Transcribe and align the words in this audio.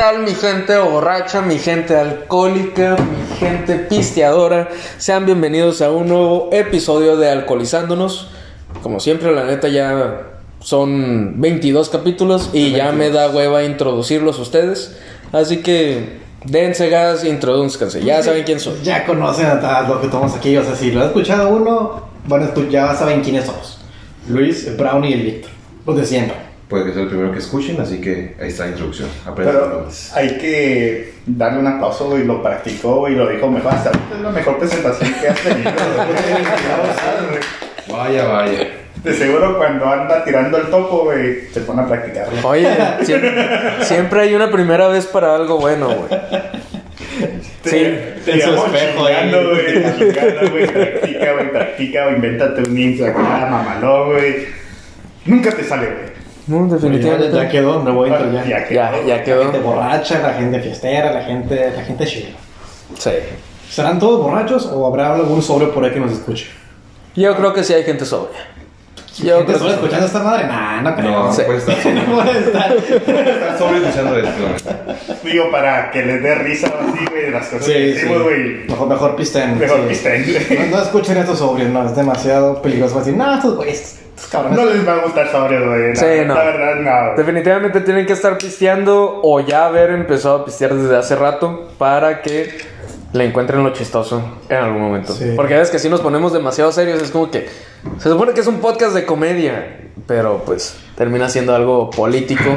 tal 0.00 0.22
mi 0.22 0.34
gente 0.34 0.78
borracha, 0.78 1.42
mi 1.42 1.58
gente 1.58 1.94
alcohólica, 1.94 2.96
mi 2.96 3.36
gente 3.36 3.74
pisteadora? 3.74 4.70
Sean 4.96 5.26
bienvenidos 5.26 5.82
a 5.82 5.90
un 5.90 6.08
nuevo 6.08 6.48
episodio 6.52 7.18
de 7.18 7.28
Alcoholizándonos. 7.28 8.28
Como 8.82 8.98
siempre, 8.98 9.30
la 9.34 9.44
neta 9.44 9.68
ya 9.68 10.22
son 10.60 11.38
22 11.38 11.90
capítulos 11.90 12.48
y 12.54 12.70
ya 12.70 12.92
me 12.92 13.10
da 13.10 13.28
hueva 13.28 13.62
introducirlos 13.62 14.38
a 14.38 14.40
ustedes. 14.42 14.96
Así 15.32 15.58
que 15.58 16.20
dense 16.46 16.88
gas, 16.88 17.22
introduzcanse. 17.26 18.02
Ya 18.02 18.22
saben 18.22 18.44
quién 18.44 18.58
soy. 18.58 18.80
Ya 18.82 19.04
conocen 19.04 19.48
a 19.48 19.82
lo 19.86 20.00
que 20.00 20.08
tomamos 20.08 20.34
aquí. 20.34 20.56
O 20.56 20.64
sea, 20.64 20.74
si 20.76 20.92
lo 20.92 21.02
ha 21.02 21.06
escuchado 21.08 21.50
uno, 21.50 22.08
bueno, 22.24 22.48
ya 22.70 22.94
saben 22.94 23.20
quiénes 23.20 23.44
somos. 23.44 23.78
Luis, 24.30 24.66
el 24.66 24.76
Brown 24.76 25.04
y 25.04 25.12
el 25.12 25.20
Víctor. 25.20 25.50
Los 25.84 25.98
de 25.98 26.06
siempre. 26.06 26.49
Puede 26.70 26.84
que 26.84 26.92
sea 26.92 27.02
el 27.02 27.08
primero 27.08 27.32
que 27.32 27.40
escuchen, 27.40 27.80
así 27.80 28.00
que 28.00 28.36
ahí 28.40 28.46
está 28.46 28.62
la 28.62 28.70
introducción. 28.70 29.08
Aprendan 29.26 29.56
Pero 29.56 29.88
hay 30.14 30.38
que 30.38 31.14
darle 31.26 31.58
un 31.58 31.66
aplauso, 31.66 32.10
güey. 32.10 32.22
Lo 32.22 32.40
practicó 32.40 33.08
y 33.08 33.16
lo 33.16 33.28
dijo 33.28 33.50
mejor. 33.50 33.74
Hasta 33.74 33.88
ahorita 33.88 34.14
es 34.14 34.20
la 34.20 34.30
mejor 34.30 34.56
presentación 34.56 35.12
que 35.20 35.28
has 35.28 35.40
tenido. 35.40 35.72
Vaya, 37.90 38.24
vaya. 38.24 38.68
De 39.02 39.14
seguro 39.14 39.58
cuando 39.58 39.84
anda 39.86 40.22
tirando 40.22 40.58
el 40.58 40.68
topo, 40.68 41.06
güey, 41.06 41.46
se 41.52 41.62
pone 41.62 41.82
a 41.82 41.86
practicarlo. 41.86 42.48
Oye, 42.48 42.68
siempre, 43.02 43.32
siempre 43.82 44.20
hay 44.20 44.34
una 44.34 44.52
primera 44.52 44.86
vez 44.86 45.06
para 45.06 45.34
algo 45.34 45.58
bueno, 45.58 45.88
güey. 45.88 46.20
Sí, 47.64 47.98
te 48.24 48.38
espejo 48.38 48.68
güey. 48.68 48.72
Practica, 50.66 51.32
güey. 51.32 51.50
Practica, 51.50 52.04
güey. 52.04 52.14
Invéntate 52.14 52.70
un 52.70 52.78
Instagram, 52.78 53.50
mamalón, 53.50 54.12
güey. 54.12 54.46
Nunca 55.24 55.50
te 55.50 55.64
sale, 55.64 55.86
güey. 55.86 56.09
No, 56.50 56.68
Ya, 56.68 56.74
definitivamente. 56.74 57.36
ya 57.36 57.48
quedó, 57.48 57.80
intro 58.06 58.32
ya. 58.32 58.44
Ya 58.44 58.64
quedó. 58.66 58.74
Ya, 58.74 58.92
ya 59.06 59.16
La 59.16 59.24
quedó. 59.24 59.42
gente 59.44 59.58
borracha, 59.60 60.18
la 60.20 60.34
gente 60.34 60.60
fiestera, 60.60 61.12
la 61.12 61.22
gente, 61.22 61.72
la 61.76 61.82
gente 61.82 62.06
chila. 62.06 62.30
Sí. 62.98 63.10
¿Serán 63.70 63.98
todos 64.00 64.20
borrachos 64.22 64.66
o 64.66 64.86
habrá 64.86 65.14
algún 65.14 65.40
sobrio 65.42 65.72
por 65.72 65.84
ahí 65.84 65.92
que 65.92 66.00
nos 66.00 66.12
escuche? 66.12 66.46
Yo 67.14 67.36
creo 67.36 67.52
que 67.54 67.62
sí 67.62 67.72
hay 67.72 67.84
gente 67.84 68.04
sobria. 68.04 68.38
Yo 69.16 69.36
¿Gente 69.38 69.44
creo 69.46 69.58
sobria 69.58 69.74
escuchando 69.74 70.06
esta 70.06 70.18
madre? 70.22 70.46
Nah, 70.46 70.82
no 70.82 70.94
creo. 70.96 71.10
No, 71.10 71.26
no 71.28 71.34
puede 71.44 71.58
estar 71.58 71.82
solo. 71.82 71.94
No 72.02 72.22
puede 72.22 72.38
estar. 72.38 72.72
Escuchando 72.76 74.16
esto. 74.18 75.16
Digo, 75.24 75.50
para 75.50 75.90
que 75.90 76.02
les 76.04 76.22
dé 76.22 76.34
risa 76.36 76.66
así, 76.68 77.04
güey, 77.10 77.24
de 77.26 77.30
las 77.30 77.46
cosas 77.48 77.66
Sí, 77.66 77.72
que 77.72 77.78
sí. 77.78 77.92
decimos, 77.92 78.22
güey. 78.22 78.40
Mejor, 78.68 78.88
mejor 78.88 79.16
pisten. 79.16 79.58
Mejor 79.58 79.78
sí. 79.80 79.84
pisten. 79.88 80.70
No, 80.70 80.76
no 80.76 80.82
escuchen 80.82 81.16
estos 81.18 81.38
sobrios, 81.38 81.68
no, 81.70 81.84
es 81.86 81.94
demasiado 81.96 82.62
peligroso. 82.62 82.94
Va 82.94 83.00
a 83.00 83.04
decir, 83.04 83.18
no, 83.18 83.34
estos 83.34 83.56
güeyes, 83.56 84.00
cabrones. 84.30 84.58
No 84.58 84.64
les 84.66 84.86
va 84.88 84.92
a 84.92 84.96
gustar 85.04 85.28
sobre, 85.30 85.66
güey. 85.66 85.96
Sí, 85.96 86.24
no. 86.26 86.34
La 86.34 86.44
verdad, 86.44 86.74
no. 86.76 87.16
Definitivamente 87.16 87.80
tienen 87.80 88.06
que 88.06 88.12
estar 88.14 88.38
pisteando 88.38 89.20
o 89.22 89.40
ya 89.40 89.66
haber 89.66 89.90
empezado 89.90 90.36
a 90.36 90.44
pistear 90.44 90.74
desde 90.74 90.96
hace 90.96 91.16
rato 91.16 91.68
para 91.78 92.22
que 92.22 92.58
le 93.12 93.24
encuentren 93.24 93.62
lo 93.62 93.72
chistoso 93.72 94.22
en 94.48 94.56
algún 94.56 94.80
momento. 94.82 95.12
Sí. 95.12 95.32
Porque 95.36 95.54
a 95.54 95.58
veces 95.58 95.70
que 95.72 95.78
si 95.78 95.88
nos 95.88 96.00
ponemos 96.00 96.32
demasiado 96.32 96.70
serios 96.72 97.02
es 97.02 97.10
como 97.10 97.30
que 97.30 97.48
se 97.98 98.08
supone 98.08 98.32
que 98.32 98.40
es 98.40 98.46
un 98.46 98.58
podcast 98.60 98.94
de 98.94 99.04
comedia, 99.06 99.78
pero 100.06 100.42
pues 100.44 100.76
termina 100.96 101.28
siendo 101.28 101.54
algo 101.54 101.90
político. 101.90 102.50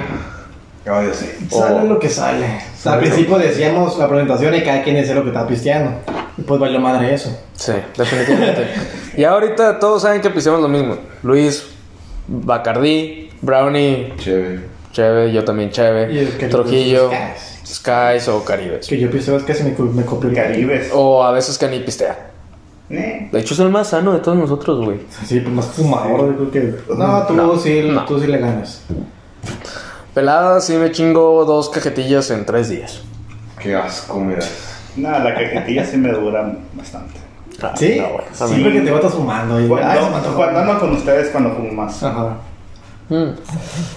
Sí. 1.14 1.26
Sale 1.50 1.88
lo 1.88 1.98
que 1.98 2.10
sale. 2.10 2.46
Al 2.86 3.00
principio 3.00 3.38
decíamos 3.38 3.98
la 3.98 4.10
presentación 4.10 4.54
y 4.56 4.64
cada 4.64 4.84
quien 4.84 4.98
decía 4.98 5.16
lo 5.16 5.22
que 5.24 5.30
estaba 5.30 5.48
pisteando. 5.48 5.92
Y 6.38 6.42
pues 6.42 6.60
valió 6.60 6.80
madre 6.80 7.14
eso. 7.14 7.38
Sí, 7.54 7.72
definitivamente. 7.98 8.68
y 9.16 9.24
ahorita 9.24 9.80
todos 9.80 10.02
saben 10.02 10.20
que 10.22 10.30
pisteamos 10.30 10.62
lo 10.62 10.68
mismo. 10.68 10.98
Luis, 11.24 11.68
Bacardí, 12.28 13.30
Brownie, 13.42 14.14
Chévere. 14.18 14.74
Cheve, 14.92 15.32
yo 15.32 15.44
también 15.44 15.70
Y 15.70 15.72
Cheve, 15.72 16.20
el 16.20 16.38
que- 16.38 16.48
Trujillo. 16.48 17.10
Skies 17.66 18.28
o 18.28 18.44
Caribes. 18.44 18.88
Que 18.88 19.00
yo 19.00 19.10
pisteo 19.10 19.38
es 19.38 19.44
casi 19.44 19.64
me, 19.64 19.74
co- 19.74 19.84
me 19.84 20.04
copió 20.04 20.30
el 20.30 20.36
Caribes. 20.36 20.90
O 20.94 21.24
a 21.24 21.32
veces 21.32 21.58
que 21.58 21.68
ni 21.68 21.80
pistea. 21.80 22.30
De 22.90 23.30
hecho, 23.40 23.54
es 23.56 23.60
el 23.62 23.70
más 23.70 23.90
sano 23.90 24.14
de 24.14 24.20
todos 24.20 24.38
nosotros, 24.38 24.86
güey. 24.86 25.00
Sí, 25.26 25.40
pues 25.40 25.56
más 25.56 25.66
fumador, 25.68 26.38
yo 26.38 26.50
creo 26.50 26.52
que. 26.52 26.94
No, 26.96 27.26
tú, 27.26 27.34
No, 27.34 27.58
sí, 27.58 27.82
no. 27.90 28.06
tú 28.06 28.20
sí 28.20 28.28
le 28.28 28.38
ganas. 28.38 28.82
Pelada, 30.14 30.62
sí 30.62 30.74
me 30.76 30.92
chingo 30.92 31.44
dos 31.46 31.70
cajetillas 31.70 32.30
en 32.30 32.46
tres 32.46 32.70
días. 32.70 33.02
Qué 33.60 33.76
asco 33.76 34.20
me 34.20 34.36
das. 34.36 34.52
Nada, 34.96 35.20
la 35.24 35.34
cajetilla 35.34 35.86
sí 35.86 35.98
me 35.98 36.12
dura 36.12 36.56
bastante. 36.74 37.20
Ah, 37.62 37.74
¿Sí? 37.76 38.00
no, 38.00 38.46
Siempre 38.48 38.72
Sí. 38.74 38.78
que 38.80 38.82
te 38.86 38.92
vas 38.92 39.14
fumando. 39.14 39.60
Y, 39.60 39.68
Cuando, 39.68 40.22
se 40.22 40.30
me 40.30 40.36
cuando 40.36 40.60
ando 40.60 40.80
con 40.80 40.92
ustedes, 40.92 41.30
cuando 41.30 41.52
fumo 41.56 41.72
más. 41.72 42.04
Ajá. 42.04 42.38
Mm. 43.10 43.30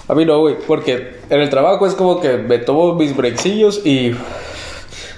A 0.09 0.13
mí 0.15 0.25
no, 0.25 0.39
güey, 0.39 0.55
porque 0.67 1.19
en 1.29 1.39
el 1.41 1.49
trabajo 1.49 1.85
es 1.87 1.93
como 1.93 2.19
que 2.19 2.37
me 2.37 2.57
tomo 2.59 2.93
mis 2.95 3.15
brexillos 3.15 3.85
y 3.85 4.13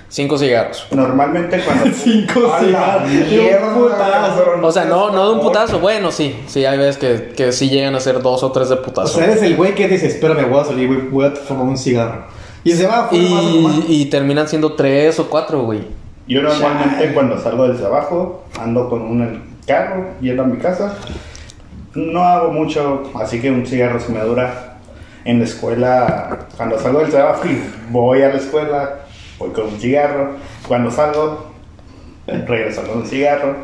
cinco 0.10 0.38
cigarros. 0.38 0.86
Normalmente 0.92 1.60
cuando... 1.64 1.86
Cinco 1.96 2.52
¡A 2.54 2.62
la 2.62 2.68
cigarros. 2.68 3.10
mierda, 3.10 3.68
Un 3.68 3.84
putazo. 3.84 4.44
O 4.64 4.72
sea, 4.72 4.86
no, 4.86 5.12
no 5.12 5.30
de 5.30 5.36
un 5.36 5.42
putazo, 5.42 5.80
bueno, 5.80 6.12
sí, 6.12 6.36
sí, 6.48 6.66
hay 6.66 6.78
veces 6.78 6.98
que, 6.98 7.34
que 7.36 7.52
sí 7.52 7.70
llegan 7.70 7.96
a 7.96 8.00
ser 8.00 8.22
dos 8.22 8.44
o 8.44 8.52
tres 8.52 8.70
de 8.70 8.76
O 8.76 8.82
putazo. 8.82 9.18
sea, 9.18 9.26
eres 9.26 9.42
el 9.44 9.56
güey 9.56 9.76
que 9.76 9.88
dice, 9.88 10.08
espérame, 10.08 10.50
voy 10.50 10.62
a 10.62 10.66
salir, 10.66 10.88
güey, 10.88 11.00
voy 11.10 11.26
a 11.26 11.32
fumar 11.32 11.66
un 11.66 11.78
cigarro. 11.78 12.26
Y 12.64 12.72
se 12.74 12.88
va 12.88 13.06
a 13.06 13.08
fumar, 13.08 13.44
y, 13.88 14.02
y 14.02 14.06
terminan 14.06 14.48
siendo 14.48 14.74
tres 14.74 15.20
o 15.20 15.30
cuatro, 15.30 15.62
güey. 15.64 15.80
Yo 16.28 16.42
normalmente 16.44 17.12
cuando 17.14 17.40
salgo 17.42 17.68
del 17.68 17.78
trabajo, 17.78 18.44
ando 18.60 18.88
con 18.90 19.02
un 19.02 19.42
carro 19.66 20.10
yendo 20.22 20.44
a 20.44 20.46
mi 20.46 20.58
casa. 20.58 20.96
No 21.96 22.24
hago 22.24 22.52
mucho, 22.52 23.12
así 23.16 23.42
que 23.42 23.50
un 23.50 23.66
cigarro 23.66 24.00
se 24.00 24.12
me 24.12 24.20
dura. 24.22 24.78
En 25.26 25.40
la 25.40 25.46
escuela, 25.46 26.48
cuando 26.56 26.80
salgo 26.80 27.00
del 27.00 27.10
trabajo 27.10 27.46
y 27.46 27.62
voy 27.90 28.22
a 28.22 28.30
la 28.30 28.36
escuela, 28.36 29.00
voy 29.38 29.50
con 29.52 29.66
un 29.66 29.80
cigarro. 29.80 30.36
Cuando 30.68 30.92
salgo, 30.92 31.52
regreso 32.26 32.84
con 32.84 33.00
un 33.00 33.06
cigarro. 33.06 33.56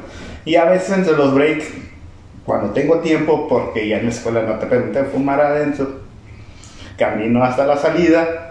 Y 0.43 0.55
a 0.55 0.65
veces 0.65 0.97
entre 0.97 1.13
los 1.13 1.33
breaks, 1.33 1.71
cuando 2.45 2.71
tengo 2.71 2.99
tiempo, 2.99 3.47
porque 3.47 3.87
ya 3.87 3.97
en 3.97 4.05
la 4.05 4.11
escuela 4.11 4.41
no 4.41 4.59
te 4.59 4.67
permiten 4.67 5.07
fumar 5.07 5.39
adentro, 5.41 6.01
camino 6.97 7.43
hasta 7.43 7.65
la 7.65 7.77
salida 7.77 8.44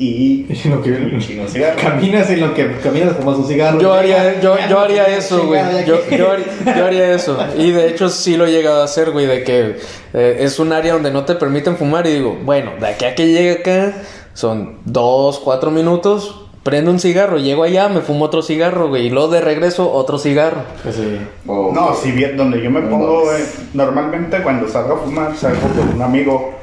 y 0.00 0.46
Y 0.48 0.68
lo 0.68 0.82
que- 0.82 0.90
un 0.92 1.20
chingo 1.20 1.44
de 1.44 1.48
cigarro. 1.50 1.76
Caminas 1.80 2.28
en 2.30 2.40
lo 2.40 2.54
que 2.54 2.72
caminas, 2.82 3.14
fumas 3.16 3.36
un 3.36 3.46
cigarro. 3.46 3.78
Yo 3.80 3.92
haría, 3.92 4.40
yo, 4.40 4.56
yo 4.68 4.80
haría 4.80 5.06
eso, 5.16 5.46
güey. 5.46 5.60
Yo, 5.86 5.96
yo, 6.10 6.30
haría, 6.32 6.46
yo 6.76 6.86
haría 6.86 7.14
eso. 7.14 7.38
Y 7.58 7.70
de 7.70 7.88
hecho 7.90 8.08
sí 8.08 8.36
lo 8.36 8.46
he 8.46 8.50
llegado 8.50 8.80
a 8.80 8.84
hacer, 8.84 9.10
güey, 9.10 9.26
de 9.26 9.44
que 9.44 9.76
eh, 10.14 10.36
es 10.40 10.58
un 10.58 10.72
área 10.72 10.94
donde 10.94 11.10
no 11.12 11.24
te 11.24 11.34
permiten 11.34 11.76
fumar 11.76 12.06
y 12.06 12.14
digo, 12.14 12.36
bueno, 12.44 12.72
de 12.80 12.86
aquí 12.88 13.04
a 13.04 13.14
que 13.14 13.26
llegue 13.28 13.52
acá 13.60 13.92
son 14.34 14.78
dos, 14.86 15.38
cuatro 15.38 15.70
minutos, 15.70 16.46
prendo 16.62 16.90
un 16.90 16.98
cigarro, 17.00 17.38
llego 17.38 17.62
allá, 17.64 17.88
me 17.88 18.00
fumo 18.00 18.24
otro 18.26 18.42
cigarro, 18.42 18.88
güey, 18.88 19.06
y 19.06 19.10
luego 19.10 19.28
de 19.28 19.40
regreso 19.40 19.90
otro 19.92 20.18
cigarro. 20.18 20.62
Pues 20.82 20.96
sí. 20.96 21.18
Oh, 21.46 21.72
No, 21.74 21.94
si 21.94 22.10
bien 22.12 22.36
donde 22.36 22.62
yo 22.62 22.70
me 22.70 22.80
pongo, 22.82 23.32
eh, 23.34 23.44
normalmente 23.74 24.42
cuando 24.42 24.68
salgo 24.68 24.94
a 24.94 24.98
fumar, 24.98 25.36
salgo 25.36 25.60
con 25.76 25.94
un 25.96 26.02
amigo, 26.02 26.54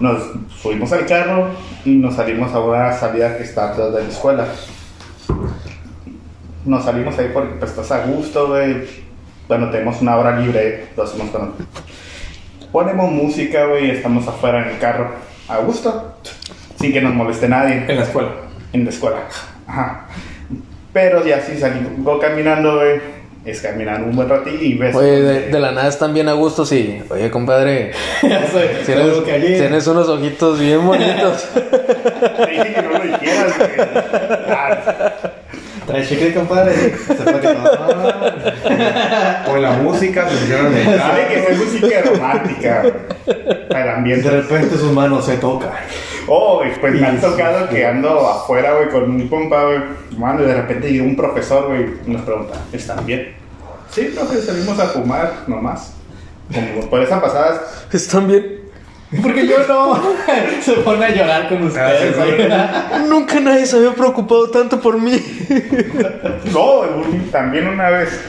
nos 0.00 0.22
subimos 0.60 0.92
al 0.92 1.06
carro 1.06 1.48
y 1.84 1.96
nos 1.96 2.14
salimos 2.14 2.52
a 2.52 2.60
una 2.60 2.92
salida 2.92 3.36
que 3.36 3.44
está 3.44 3.72
atrás 3.72 3.92
de 3.92 4.02
la 4.02 4.08
escuela. 4.08 4.46
Nos 6.64 6.84
salimos 6.84 7.18
ahí 7.18 7.30
porque 7.32 7.54
pues, 7.54 7.70
estás 7.70 7.90
a 7.92 8.06
gusto, 8.06 8.48
güey. 8.48 8.84
Bueno, 9.48 9.70
tenemos 9.70 10.00
una 10.02 10.16
hora 10.16 10.38
libre, 10.38 10.88
lo 10.96 11.04
hacemos 11.04 11.30
cuando... 11.30 11.56
Ponemos 12.72 13.10
música, 13.12 13.66
güey, 13.66 13.86
y 13.86 13.90
estamos 13.90 14.26
afuera 14.26 14.62
en 14.62 14.74
el 14.74 14.78
carro, 14.78 15.10
a 15.48 15.58
gusto, 15.58 16.16
sin 16.78 16.92
que 16.92 17.00
nos 17.00 17.14
moleste 17.14 17.48
nadie 17.48 17.84
En 17.88 17.96
la 17.96 18.02
escuela. 18.02 18.30
en 18.72 18.84
la 18.84 18.90
escuela. 18.90 19.18
Ajá. 19.66 20.06
Pero 20.92 21.24
ya 21.24 21.40
si 21.40 21.56
salgo 21.56 22.18
caminando, 22.18 22.76
güey, 22.76 23.00
es 23.46 23.60
caminar 23.62 24.02
un 24.02 24.14
buen 24.16 24.28
ratito 24.28 24.62
y 24.62 24.74
ves. 24.74 24.94
Oye, 24.94 25.20
de, 25.22 25.40
de 25.48 25.60
la 25.60 25.70
nada 25.72 25.88
están 25.88 26.12
bien 26.12 26.28
a 26.28 26.32
gusto, 26.32 26.66
sí. 26.66 27.00
Oye, 27.08 27.30
compadre, 27.30 27.92
Ya 28.22 28.46
soy. 28.50 28.68
tienes, 28.84 29.06
lo 29.06 29.24
que 29.24 29.32
ayer. 29.32 29.58
tienes 29.60 29.86
unos 29.86 30.08
ojitos 30.08 30.58
bien 30.58 30.84
bonitos. 30.86 31.48
Te 31.54 32.46
dije 32.50 32.74
que 32.74 32.82
no 32.82 32.90
lo 32.90 33.00
dijeras, 33.00 33.56
güey. 33.58 33.70
Trae 35.86 36.04
chicle, 36.04 36.34
compadre. 36.34 36.72
Se 36.74 37.14
fue 37.14 37.40
que 37.40 37.46
todo. 37.48 37.78
Con 39.46 39.62
la 39.62 39.70
música 39.74 40.28
se 40.28 40.36
pusieron 40.36 40.74
de 40.74 40.84
Sabe 40.84 41.26
que 41.28 41.52
es 41.52 41.58
música 41.58 42.02
romántica, 42.04 42.82
el 43.26 43.68
De 43.68 43.90
ambiente. 43.90 44.28
repente 44.30 44.76
sus 44.76 44.90
manos 44.92 45.24
se 45.26 45.36
tocan. 45.36 45.70
Oh, 46.26 46.60
pues 46.80 46.92
me 46.92 47.06
han 47.06 47.20
tocado 47.20 47.68
que 47.68 47.86
ando 47.86 48.18
afuera, 48.28 48.72
güey, 48.74 48.88
con 48.88 49.04
un 49.08 49.28
compa, 49.28 49.62
güey, 49.64 49.78
mano, 50.18 50.42
y 50.42 50.46
de 50.46 50.54
repente 50.54 50.92
llega 50.92 51.04
un 51.04 51.16
profesor, 51.16 51.68
güey, 51.68 51.86
y 52.06 52.10
nos 52.10 52.22
pregunta, 52.22 52.54
¿están 52.72 53.04
bien? 53.06 53.34
Sí, 53.90 54.12
profe, 54.14 54.40
salimos 54.42 54.78
a 54.78 54.86
fumar 54.86 55.44
nomás. 55.46 55.94
Como 56.52 56.88
por 56.88 57.02
esa 57.02 57.20
pasada, 57.20 57.60
¿Están 57.92 58.28
bien? 58.28 58.60
Porque 59.22 59.46
yo 59.46 59.66
no. 59.66 60.00
Se 60.62 60.72
pone 60.74 61.04
a 61.04 61.10
llorar 61.10 61.48
con 61.48 61.62
ustedes. 61.62 62.14
Ah, 62.18 62.24
sí, 62.24 62.98
güey. 62.98 63.08
Nunca 63.08 63.40
nadie 63.40 63.66
se 63.66 63.76
había 63.76 63.92
preocupado 63.92 64.50
tanto 64.50 64.80
por 64.80 65.00
mí. 65.00 65.20
no, 66.52 66.82
también 67.30 67.68
una 67.68 67.90
vez 67.90 68.20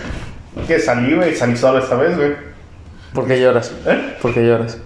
que 0.68 0.80
salí, 0.80 1.16
güey, 1.16 1.36
salí 1.36 1.58
solo 1.58 1.80
esta 1.80 1.96
vez, 1.96 2.16
güey. 2.16 2.34
¿Por 3.14 3.28
qué 3.28 3.40
lloras? 3.40 3.72
¿Eh? 3.86 4.18
¿Por 4.22 4.34
qué 4.34 4.42
lloras? 4.46 4.78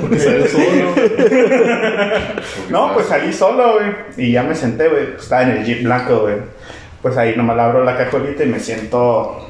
Porque 0.00 0.18
salió 0.18 0.46
solo. 0.46 0.94
No, 2.70 2.92
pues 2.94 3.06
salí 3.06 3.32
solo, 3.32 3.74
güey. 3.74 3.92
Y 4.16 4.32
ya 4.32 4.42
me 4.42 4.54
senté, 4.54 4.88
güey. 4.88 5.12
Pues 5.12 5.22
estaba 5.24 5.42
en 5.44 5.50
el 5.50 5.64
jeep 5.64 5.82
blanco, 5.84 6.20
güey. 6.20 6.36
Pues 7.02 7.16
ahí 7.16 7.34
nomás 7.36 7.58
abro 7.58 7.84
la 7.84 7.96
cajuelita 7.96 8.44
y 8.44 8.48
me 8.48 8.58
siento 8.60 9.48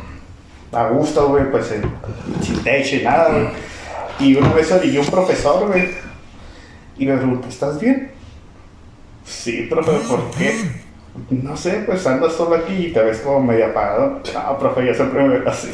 a 0.72 0.88
gusto, 0.88 1.28
güey. 1.28 1.50
Pues 1.50 1.72
en- 1.72 1.90
sin 2.42 2.62
techo 2.62 2.96
y 2.96 3.02
nada, 3.02 3.30
güey. 3.30 3.46
Y 4.18 4.36
una 4.36 4.52
vez 4.52 4.70
orillé 4.72 4.98
un 5.00 5.06
profesor, 5.06 5.66
güey. 5.68 5.90
Y 6.98 7.06
me 7.06 7.16
preguntó, 7.16 7.48
¿estás 7.48 7.78
bien? 7.80 8.10
Sí, 9.24 9.66
profe, 9.68 9.92
¿por 10.08 10.30
qué? 10.32 10.54
No 11.30 11.56
sé, 11.56 11.82
pues 11.86 12.06
andas 12.06 12.34
solo 12.34 12.56
aquí 12.56 12.86
y 12.86 12.92
te 12.92 13.02
ves 13.02 13.18
como 13.18 13.40
medio 13.40 13.66
apagado. 13.66 14.20
No, 14.32 14.58
profe, 14.58 14.86
yo 14.86 14.94
siempre 14.94 15.22
me 15.22 15.38
veo 15.38 15.48
así. 15.48 15.70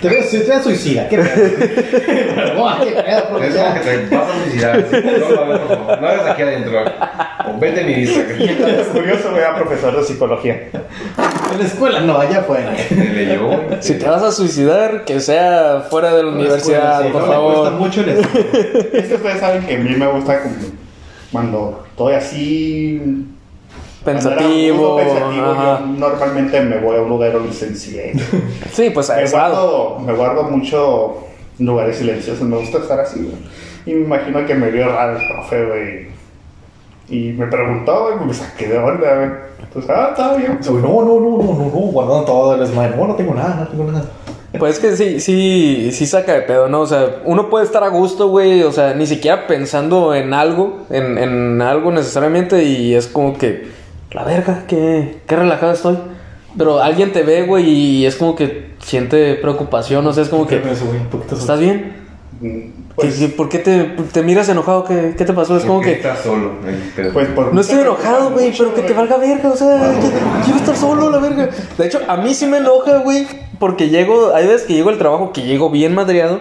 Te 0.00 0.08
ves, 0.08 0.30
te 0.30 0.38
ves 0.38 0.62
suicida. 0.62 1.08
¿Qué 1.08 1.18
pedo? 1.18 1.56
¿qué 2.84 3.02
pedo? 3.02 3.28
Porque 3.30 3.48
Es 3.48 3.54
como 3.56 3.74
que 3.74 3.98
te 4.08 4.16
vas 4.16 4.28
a 4.30 4.42
suicidar. 4.42 4.86
No 4.92 5.28
lo 5.28 5.42
hagas, 5.42 5.60
por 5.60 5.76
favor. 5.76 6.00
No 6.00 6.08
hagas 6.08 6.26
aquí 6.30 6.42
adentro. 6.42 6.84
O 7.46 7.58
vete 7.58 7.84
mi 7.84 7.94
vista. 7.94 8.20
Es 8.20 8.86
curioso, 8.92 9.30
güey, 9.30 9.44
a 9.44 9.54
profesor 9.54 9.96
de 9.96 10.04
psicología. 10.04 10.68
En 10.72 11.58
la 11.58 11.64
escuela 11.64 12.00
no, 12.00 12.18
allá 12.18 12.40
afuera. 12.40 12.74
Me 12.90 13.04
leyó, 13.04 13.46
güey. 13.46 13.60
Si 13.80 13.94
te 13.98 14.08
vas 14.08 14.22
a 14.22 14.32
suicidar, 14.32 15.04
que 15.04 15.20
sea 15.20 15.86
fuera 15.90 16.14
de 16.14 16.22
la 16.22 16.30
universidad, 16.30 17.02
por 17.10 17.22
no, 17.22 17.26
me 17.26 17.32
favor. 17.34 17.54
cuesta 17.54 17.70
mucho 17.78 18.00
eso. 18.02 18.28
Es 18.92 19.06
que 19.06 19.14
ustedes 19.14 19.40
saben 19.40 19.66
que 19.66 19.74
a 19.74 19.78
mí 19.78 19.90
me 19.96 20.06
gusta 20.06 20.42
como 20.42 20.54
cuando 21.32 21.84
estoy 21.90 22.14
así 22.14 23.26
Pensativo. 24.04 25.00
yo 25.00 25.80
normalmente 25.98 26.60
me 26.60 26.78
voy 26.78 26.96
a 26.96 27.00
un 27.00 27.08
lugar 27.08 27.32
donde 27.32 27.52
silencio. 27.52 28.00
Sí, 28.72 28.90
pues 28.90 29.08
me, 29.08 29.30
guardo, 29.30 29.98
me 30.00 30.12
guardo 30.12 30.44
mucho 30.44 31.24
en 31.58 31.66
lugares 31.66 31.96
silenciosos, 31.96 32.46
me 32.46 32.56
gusta 32.56 32.78
estar 32.78 33.00
así, 33.00 33.20
güey. 33.20 33.36
Y 33.86 33.98
me 33.98 34.06
imagino 34.06 34.44
que 34.46 34.54
me 34.54 34.70
vio 34.70 34.88
raro 34.88 35.18
el 35.18 35.26
profe, 35.28 35.64
güey. 35.66 36.06
Y 37.08 37.32
me 37.32 37.46
preguntó, 37.46 38.04
güey, 38.04 38.16
pues 38.16 38.26
me 38.26 38.34
saqué 38.34 38.68
de 38.68 38.78
onda, 38.78 39.14
güey. 39.14 39.30
Entonces, 39.62 39.90
ah, 39.90 40.08
está 40.10 40.36
bien. 40.36 40.58
No, 40.64 40.72
no, 40.72 41.04
no, 41.04 41.20
no, 41.20 41.42
no, 41.42 41.64
no, 41.64 41.70
guardando 41.70 42.24
todo 42.24 42.54
el 42.54 42.60
desmadre. 42.60 42.96
No, 42.96 43.06
no 43.06 43.14
tengo 43.14 43.34
nada, 43.34 43.56
no 43.56 43.68
tengo 43.68 43.92
nada. 43.92 44.06
Pues 44.58 44.76
es 44.76 44.80
que 44.80 44.96
sí, 44.96 45.20
sí, 45.20 45.90
sí 45.92 46.06
saca 46.06 46.32
de 46.32 46.42
pedo, 46.42 46.68
¿no? 46.68 46.82
O 46.82 46.86
sea, 46.86 47.22
uno 47.24 47.50
puede 47.50 47.64
estar 47.64 47.82
a 47.82 47.88
gusto, 47.88 48.28
güey, 48.28 48.62
o 48.62 48.70
sea, 48.70 48.94
ni 48.94 49.06
siquiera 49.06 49.48
pensando 49.48 50.14
en 50.14 50.32
algo, 50.32 50.86
en, 50.90 51.18
en 51.18 51.60
algo 51.60 51.90
necesariamente, 51.90 52.62
y 52.62 52.94
es 52.94 53.08
como 53.08 53.36
que, 53.36 53.66
la 54.14 54.24
verga, 54.24 54.64
qué, 54.66 55.18
qué 55.26 55.36
relajado 55.36 55.72
estoy. 55.72 55.98
Pero 56.56 56.80
alguien 56.82 57.12
te 57.12 57.22
ve, 57.24 57.42
güey, 57.46 57.68
y 57.68 58.06
es 58.06 58.14
como 58.16 58.36
que 58.36 58.74
siente 58.82 59.34
preocupación, 59.34 60.06
o 60.06 60.12
sea, 60.12 60.22
es 60.22 60.28
como 60.28 60.46
que, 60.46 60.62
¿Qué 60.62 60.70
eso, 60.70 60.86
güey? 60.86 61.00
¿estás 61.40 61.58
bien? 61.58 61.96
Mm, 62.40 62.46
¿Qué- 62.46 62.72
Pues, 62.94 63.18
qué- 63.18 63.28
¿Por 63.28 63.48
qué 63.48 63.58
te, 63.58 63.84
te 64.12 64.22
miras 64.22 64.48
enojado? 64.48 64.84
¿Qué, 64.84 65.14
qué 65.18 65.24
te 65.24 65.32
pasó? 65.32 65.56
Es 65.56 65.64
como 65.64 65.80
que... 65.80 65.94
estás 65.94 66.20
solo. 66.20 66.52
pues 67.12 67.26
por 67.30 67.52
No 67.52 67.60
estoy 67.60 67.80
enojado, 67.80 68.30
güey, 68.30 68.52
pero 68.56 68.72
que 68.72 68.82
te 68.82 68.92
valga 68.92 69.16
verga, 69.16 69.50
o 69.50 69.56
sea, 69.56 69.94
que- 70.00 70.44
quiero 70.44 70.58
estar 70.60 70.76
solo, 70.76 71.10
la 71.10 71.18
verga. 71.18 71.48
De 71.76 71.86
hecho, 71.86 71.98
a 72.06 72.16
mí 72.18 72.32
sí 72.34 72.46
me 72.46 72.58
enoja, 72.58 72.98
güey, 72.98 73.26
porque 73.58 73.88
llego, 73.88 74.32
hay 74.32 74.46
veces 74.46 74.62
que 74.68 74.74
llego 74.74 74.90
al 74.90 74.98
trabajo 74.98 75.32
que 75.32 75.42
llego 75.42 75.70
bien 75.70 75.92
madreado 75.92 76.38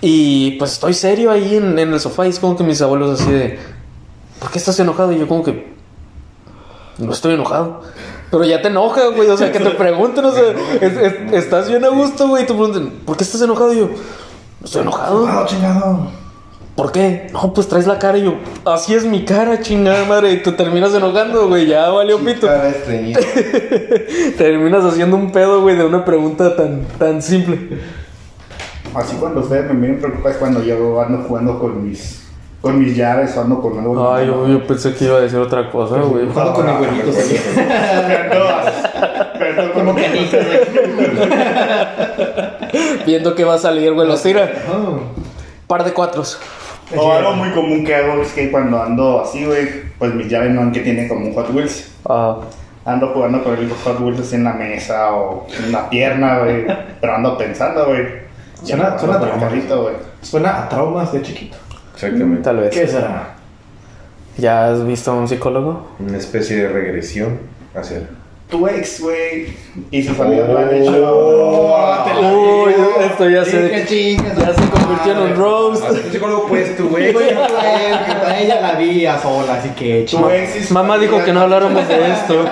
y 0.00 0.52
pues 0.52 0.72
estoy 0.72 0.94
serio 0.94 1.30
ahí 1.30 1.56
en, 1.56 1.78
en 1.78 1.92
el 1.92 2.00
sofá 2.00 2.26
y 2.26 2.30
es 2.30 2.38
como 2.40 2.56
que 2.56 2.64
mis 2.64 2.80
abuelos 2.80 3.20
así 3.20 3.30
de, 3.30 3.58
¿por 4.40 4.50
qué 4.50 4.58
estás 4.58 4.80
enojado? 4.80 5.12
Y 5.12 5.18
yo 5.18 5.28
como 5.28 5.42
que, 5.44 5.72
no 7.02 7.12
estoy 7.12 7.34
enojado. 7.34 7.82
Pero 8.30 8.44
ya 8.44 8.62
te 8.62 8.68
enoja, 8.68 9.08
güey, 9.08 9.28
o 9.28 9.36
sea, 9.36 9.52
que 9.52 9.58
te 9.60 9.70
pregunten, 9.82 10.24
o 10.24 10.32
sea, 10.32 10.42
es- 10.80 10.96
es- 10.96 11.32
estás 11.32 11.68
bien 11.68 11.84
a 11.84 11.88
gusto, 11.88 12.28
güey, 12.28 12.44
y 12.44 12.46
te 12.46 12.54
preguntan, 12.54 12.90
¿por 13.04 13.16
qué 13.16 13.24
estás 13.24 13.42
enojado? 13.42 13.72
Y 13.74 13.78
yo, 13.78 13.86
no 13.88 14.64
estoy 14.64 14.82
enojado. 14.82 15.26
Ah, 15.28 15.44
chingado. 15.46 16.22
¿Por 16.74 16.90
qué? 16.90 17.26
No, 17.34 17.52
pues 17.52 17.68
traes 17.68 17.86
la 17.86 17.98
cara 17.98 18.16
y 18.16 18.24
yo, 18.24 18.34
así 18.64 18.94
es 18.94 19.04
mi 19.04 19.26
cara, 19.26 19.60
chingada 19.60 20.06
madre. 20.06 20.32
Y 20.32 20.36
te 20.42 20.52
terminas 20.52 20.94
enojando, 20.94 21.46
güey, 21.48 21.66
ya 21.66 21.90
valió 21.90 22.18
pito. 22.18 22.48
Terminas 24.38 24.82
haciendo 24.84 25.16
un 25.16 25.30
pedo, 25.32 25.60
güey, 25.60 25.76
de 25.76 25.84
una 25.84 26.02
pregunta 26.04 26.56
tan, 26.56 26.84
tan 26.98 27.20
simple. 27.20 27.78
Así 28.94 29.16
cuando 29.16 29.40
ustedes 29.40 29.66
me 29.68 29.74
miren 29.74 29.98
preocupados 30.00 30.32
es 30.32 30.38
cuando 30.38 30.62
yo 30.62 31.00
ando 31.00 31.18
jugando 31.28 31.58
con 31.58 31.86
mis 31.86 32.21
con 32.62 32.78
mis 32.78 32.96
llaves 32.96 33.36
o 33.36 33.40
ando 33.42 33.60
con 33.60 33.78
algo. 33.78 34.10
Ay, 34.12 34.26
yo, 34.28 34.46
yo 34.48 34.64
pensé 34.66 34.94
que 34.94 35.04
iba 35.06 35.16
a 35.16 35.20
decir 35.20 35.38
otra 35.38 35.68
cosa, 35.70 35.96
güey. 35.96 36.26
Jugando 36.28 36.54
con 36.54 36.68
abuelitos 36.68 37.16
ahí. 37.16 37.40
Pero 39.38 39.72
Como 39.74 39.94
canicas, 39.94 40.46
güey. 40.46 40.60
Viendo 43.04 43.34
que 43.34 43.44
va 43.44 43.54
a 43.54 43.58
salir, 43.58 43.92
güey, 43.92 44.06
los 44.06 44.22
tira. 44.22 44.50
Par 45.66 45.84
de 45.84 45.92
cuatros. 45.92 46.38
O 46.96 47.12
algo 47.12 47.32
muy 47.32 47.50
común 47.50 47.84
que 47.84 47.94
hago 47.94 48.22
es 48.22 48.32
que 48.32 48.50
cuando 48.50 48.80
ando 48.82 49.22
así, 49.22 49.44
güey, 49.44 49.66
pues 49.98 50.14
mis 50.14 50.28
llaves 50.28 50.50
no 50.50 50.70
que 50.72 50.80
tienen 50.80 51.08
como 51.08 51.26
un 51.26 51.34
Hot 51.34 51.50
Wheels. 51.52 51.90
Ah, 52.08 52.36
Ando 52.84 53.08
jugando 53.14 53.42
con 53.44 53.54
el 53.56 53.70
Hot 53.70 54.00
Wheels 54.00 54.20
así 54.20 54.34
en 54.36 54.44
la 54.44 54.52
mesa 54.52 55.12
o 55.14 55.46
en 55.64 55.72
la 55.72 55.88
pierna, 55.88 56.38
güey. 56.40 56.66
Pero 57.00 57.14
ando 57.14 57.36
pensando, 57.38 57.86
güey. 57.86 58.06
Suena- 58.62 58.98
suena 58.98 59.18
güey. 59.18 59.94
Suena 60.20 60.62
a 60.62 60.68
traumas 60.68 61.12
de 61.12 61.22
chiquito. 61.22 61.56
Exactamente. 62.02 62.42
tal 62.42 62.56
vez. 62.58 62.70
¿Qué 62.70 62.86
será? 62.86 63.34
¿Ya 64.38 64.70
has 64.70 64.86
visto 64.86 65.10
a 65.10 65.14
un 65.14 65.28
psicólogo? 65.28 65.88
Una 65.98 66.18
especie 66.18 66.56
de 66.56 66.68
regresión 66.68 67.38
hacia. 67.74 68.00
Tu 68.52 68.68
ex, 68.68 69.00
güey, 69.00 69.46
y 69.90 70.02
sus 70.02 70.20
amigos 70.20 70.46
lo 70.46 70.58
han 70.58 70.68
Oh, 70.68 70.72
hecho. 70.72 72.04
te 72.04 72.20
la 72.22 72.32
Uy, 72.32 72.72
digo. 72.74 72.90
esto 73.00 73.28
ya 73.30 73.44
Sí, 73.46 73.50
se, 73.50 73.70
qué 73.70 73.86
chingas, 73.86 74.36
ya 74.36 74.52
se 74.54 74.68
convirtió 74.70 75.12
en 75.12 75.18
un 75.18 75.24
madre. 75.24 75.34
roast. 75.36 75.84
Hazte 75.84 76.00
un 76.06 76.12
psicólogo, 76.12 76.46
pues, 76.48 76.76
tu 76.76 76.88
güey. 76.90 77.12
Güey, 77.14 77.28
que 77.30 77.34
para 77.34 78.38
ella 78.40 78.60
la 78.60 78.72
vi 78.74 79.06
a 79.06 79.18
sola, 79.18 79.54
así 79.54 79.70
que 79.70 80.00
Tu 80.02 80.16
chingas. 80.18 80.32
ex 80.56 80.70
Mamá 80.70 80.98
dijo 80.98 81.24
que 81.24 81.32
no 81.32 81.40
habláramos 81.40 81.88
de 81.88 82.10
esto. 82.12 82.44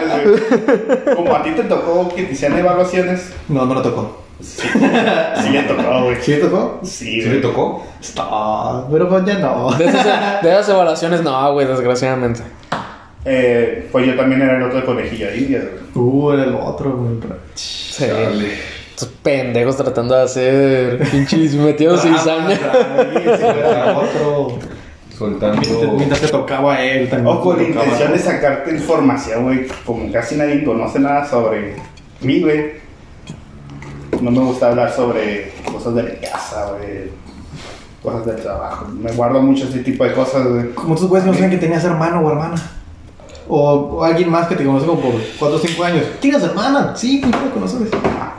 Como 1.17 1.37
a 1.37 1.43
ti 1.43 1.50
te 1.50 1.64
tocó 1.64 2.08
que 2.08 2.23
te 2.23 2.32
hicieran 2.32 2.58
evaluaciones, 2.58 3.32
No, 3.49 3.67
no 3.67 3.75
le 3.75 3.82
tocó. 3.82 4.23
sí 4.41 5.50
le 5.50 5.62
tocó, 5.64 6.05
güey. 6.05 6.17
¿Sí 6.23 6.31
le 6.32 6.38
tocó? 6.38 6.81
Sí, 6.82 7.20
¿Sí 7.20 7.29
le 7.29 7.41
tocó? 7.41 7.85
No, 8.17 8.88
pero 8.91 9.06
pues 9.06 9.25
ya 9.26 9.35
no. 9.38 9.70
De 9.73 9.85
esas, 9.85 10.43
de 10.43 10.50
esas 10.50 10.69
evaluaciones, 10.70 11.23
no, 11.23 11.52
güey, 11.52 11.67
desgraciadamente. 11.67 12.41
Eh, 13.25 13.89
pues 13.93 14.07
yo 14.07 14.17
también 14.17 14.41
era 14.43 14.57
el 14.57 14.63
otro 14.63 14.81
de 14.81 14.87
conejillo 14.87 15.27
de 15.27 15.37
indias, 15.39 15.65
güey. 15.95 16.07
Uh, 16.07 16.33
era 16.33 16.45
el 16.45 16.55
otro, 16.55 16.97
güey. 16.97 17.17
pero- 17.21 17.37
Sí. 17.55 18.05
Estos 18.91 19.09
pendejos 19.23 19.77
tratando 19.77 20.15
de 20.15 20.23
hacer 20.23 20.99
pinches 21.11 21.55
metidos. 21.55 22.05
Ahí, 22.05 22.13
sí, 22.19 23.45
era 23.45 23.99
otro. 23.99 24.59
Soltando. 25.17 25.93
Mientras 25.97 26.21
te 26.23 26.29
tocaba 26.29 26.75
a 26.77 26.85
él 26.85 27.09
también. 27.11 27.37
O 27.37 27.41
con 27.43 27.57
la 27.59 27.62
intención 27.65 28.12
de 28.12 28.19
sacarte 28.19 28.71
información, 28.73 29.45
güey. 29.45 29.67
Como 29.85 30.11
casi 30.12 30.37
nadie 30.37 30.65
conoce 30.65 30.99
nada 30.99 31.27
sobre 31.29 31.75
mí, 32.23 32.41
güey. 32.41 32.73
No 34.21 34.31
me 34.31 34.41
gusta 34.41 34.69
hablar 34.69 34.91
sobre 34.93 35.53
cosas 35.71 35.95
de 35.95 36.03
mi 36.03 36.11
casa, 36.27 36.71
güey. 36.73 37.11
Cosas 38.03 38.27
del 38.27 38.37
trabajo. 38.37 38.87
Me 38.89 39.12
guardo 39.12 39.43
mucho 39.43 39.65
ese 39.67 39.81
tipo 39.81 40.05
de 40.05 40.12
cosas, 40.12 40.47
güey. 40.47 40.71
Como 40.73 40.95
tus 40.95 41.09
güeyes 41.09 41.27
no 41.27 41.35
saben 41.35 41.50
que 41.50 41.59
tenías 41.59 41.85
hermano 41.85 42.21
o 42.21 42.31
hermana. 42.31 42.55
O, 43.50 43.71
o 43.99 44.04
alguien 44.04 44.30
más 44.30 44.47
que 44.47 44.54
te 44.54 44.64
conoce 44.64 44.87
como 44.87 45.00
por 45.00 45.12
4 45.38 45.57
o 45.57 45.61
5 45.61 45.85
años. 45.85 46.04
¿Tienes 46.21 46.42
hermana? 46.42 46.95
Sí, 46.97 47.19
pues 47.21 47.42
no 47.42 47.50
conoces. 47.50 47.88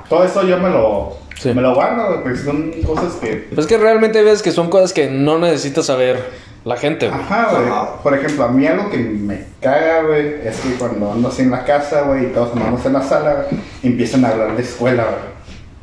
Todo 0.07 0.23
eso 0.23 0.43
yo 0.47 0.57
me 0.57 0.69
lo, 0.69 1.17
Sí. 1.37 1.53
me 1.53 1.61
lo 1.61 1.73
guardo, 1.75 2.21
porque 2.21 2.37
son 2.37 2.71
cosas 2.85 3.13
que... 3.15 3.49
Pues 3.53 3.67
que 3.67 3.77
realmente 3.77 4.21
ves 4.23 4.41
que 4.41 4.51
son 4.51 4.69
cosas 4.69 4.93
que 4.93 5.09
no 5.09 5.37
necesita 5.39 5.81
saber 5.83 6.23
la 6.63 6.77
gente, 6.77 7.09
güey. 7.09 7.19
Ajá, 7.19 7.49
güey. 7.51 7.63
Por 8.03 8.13
ejemplo, 8.13 8.43
a 8.45 8.47
mí 8.49 8.65
algo 8.67 8.89
que 8.89 8.97
me 8.97 9.45
caga, 9.59 10.03
güey, 10.03 10.35
es 10.45 10.59
que 10.59 10.75
cuando 10.75 11.11
ando 11.11 11.29
así 11.29 11.41
en 11.41 11.51
la 11.51 11.65
casa, 11.65 12.03
güey, 12.03 12.25
y 12.25 12.27
todos 12.27 12.51
andamos 12.55 12.85
en 12.85 12.93
la 12.93 13.01
sala, 13.01 13.47
güey, 13.49 13.61
empiezan 13.83 14.23
a 14.23 14.29
hablar 14.29 14.55
de 14.55 14.61
escuela, 14.61 15.03
güey. 15.05 15.31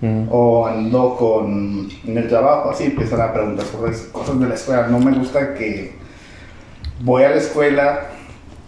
Mm. 0.00 0.28
O 0.30 0.66
ando 0.66 1.16
con 1.16 1.88
en 2.06 2.16
el 2.18 2.28
trabajo, 2.28 2.70
así 2.70 2.84
empiezan 2.84 3.20
a 3.20 3.32
preguntar 3.32 3.66
sobre 3.66 3.92
cosas 4.12 4.38
de 4.38 4.48
la 4.48 4.54
escuela. 4.54 4.86
No 4.86 5.00
me 5.00 5.10
gusta 5.10 5.54
que 5.54 5.92
voy 7.00 7.24
a 7.24 7.30
la 7.30 7.36
escuela 7.36 8.06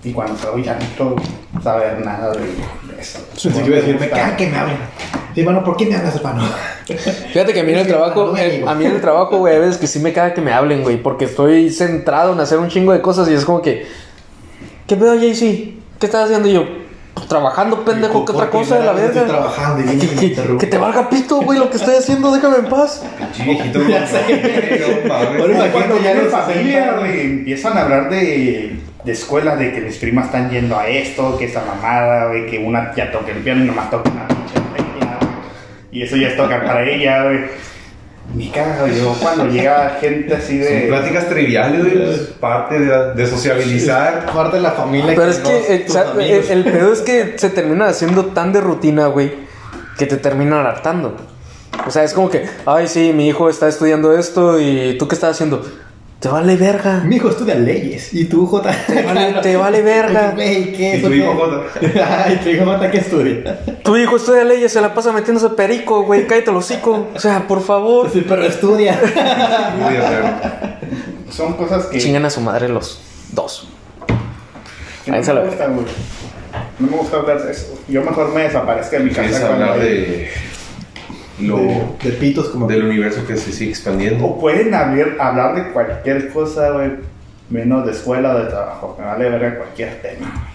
y 0.02 0.12
cuando 0.12 0.36
salgo 0.36 0.58
ya 0.58 0.74
no 0.74 0.80
quiero 0.96 1.16
saber 1.62 2.04
nada 2.04 2.32
de, 2.32 2.40
de 2.40 3.00
eso. 3.00 3.18
Que 3.40 3.48
iba 3.48 3.76
a 3.76 3.80
decir, 3.80 3.98
me 4.00 4.08
caga 4.08 4.36
que 4.36 4.46
me 4.48 4.56
hablen. 4.56 4.76
Sí, 5.34 5.40
hermano, 5.40 5.62
¿por 5.62 5.76
qué 5.76 5.86
me 5.86 5.94
hablas, 5.96 6.16
hermano? 6.16 6.42
Fíjate 6.86 7.52
que 7.52 7.60
a 7.60 7.62
mí 7.62 7.72
en 7.72 7.78
el 7.78 7.84
Sí, 7.84 7.90
trabajo, 7.90 8.34
eh, 8.36 8.64
a 8.66 8.74
mí 8.74 8.84
en 8.86 8.92
el 8.92 9.00
trabajo, 9.00 9.38
güey, 9.38 9.56
a 9.56 9.58
veces 9.60 9.76
que 9.78 9.86
sí 9.86 9.98
me 10.00 10.12
caga 10.12 10.34
que 10.34 10.40
me 10.40 10.52
hablen, 10.52 10.82
güey, 10.82 11.00
porque 11.02 11.26
estoy 11.26 11.70
centrado 11.70 12.32
en 12.32 12.40
hacer 12.40 12.58
un 12.58 12.68
chingo 12.68 12.92
de 12.92 13.00
cosas 13.00 13.28
y 13.28 13.34
es 13.34 13.44
como 13.44 13.62
que, 13.62 13.86
¿qué 14.86 14.96
pedo, 14.96 15.14
JC? 15.14 15.74
¿Qué 16.00 16.06
estás 16.06 16.24
haciendo? 16.24 16.48
Y 16.48 16.54
yo, 16.54 16.64
"Pues, 17.14 17.28
trabajando, 17.28 17.84
pendejo, 17.84 18.24
¿qué 18.24 18.32
otra 18.32 18.50
cosa 18.50 18.78
de 18.78 18.86
la 18.86 18.92
primera 18.94 19.12
vez 19.12 19.16
Estoy 19.16 19.28
verga? 19.36 19.52
trabajando 19.52 19.92
y 19.92 19.96
Que, 19.98 20.08
que- 20.16 20.26
interrumpe. 20.26 20.64
que 20.64 20.70
te 20.70 20.78
valga 20.78 21.08
pito, 21.10 21.42
güey, 21.42 21.58
lo 21.58 21.70
que 21.70 21.76
estoy 21.76 21.94
haciendo, 21.94 22.32
déjame 22.32 22.56
en 22.56 22.66
paz. 22.68 23.04
Pinche 23.18 23.44
viejito. 23.44 23.80
Ya 23.88 24.06
sé. 24.06 25.02
Cuando 25.72 26.00
ya 26.00 26.14
los 26.14 26.32
familia, 26.32 26.84
60, 26.86 26.98
güey, 26.98 27.20
empiezan 27.20 27.76
a 27.78 27.82
hablar 27.82 28.10
de, 28.10 28.80
de 29.04 29.12
escuelas, 29.12 29.58
de 29.58 29.72
que 29.72 29.80
mis 29.80 29.96
primas 29.96 30.26
están 30.26 30.50
yendo 30.50 30.76
a 30.78 30.86
esto, 30.88 31.36
que 31.38 31.46
esa 31.46 31.62
mamada, 31.64 32.28
güey, 32.28 32.46
que 32.46 32.58
una 32.58 32.94
ya 32.94 33.10
toca 33.10 33.30
el 33.32 33.38
piano 33.38 33.64
y 33.64 33.66
nomás 33.66 33.90
toca 33.90 34.10
una 34.10 34.26
pinche. 34.28 34.54
Y 35.92 36.02
eso 36.02 36.16
ya 36.16 36.28
es 36.28 36.36
tocar 36.36 36.64
para 36.64 36.88
ella, 36.88 37.24
güey. 37.24 37.40
Me 38.32 38.48
cago 38.52 38.86
yo 38.86 39.12
cuando 39.20 39.46
llega 39.48 39.96
gente 40.00 40.32
así 40.36 40.62
Son 40.62 40.72
de. 40.72 40.80
pláticas 40.86 41.28
triviales, 41.28 41.80
güey. 41.82 42.04
pues, 42.06 42.18
parte 42.38 42.78
de, 42.78 43.14
de 43.14 43.26
sociabilizar. 43.26 44.26
Parte 44.32 44.58
de 44.58 44.62
la 44.62 44.70
familia. 44.70 45.14
Pero 45.16 45.26
es 45.26 45.38
que 45.38 45.74
el, 45.74 45.84
tus 45.86 45.96
amigos. 45.96 46.48
el- 46.48 46.58
el 46.58 46.72
pedo 46.72 46.92
es 46.92 47.00
que 47.00 47.34
se 47.38 47.50
termina 47.50 47.88
haciendo 47.88 48.26
tan 48.26 48.52
de 48.52 48.60
rutina, 48.60 49.06
güey, 49.08 49.32
que 49.98 50.06
te 50.06 50.16
terminan 50.16 50.64
hartando. 50.64 51.16
O 51.84 51.90
sea, 51.90 52.04
es 52.04 52.12
como 52.12 52.30
que, 52.30 52.44
ay, 52.66 52.86
sí, 52.86 53.12
mi 53.12 53.26
hijo 53.28 53.48
está 53.50 53.66
estudiando 53.66 54.16
esto 54.16 54.60
y 54.60 54.96
tú 54.96 55.08
qué 55.08 55.16
estás 55.16 55.32
haciendo. 55.32 55.66
Te 56.20 56.28
vale 56.28 56.54
verga. 56.56 57.00
Mi 57.04 57.16
hijo 57.16 57.30
estudia 57.30 57.54
leyes. 57.54 58.12
¿Y 58.12 58.26
tú, 58.26 58.46
Jota? 58.46 58.76
Te 58.86 59.02
vale, 59.02 59.32
te 59.40 59.56
vale 59.56 59.80
verga. 59.80 60.34
¿Y 60.36 60.66
tu 60.66 60.82
¿Eso 60.82 61.14
hijo, 61.14 61.34
qué? 61.80 62.00
Ay, 62.06 62.36
tu 62.42 62.48
hijo 62.50 62.64
Jota, 62.66 62.90
¿qué 62.90 62.98
estudia? 62.98 63.58
Tu 63.82 63.96
hijo 63.96 64.16
estudia 64.16 64.44
leyes, 64.44 64.70
se 64.70 64.82
la 64.82 64.92
pasa 64.92 65.12
metiéndose 65.12 65.48
perico, 65.54 66.02
güey, 66.02 66.26
cállate 66.26 66.50
el 66.50 66.56
hocico. 66.58 67.08
O 67.14 67.18
sea, 67.18 67.46
por 67.48 67.62
favor. 67.62 68.10
Sí, 68.12 68.22
pero 68.28 68.44
estudia. 68.44 69.00
Son 71.30 71.54
cosas 71.54 71.86
que. 71.86 71.98
Chingan 71.98 72.24
a 72.26 72.30
su 72.30 72.40
madre 72.42 72.68
los 72.68 73.00
dos. 73.32 73.68
no 75.06 75.14
Ahí 75.14 75.24
se 75.24 75.32
güey. 75.32 75.44
No 76.78 76.86
me 76.90 76.96
gusta 76.98 77.16
hablar 77.18 77.42
de 77.42 77.52
eso. 77.52 77.78
Yo 77.88 78.02
mejor 78.02 78.34
me 78.34 78.42
desaparezco 78.42 78.96
de 78.96 79.04
mi 79.04 79.10
¿Quieres 79.10 79.32
casa 79.32 79.46
cuando 79.46 79.64
hablar 79.66 79.80
hay- 79.80 79.88
de 79.94 80.30
lo 81.42 81.56
De, 81.56 81.82
de 82.02 82.10
pitos 82.12 82.48
como... 82.48 82.66
del 82.66 82.84
universo 82.84 83.26
que 83.26 83.36
se 83.36 83.52
sigue 83.52 83.70
expandiendo? 83.70 84.24
O 84.24 84.40
pueden 84.40 84.72
hablar, 84.74 85.16
hablar 85.20 85.54
de 85.54 85.72
cualquier 85.72 86.28
cosa, 86.32 86.70
güey. 86.70 86.90
Menos 87.50 87.84
de 87.84 87.92
escuela 87.92 88.34
o 88.34 88.38
de 88.38 88.44
trabajo. 88.50 88.96
Me 88.98 89.04
vale 89.04 89.28
ver 89.30 89.56
cualquier 89.58 90.00
tema. 90.02 90.46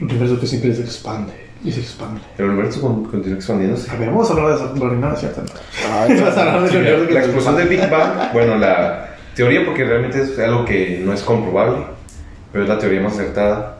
Un 0.00 0.04
universo 0.10 0.40
que 0.40 0.46
siempre 0.46 0.74
se 0.74 0.82
expande. 0.82 1.32
Y 1.62 1.70
se 1.70 1.80
expande. 1.80 2.20
El 2.38 2.46
universo 2.46 2.80
con- 2.80 3.04
continúa 3.04 3.36
expandiéndose. 3.36 3.90
A 3.90 3.96
ver, 3.96 4.08
vamos 4.08 4.30
a 4.30 4.32
hablar 4.32 4.48
de 4.48 4.54
eso. 4.54 4.72
Gloria, 4.74 4.98
no, 4.98 5.12
es 5.12 5.20
cierto. 5.20 5.42
no. 5.42 6.24
Vas 6.24 6.36
a 6.36 6.40
hablar 6.40 6.60
del 6.62 6.70
Sí, 6.70 6.76
universo 6.78 7.06
que 7.08 7.12
la 7.14 7.20
explosión 7.20 7.56
del. 7.56 7.68
Big 7.68 7.90
Bang, 7.90 8.32
bueno, 8.32 8.56
la 8.56 9.10
teoría, 9.34 9.64
porque 9.66 9.84
realmente 9.84 10.22
es 10.22 10.38
algo 10.38 10.64
que 10.64 11.02
no 11.04 11.12
es 11.12 11.20
comprobable, 11.22 11.84
pero 12.50 12.64
es 12.64 12.70
la 12.70 12.78
teoría 12.78 13.02
más 13.02 13.12
acertada, 13.12 13.76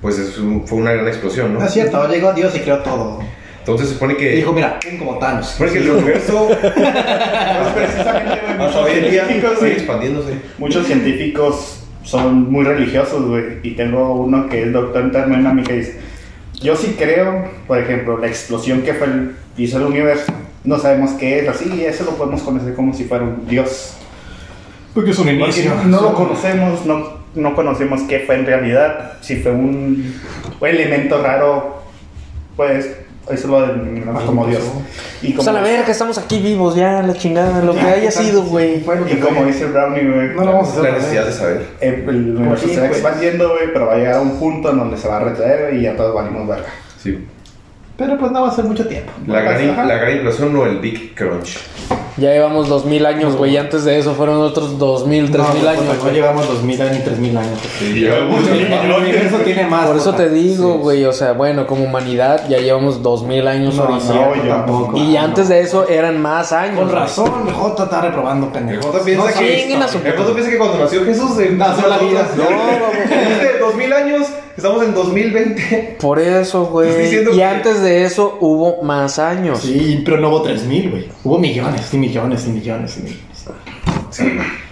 pues 0.00 0.18
es 0.20 0.38
un- 0.38 0.64
fue 0.68 0.78
una 0.78 0.92
gran 0.92 1.08
explosión, 1.08 1.52
¿no? 1.54 1.58
No 1.58 1.66
es 1.66 1.72
cierto, 1.72 2.06
llegó 2.08 2.32
Dios 2.32 2.54
y 2.54 2.60
creó 2.60 2.78
todo. 2.78 3.18
Entonces 3.66 3.88
se 3.88 3.94
supone 3.94 4.16
que, 4.16 4.30
dijo, 4.30 4.52
mira, 4.52 4.78
como 4.96 5.18
Thanos. 5.18 5.48
supone 5.48 5.72
que 5.72 5.78
el 5.78 5.90
universo 5.90 6.46
Pues 6.60 7.72
precisamente, 7.74 8.40
güey. 8.40 8.52
hasta 8.52 8.64
Muchos 8.64 8.76
hoy 8.76 8.92
en 8.92 9.10
día 9.10 9.26
sigue 9.26 9.72
expandiéndose. 9.72 10.34
Muchos 10.58 10.86
científicos 10.86 11.80
son 12.04 12.52
muy 12.52 12.64
religiosos, 12.64 13.26
güey. 13.26 13.58
Y 13.64 13.72
tengo 13.72 14.14
uno 14.14 14.48
que 14.48 14.62
es 14.62 14.72
doctor 14.72 15.02
en 15.02 15.10
termodinámica 15.10 15.72
y 15.74 15.78
dice: 15.78 15.98
Yo 16.62 16.76
sí 16.76 16.94
creo, 16.96 17.50
por 17.66 17.78
ejemplo, 17.78 18.18
la 18.18 18.28
explosión 18.28 18.82
que 18.82 18.94
fue 18.94 19.08
el, 19.08 19.34
hizo 19.56 19.78
el 19.78 19.86
universo. 19.86 20.32
No 20.62 20.78
sabemos 20.78 21.10
qué 21.14 21.40
es, 21.40 21.48
así, 21.48 21.84
eso 21.84 22.04
lo 22.04 22.12
podemos 22.12 22.42
conocer 22.42 22.72
como 22.74 22.94
si 22.94 23.02
fuera 23.02 23.24
un 23.24 23.48
dios. 23.48 23.96
Porque 24.94 25.10
es 25.10 25.18
un 25.18 25.24
Porque 25.24 25.42
inicio. 25.42 25.74
no, 25.74 25.84
no 25.86 26.00
lo 26.02 26.14
conocemos, 26.14 26.86
no, 26.86 27.18
no 27.34 27.56
conocemos 27.56 28.02
qué 28.02 28.20
fue 28.20 28.36
en 28.36 28.46
realidad. 28.46 29.14
Si 29.22 29.34
fue 29.36 29.50
un, 29.50 30.14
un 30.60 30.68
elemento 30.68 31.20
raro, 31.20 31.82
pues 32.56 33.05
eso 33.30 33.48
lo 33.48 33.60
denominamos 33.66 34.22
como 34.24 34.46
dios. 34.46 34.62
Y 35.22 35.32
Pues 35.32 35.46
a 35.48 35.52
la 35.52 35.60
verga, 35.62 35.90
estamos 35.90 36.16
aquí 36.18 36.40
vivos 36.40 36.74
ya, 36.76 37.02
la 37.02 37.14
chingada, 37.14 37.60
lo 37.62 37.72
que 37.74 37.80
Ya, 37.80 37.92
haya 37.92 38.08
¿qué 38.08 38.14
tal? 38.14 38.24
sido, 38.24 38.42
güey. 38.44 38.82
Que 38.82 39.14
y 39.14 39.16
como 39.18 39.44
dice 39.44 39.66
Brownie, 39.66 40.04
güey. 40.10 40.28
No 40.34 40.44
lo 40.44 40.52
vamos 40.52 40.68
a 40.68 40.70
hacer 40.72 40.82
La 40.84 40.88
otra 40.90 40.98
necesidad 41.00 41.26
de 41.26 41.32
saber. 41.32 41.66
El, 41.80 41.94
el 42.08 42.36
universo 42.36 42.66
sí, 42.68 42.74
se 42.74 42.80
va 42.80 42.86
pues. 42.88 43.00
expandiendo, 43.00 43.48
güey, 43.50 43.72
pero 43.72 43.86
va 43.86 43.94
a 43.94 43.96
llegar 43.96 44.14
a 44.14 44.20
un 44.20 44.38
punto 44.38 44.70
en 44.70 44.78
donde 44.78 44.96
se 44.96 45.08
va 45.08 45.16
a 45.16 45.20
retraer 45.20 45.74
y 45.74 45.82
ya 45.82 45.96
todos 45.96 46.14
valimos 46.14 46.46
verga. 46.46 46.68
Sí. 47.02 47.26
Pero 47.96 48.18
pues 48.18 48.30
no 48.30 48.42
va 48.42 48.48
a 48.48 48.54
ser 48.54 48.64
mucho 48.66 48.86
tiempo. 48.86 49.10
La 49.26 49.40
gran, 49.40 49.88
la 49.88 49.96
gran 49.96 50.12
implosión 50.16 50.54
o 50.54 50.66
el 50.66 50.78
Big 50.80 51.14
Crunch. 51.14 51.58
Ya 52.18 52.30
llevamos 52.30 52.68
dos 52.70 52.86
mil 52.86 53.04
años, 53.04 53.36
güey, 53.36 53.52
y 53.52 53.56
antes 53.58 53.84
de 53.84 53.98
eso 53.98 54.14
fueron 54.14 54.38
otros 54.40 54.78
dos 54.78 55.06
mil, 55.06 55.30
tres 55.30 55.46
No, 55.46 55.52
mil 55.52 55.62
pues, 55.64 55.76
años, 55.78 55.96
No 55.96 56.02
güey. 56.02 56.14
llevamos 56.14 56.48
2000 56.48 56.80
años 56.80 56.96
ni 56.96 57.02
3000 57.04 57.36
años. 57.36 57.58
Sí, 57.78 58.04
El 58.06 58.92
universo 58.92 59.36
tiene 59.44 59.66
más. 59.66 59.86
Por 59.86 59.96
eso 59.96 60.12
Jota. 60.12 60.16
te 60.24 60.30
digo, 60.30 60.72
Sí. 60.72 60.78
güey, 60.78 61.04
o 61.04 61.12
sea, 61.12 61.32
bueno, 61.32 61.66
como 61.66 61.84
humanidad 61.84 62.48
ya 62.48 62.56
llevamos 62.56 63.02
dos 63.02 63.22
mil 63.22 63.46
años 63.46 63.74
No, 63.74 63.82
ahorita. 63.84 64.14
no, 64.14 64.34
yo- 64.34 64.48
tampoco. 64.48 64.96
Y 64.96 65.14
antes 65.18 65.48
de 65.50 65.60
eso 65.60 65.86
eran 65.88 66.22
más 66.22 66.52
años. 66.52 66.78
Con 66.78 66.90
razón, 66.90 67.30
J 67.52 67.84
está 67.84 68.00
reprobando 68.00 68.50
pendejo. 68.50 68.82
Jota 68.90 69.04
piensa 69.04 69.22
No, 69.22 69.38
que. 69.38 70.12
Jota 70.16 70.32
piensa 70.34 70.50
cuando 70.58 70.78
nació 70.78 71.04
Jesús 71.04 71.38
en 71.40 71.58
Nació 71.58 71.86
la 71.86 71.98
vida. 71.98 72.26
No, 72.34 72.44
Hace 72.44 73.58
2000 73.60 73.92
años, 73.92 74.26
estamos 74.56 74.82
en 74.84 74.94
2020. 74.94 75.96
Por 76.00 76.18
eso, 76.18 76.66
güey. 76.66 77.06
Y 77.22 77.24
que- 77.34 77.44
antes 77.44 77.82
de 77.82 78.04
eso 78.04 78.38
hubo 78.40 78.82
más 78.82 79.18
años. 79.18 79.60
Sí, 79.60 80.02
pero 80.04 80.18
no 80.18 80.28
hubo 80.28 80.42
3000, 80.42 80.90
güey. 80.90 81.08
Hubo 81.24 81.38
millones 81.38 81.92
y 81.92 81.98
millones 81.98 82.46
y 82.46 82.50
millones 82.50 82.96
y 82.98 83.02
millones. 83.02 83.22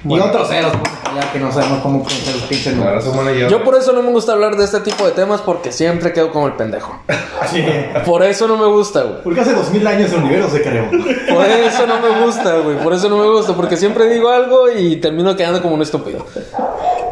Y 0.07 0.19
otros 0.19 0.49
ceros, 0.49 0.73
pues, 0.77 0.93
ya 1.15 1.33
que 1.33 1.39
no 1.39 1.53
sabemos 1.53 1.81
cómo 1.83 2.03
pronunciar 2.03 2.35
los 2.37 2.45
pinches 2.45 2.75
números. 2.75 3.05
Yo 3.51 3.63
por 3.63 3.75
eso 3.77 3.93
no 3.93 4.03
me 4.03 4.11
gusta 4.11 4.33
hablar 4.33 4.57
de 4.57 4.65
este 4.65 4.81
tipo 4.81 5.05
de 5.05 5.13
temas 5.13 5.41
porque 5.43 5.71
siempre 5.73 6.13
quedo 6.13 6.31
como 6.31 6.47
el 6.47 6.55
pendejo. 6.55 6.99
Sí. 7.51 7.63
Por 8.07 8.23
eso 8.23 8.49
no 8.49 8.57
me 8.57 8.65
gusta, 8.67 9.03
güey. 9.03 9.23
Porque 9.23 9.41
hace 9.43 9.53
2000 9.53 9.87
años 9.87 10.11
el 10.13 10.21
universo 10.23 10.49
se 10.51 10.63
creó. 10.63 10.89
Por 10.91 11.45
eso 11.45 11.87
no 11.87 12.01
me 12.01 12.25
gusta, 12.25 12.57
güey. 12.61 12.79
Por 12.79 12.95
eso 12.95 13.11
no 13.11 13.19
me 13.19 13.29
gusta. 13.29 13.55
Porque 13.55 13.77
siempre 13.77 14.09
digo 14.09 14.31
algo 14.31 14.71
y 14.73 14.97
termino 14.97 15.37
quedando 15.37 15.61
como 15.61 15.75
un 15.75 15.83
estúpido. 15.83 16.25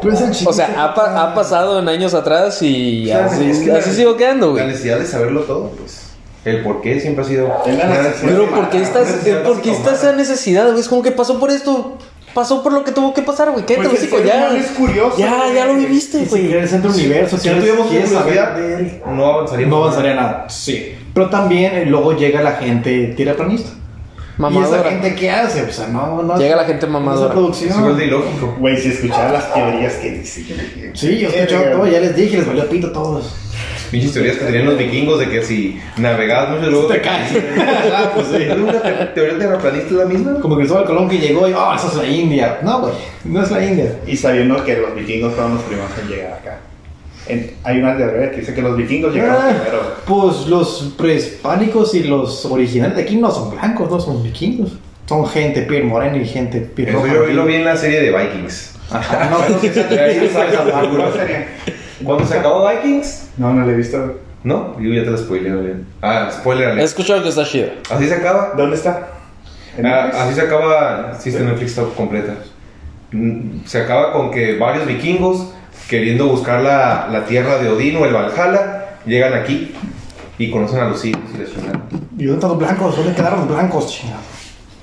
Pero 0.02 0.14
es 0.14 0.20
el 0.20 0.30
chiste. 0.32 0.48
O 0.48 0.52
sea, 0.52 0.74
ha, 0.84 0.94
pa- 0.94 1.22
ha 1.22 1.34
pasado 1.34 1.78
en 1.78 1.88
años 1.88 2.12
atrás 2.14 2.58
y 2.62 3.04
Claro, 3.06 3.30
así, 3.30 3.50
es 3.50 3.58
que 3.60 3.66
la- 3.66 3.82
sigo 3.82 4.16
quedando, 4.16 4.46
La 4.48 4.52
güey. 4.52 4.66
necesidad 4.66 4.98
de 4.98 5.06
saberlo 5.06 5.42
todo, 5.42 5.70
pues. 5.78 6.08
El 6.44 6.62
por 6.64 6.80
qué 6.80 6.98
siempre 7.00 7.24
ha 7.24 7.28
sido. 7.28 7.46
La. 7.66 8.12
Pero 8.20 8.50
¿por 8.50 8.68
qué 8.70 8.82
estás, 8.82 9.06
Necesidad 9.06 9.42
¿por 9.44 9.60
qué 9.62 9.70
está 9.70 9.92
esa 9.94 10.12
necesidad, 10.12 10.66
güey? 10.68 10.80
Es 10.80 10.88
como 10.88 11.02
que 11.02 11.12
pasó 11.12 11.38
por 11.38 11.50
esto. 11.50 11.98
Pasó 12.34 12.62
por 12.62 12.72
lo 12.72 12.82
que 12.82 12.92
tuvo 12.92 13.12
que 13.12 13.20
pasar, 13.22 13.50
güey. 13.50 13.62
El 13.68 13.86
hocico, 13.86 14.16
ser 14.16 14.26
ya. 14.26 14.56
es 14.56 14.68
curioso, 14.68 15.18
Ya, 15.18 15.36
güey. 15.36 15.54
ya 15.54 15.66
lo 15.66 15.74
viviste, 15.74 16.24
si 16.24 16.30
güey. 16.30 16.50
el 16.52 16.66
centro 16.66 16.90
del 16.90 17.00
universo, 17.00 17.36
Si 17.36 17.48
no 17.50 17.56
tuviéramos 17.56 17.86
curiosidad, 17.88 18.54
de 18.56 18.74
él. 18.74 19.02
no 19.06 19.26
avanzaríamos. 19.34 19.78
No 19.78 19.84
avanzaría 19.84 20.14
nada. 20.14 20.46
Sí. 20.48 20.94
Pero 21.12 21.28
también 21.28 21.74
eh, 21.74 21.84
luego 21.86 22.16
llega 22.16 22.40
la 22.42 22.52
gente 22.52 23.14
tiraplanista. 24.36 24.60
¿Y 24.60 24.62
esa 24.62 24.70
Mamadora. 24.70 24.90
gente 24.90 25.14
qué 25.14 25.30
hace? 25.30 25.62
O 25.62 25.72
sea, 25.72 25.88
no, 25.88 26.22
no. 26.22 26.36
Llega 26.38 26.56
la 26.56 26.64
gente 26.64 26.86
mamadora. 26.86 27.34
Es 27.50 27.62
Es 27.62 27.76
igual 27.76 27.96
de 27.96 28.06
ilógico. 28.06 28.56
Güey, 28.58 28.76
si 28.76 28.88
escuchara 28.90 29.32
las 29.32 29.52
teorías 29.54 29.94
que 29.94 30.10
dice. 30.10 30.42
Sí, 30.94 31.18
yo 31.18 31.28
he 31.28 31.40
escuchado 31.42 31.76
todo, 31.76 31.86
ya 31.86 32.00
les 32.00 32.16
dije, 32.16 32.38
les 32.38 32.46
valió 32.46 32.68
pito 32.68 32.88
a 32.88 32.92
todos. 32.92 33.34
Pinches 33.90 34.12
teorías 34.14 34.36
que 34.38 34.46
tenían 34.46 34.64
los 34.64 34.78
vikingos 34.78 35.18
de 35.18 35.28
que 35.28 35.42
si 35.42 35.78
navegabas 35.98 36.56
mucho 36.56 36.70
luego 36.70 36.86
Te 36.86 37.02
caes. 37.02 37.30
Ah, 37.94 38.10
pues 38.14 38.28
sí. 38.28 38.36
¿Es 38.42 38.56
una 38.56 38.80
te- 38.80 39.06
teoría 39.14 39.38
terraplanista 39.38 39.94
la 39.94 40.04
misma? 40.06 40.40
Como 40.40 40.56
Cristóbal 40.56 40.84
Colón 40.86 41.08
que 41.10 41.18
llegó 41.18 41.46
y, 41.46 41.52
oh, 41.52 41.74
esa 41.74 41.88
es 41.88 41.94
la 41.94 42.06
India. 42.06 42.58
No, 42.62 42.80
güey, 42.80 42.94
no 43.24 43.42
es 43.42 43.50
la 43.50 43.62
India. 43.62 43.94
Y 44.06 44.16
sabiendo 44.16 44.64
que 44.64 44.78
los 44.78 44.94
vikingos 44.94 45.34
fueron 45.34 45.54
los 45.56 45.62
primeros 45.64 45.90
en 46.00 46.08
llegar 46.08 46.32
acá. 46.32 46.58
En- 47.28 47.52
hay 47.62 47.78
una 47.78 47.96
teoría 47.96 48.30
que 48.30 48.38
dice 48.40 48.52
que 48.54 48.62
los 48.62 48.76
vikingos 48.76 49.14
llegaron 49.14 49.36
Ah, 49.40 49.48
primero. 49.50 49.82
pues 50.06 50.46
los 50.48 50.94
prehispánicos 50.98 51.94
y 51.94 52.02
los 52.04 52.44
originales 52.46 52.96
de 52.96 53.02
aquí 53.02 53.16
no 53.16 53.30
son 53.30 53.50
blancos, 53.52 53.90
no 53.90 54.00
son 54.00 54.22
vikingos. 54.22 54.72
Son 55.06 55.26
gente 55.26 55.62
piel 55.62 55.84
morena 55.84 56.16
y 56.16 56.26
gente 56.26 56.60
piel 56.60 56.88
Eso 56.88 56.98
roja. 56.98 57.12
yo 57.12 57.26
lo 57.26 57.44
vi 57.44 57.54
en 57.56 57.64
la 57.64 57.76
serie 57.76 58.00
de 58.00 58.10
Vikings. 58.16 58.74
Ajá, 58.90 59.30
no, 59.30 59.38
sabes. 61.12 61.46
Cuando 62.04 62.26
se 62.26 62.38
acabó 62.38 62.68
Vikings, 62.68 63.28
No, 63.36 63.52
no 63.52 63.64
lo 63.64 63.70
he 63.72 63.74
visto. 63.76 64.18
¿no? 64.44 64.76
Yo 64.80 64.92
ya 64.92 65.04
te 65.04 65.10
lo 65.10 65.18
spoileo, 65.18 65.60
güey. 65.60 65.74
Ah, 66.00 66.28
spoiler 66.32 66.76
He 66.78 66.82
escuchado 66.82 67.22
que 67.22 67.28
está 67.28 67.44
chida. 67.44 67.68
Así 67.90 68.08
se 68.08 68.14
acaba. 68.14 68.54
¿Dónde 68.56 68.74
está? 68.76 69.08
¿En 69.78 69.86
Ah, 69.86 70.10
así 70.12 70.34
se 70.34 70.40
acaba. 70.40 71.14
Sí, 71.18 71.28
está 71.30 71.42
en 71.42 71.48
Netflix 71.50 71.70
está 71.78 71.84
completa. 71.96 72.34
Mm, 73.12 73.64
Se 73.66 73.78
acaba 73.80 74.12
con 74.12 74.30
que 74.32 74.56
varios 74.58 74.86
vikingos, 74.86 75.52
queriendo 75.88 76.26
buscar 76.26 76.62
la, 76.62 77.08
la 77.10 77.24
tierra 77.26 77.58
de 77.58 77.68
Odín 77.68 77.96
o 77.96 78.04
el 78.04 78.14
Valhalla, 78.14 78.96
llegan 79.06 79.34
aquí 79.34 79.74
y 80.38 80.50
conocen 80.50 80.80
a 80.80 80.88
los 80.88 81.00
sirios 81.00 81.22
y 81.34 81.38
les 81.38 81.52
chingada. 81.52 81.82
¿Y 82.18 82.24
dónde 82.24 82.34
están 82.34 82.50
los 82.50 82.58
blancos? 82.58 82.96
¿Dónde 82.96 83.14
quedaron 83.14 83.40
los 83.40 83.48
blancos, 83.48 83.92
chingado? 83.92 84.20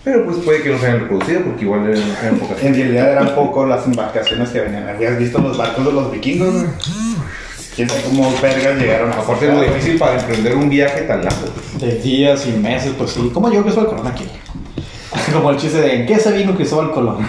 Pero 0.03 0.25
pues 0.25 0.37
puede 0.37 0.61
que 0.63 0.69
no 0.69 0.79
se 0.79 0.87
hayan 0.87 1.01
reproducido 1.01 1.41
porque 1.41 1.65
igual 1.65 1.87
eran, 1.89 2.03
eran 2.21 2.37
pocas. 2.37 2.63
En 2.63 2.73
realidad 2.73 3.11
eran 3.11 3.35
poco 3.35 3.65
las 3.65 3.85
embarcaciones 3.85 4.49
que 4.49 4.61
venían. 4.61 4.87
¿Habías 4.87 5.17
visto 5.17 5.39
los 5.39 5.57
barcos 5.57 5.85
de 5.85 5.91
los 5.91 6.11
vikingos? 6.11 6.65
¿Quién 7.75 7.89
sabe 7.89 8.01
cómo 8.03 8.33
vergas 8.41 8.77
llegaron 8.77 9.11
a 9.11 9.15
Aparte 9.15 9.47
es 9.47 9.53
lo 9.53 9.61
difícil 9.61 9.97
para 9.97 10.19
emprender 10.19 10.55
un 10.55 10.69
viaje 10.69 11.01
tan 11.01 11.23
largo. 11.23 11.47
De 11.79 11.95
días 11.99 12.45
y 12.47 12.51
meses, 12.51 12.93
pues 12.97 13.11
sí. 13.11 13.29
¿Cómo 13.33 13.49
llegó 13.49 13.63
Cristóbal 13.63 13.89
Colón 13.89 14.07
aquí? 14.07 14.25
Como 15.33 15.51
el 15.51 15.57
chiste 15.57 15.79
de 15.81 15.95
¿en 15.95 16.05
qué 16.05 16.17
se 16.19 16.31
vino 16.31 16.55
Cristóbal 16.55 16.91
Colón? 16.91 17.27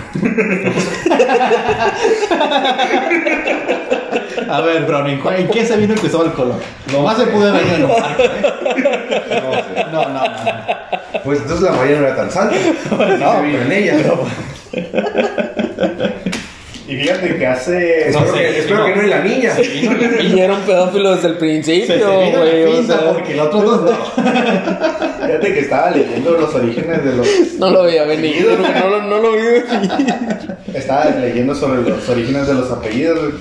A 4.49 4.61
ver, 4.63 4.83
Brown, 4.85 5.07
¿en 5.09 5.21
cu- 5.21 5.31
¿en 5.31 5.49
qué 5.49 5.65
se 5.65 5.77
vino 5.77 5.95
Cristóbal 5.95 6.33
Colón? 6.33 6.59
No 6.93 7.03
Más 7.03 7.17
se 7.19 7.27
pudo 7.27 7.53
venir 7.53 7.75
en 7.75 7.85
un 7.85 7.91
barco, 8.01 8.23
¿eh? 8.23 9.43
No 9.43 9.53
sé. 9.53 9.87
No, 9.93 10.05
no, 10.09 10.25
no. 10.25 10.31
Pues 11.25 11.41
entonces 11.41 11.63
la 11.71 11.73
María 11.77 11.99
no 12.01 12.07
era 12.07 12.17
tan 12.17 12.31
santa. 12.31 12.57
No, 12.91 13.33
se 13.37 13.43
vino 13.43 13.63
en 13.63 13.73
ella. 13.73 13.95
Y 16.91 16.97
fíjate 16.97 17.37
que 17.39 17.47
hace. 17.47 18.09
Espero, 18.09 18.33
que, 18.33 18.59
espero 18.59 18.85
que 18.87 18.97
no 18.97 19.03
es 19.03 19.09
la 19.09 19.21
niña. 19.23 19.53
Y 20.23 20.39
era 20.41 20.55
un 20.55 20.63
pedófilo 20.63 21.15
desde 21.15 21.29
el 21.29 21.37
principio, 21.39 22.11
güey. 22.13 22.65
O 22.65 22.83
sea, 22.83 23.13
porque 23.13 23.33
el 23.35 23.41
otro 23.41 23.61
dos 23.63 23.83
no. 23.83 24.25
Fíjate 25.27 25.55
que 25.55 25.61
estaba 25.61 25.91
leyendo 25.93 26.33
los 26.33 26.53
orígenes 26.55 27.05
de 27.05 27.13
los. 27.17 27.27
no 27.59 27.71
lo 27.71 27.85
venir, 28.07 28.45
güey, 28.45 28.73
no, 28.81 28.89
lo- 28.91 29.03
no 29.03 29.19
lo 29.19 29.33
vi 29.33 29.43
venir. 29.43 29.65
Estaba 30.75 31.05
leyendo 31.07 31.55
sobre 31.55 31.83
los 31.89 32.09
orígenes 32.09 32.47
de 32.49 32.55
los 32.55 32.71
apellidos. 32.71 33.35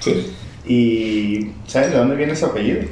Sí. 0.00 0.34
Y. 0.66 1.50
¿Sabes 1.66 1.92
de 1.92 1.96
dónde 1.98 2.14
viene 2.16 2.34
ese 2.34 2.44
apellido? 2.44 2.82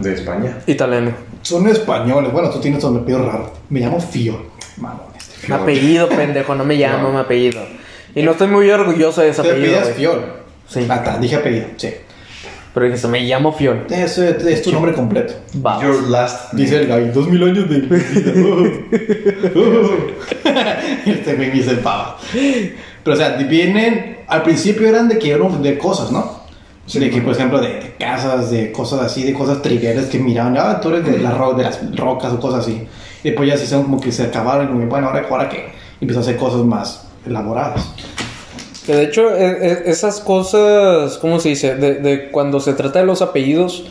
De 0.00 0.12
España. 0.12 0.58
Italiano. 0.66 1.12
Son 1.40 1.66
españoles. 1.68 2.30
Bueno, 2.30 2.50
tú 2.50 2.60
tienes 2.60 2.84
un 2.84 2.98
apellido 2.98 3.24
raro. 3.24 3.52
Me 3.70 3.80
llamo 3.80 3.98
Fio. 4.00 4.52
Mamón, 4.76 5.00
este. 5.16 5.48
Mi 5.48 5.54
apellido, 5.54 6.08
pendejo, 6.08 6.54
no 6.54 6.64
me 6.64 6.74
llamo 6.74 7.04
No. 7.08 7.14
mi 7.14 7.20
apellido. 7.20 7.62
Y 8.14 8.22
no 8.22 8.32
estoy 8.32 8.48
muy 8.48 8.70
orgulloso 8.70 9.20
de 9.20 9.28
ese 9.30 9.42
Te 9.42 9.50
apellido, 9.50 9.80
güey. 9.80 9.94
Fiol. 9.94 10.24
Sí. 10.68 10.86
Ah, 10.88 11.02
ta, 11.02 11.18
dije 11.18 11.36
apellido. 11.36 11.66
Sí. 11.76 11.90
Pero 12.72 12.86
dijiste, 12.86 13.06
me 13.08 13.20
llamo 13.20 13.52
Fiol. 13.52 13.86
Ese 13.90 14.36
es 14.52 14.62
tu 14.62 14.72
nombre 14.72 14.92
completo. 14.94 15.34
Va. 15.64 15.80
Your 15.82 16.08
last 16.10 16.52
Dice 16.54 16.80
el 16.80 16.86
Gaby, 16.88 17.10
dos 17.10 17.28
mil 17.28 17.42
años 17.42 17.68
de 17.68 17.78
vida. 17.80 18.00
este 21.06 21.34
me 21.34 21.50
dice 21.50 21.74
pava. 21.76 22.18
Pero 23.02 23.14
o 23.14 23.16
sea, 23.16 23.30
vienen, 23.36 24.18
al 24.26 24.42
principio 24.42 24.88
eran 24.88 25.08
de 25.08 25.18
que 25.18 25.30
eran 25.32 25.62
de 25.62 25.78
cosas, 25.78 26.10
¿no? 26.10 26.42
de 26.92 27.08
que, 27.10 27.22
por 27.22 27.32
ejemplo, 27.32 27.60
de, 27.62 27.68
de 27.68 27.94
casas, 27.98 28.50
de 28.50 28.70
cosas 28.70 29.00
así, 29.00 29.22
de 29.22 29.32
cosas 29.32 29.62
triviales 29.62 30.04
que 30.06 30.18
miraban, 30.18 30.54
ah, 30.58 30.80
tú 30.82 30.90
eres 30.90 31.06
de, 31.06 31.18
la 31.18 31.30
ro- 31.30 31.54
de 31.54 31.62
las 31.62 31.80
rocas 31.96 32.30
o 32.34 32.38
cosas 32.40 32.60
así. 32.60 32.86
Y 33.22 33.28
después 33.30 33.48
ya 33.48 33.56
se 33.56 33.64
hicieron 33.64 33.84
como 33.86 33.98
que 34.00 34.12
se 34.12 34.22
acabaron, 34.24 34.66
y 34.66 34.68
como, 34.68 34.86
bueno, 34.86 35.06
ahora, 35.08 35.26
ahora 35.30 35.48
qué. 35.48 35.64
Y 36.00 36.04
empezó 36.04 36.18
a 36.20 36.22
hacer 36.22 36.36
cosas 36.36 36.60
más 36.60 37.08
elaboradas. 37.26 37.86
Que 38.86 38.94
de 38.94 39.04
hecho, 39.04 39.34
e- 39.34 39.66
e- 39.66 39.82
esas 39.90 40.20
cosas, 40.20 41.16
¿cómo 41.18 41.40
se 41.40 41.50
dice? 41.50 41.74
De, 41.76 41.94
de 41.94 42.30
cuando 42.30 42.60
se 42.60 42.74
trata 42.74 42.98
de 43.00 43.06
los 43.06 43.22
apellidos, 43.22 43.84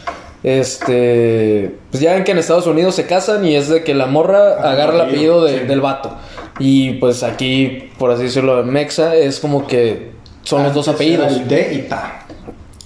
este. 0.44 1.76
Pues 1.92 2.02
ya 2.02 2.14
ven 2.14 2.24
que 2.24 2.32
en 2.32 2.38
Estados 2.38 2.68
Unidos 2.68 2.96
se 2.96 3.06
casan 3.06 3.46
y 3.46 3.56
es 3.56 3.70
de 3.70 3.84
que 3.84 3.94
la 3.94 4.06
morra 4.06 4.56
Ah, 4.60 4.72
agarra 4.72 4.94
el 4.96 5.02
apellido, 5.02 5.40
apellido 5.42 5.44
de- 5.46 5.60
sí. 5.62 5.66
del 5.68 5.82
vato. 5.82 6.12
Y 6.60 6.92
pues 6.94 7.24
aquí, 7.24 7.90
por 7.98 8.12
así 8.12 8.24
decirlo, 8.24 8.60
en 8.62 8.70
Mexa 8.70 9.16
es 9.16 9.40
como 9.40 9.66
que 9.66 10.12
son 10.44 10.64
los 10.64 10.74
dos 10.74 10.88
apellidos. 10.88 11.48
de 11.48 11.74
y 11.74 11.82
ta. 11.90 12.26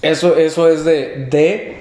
Eso, 0.00 0.36
eso 0.36 0.68
es 0.68 0.84
de, 0.84 1.26
de 1.30 1.76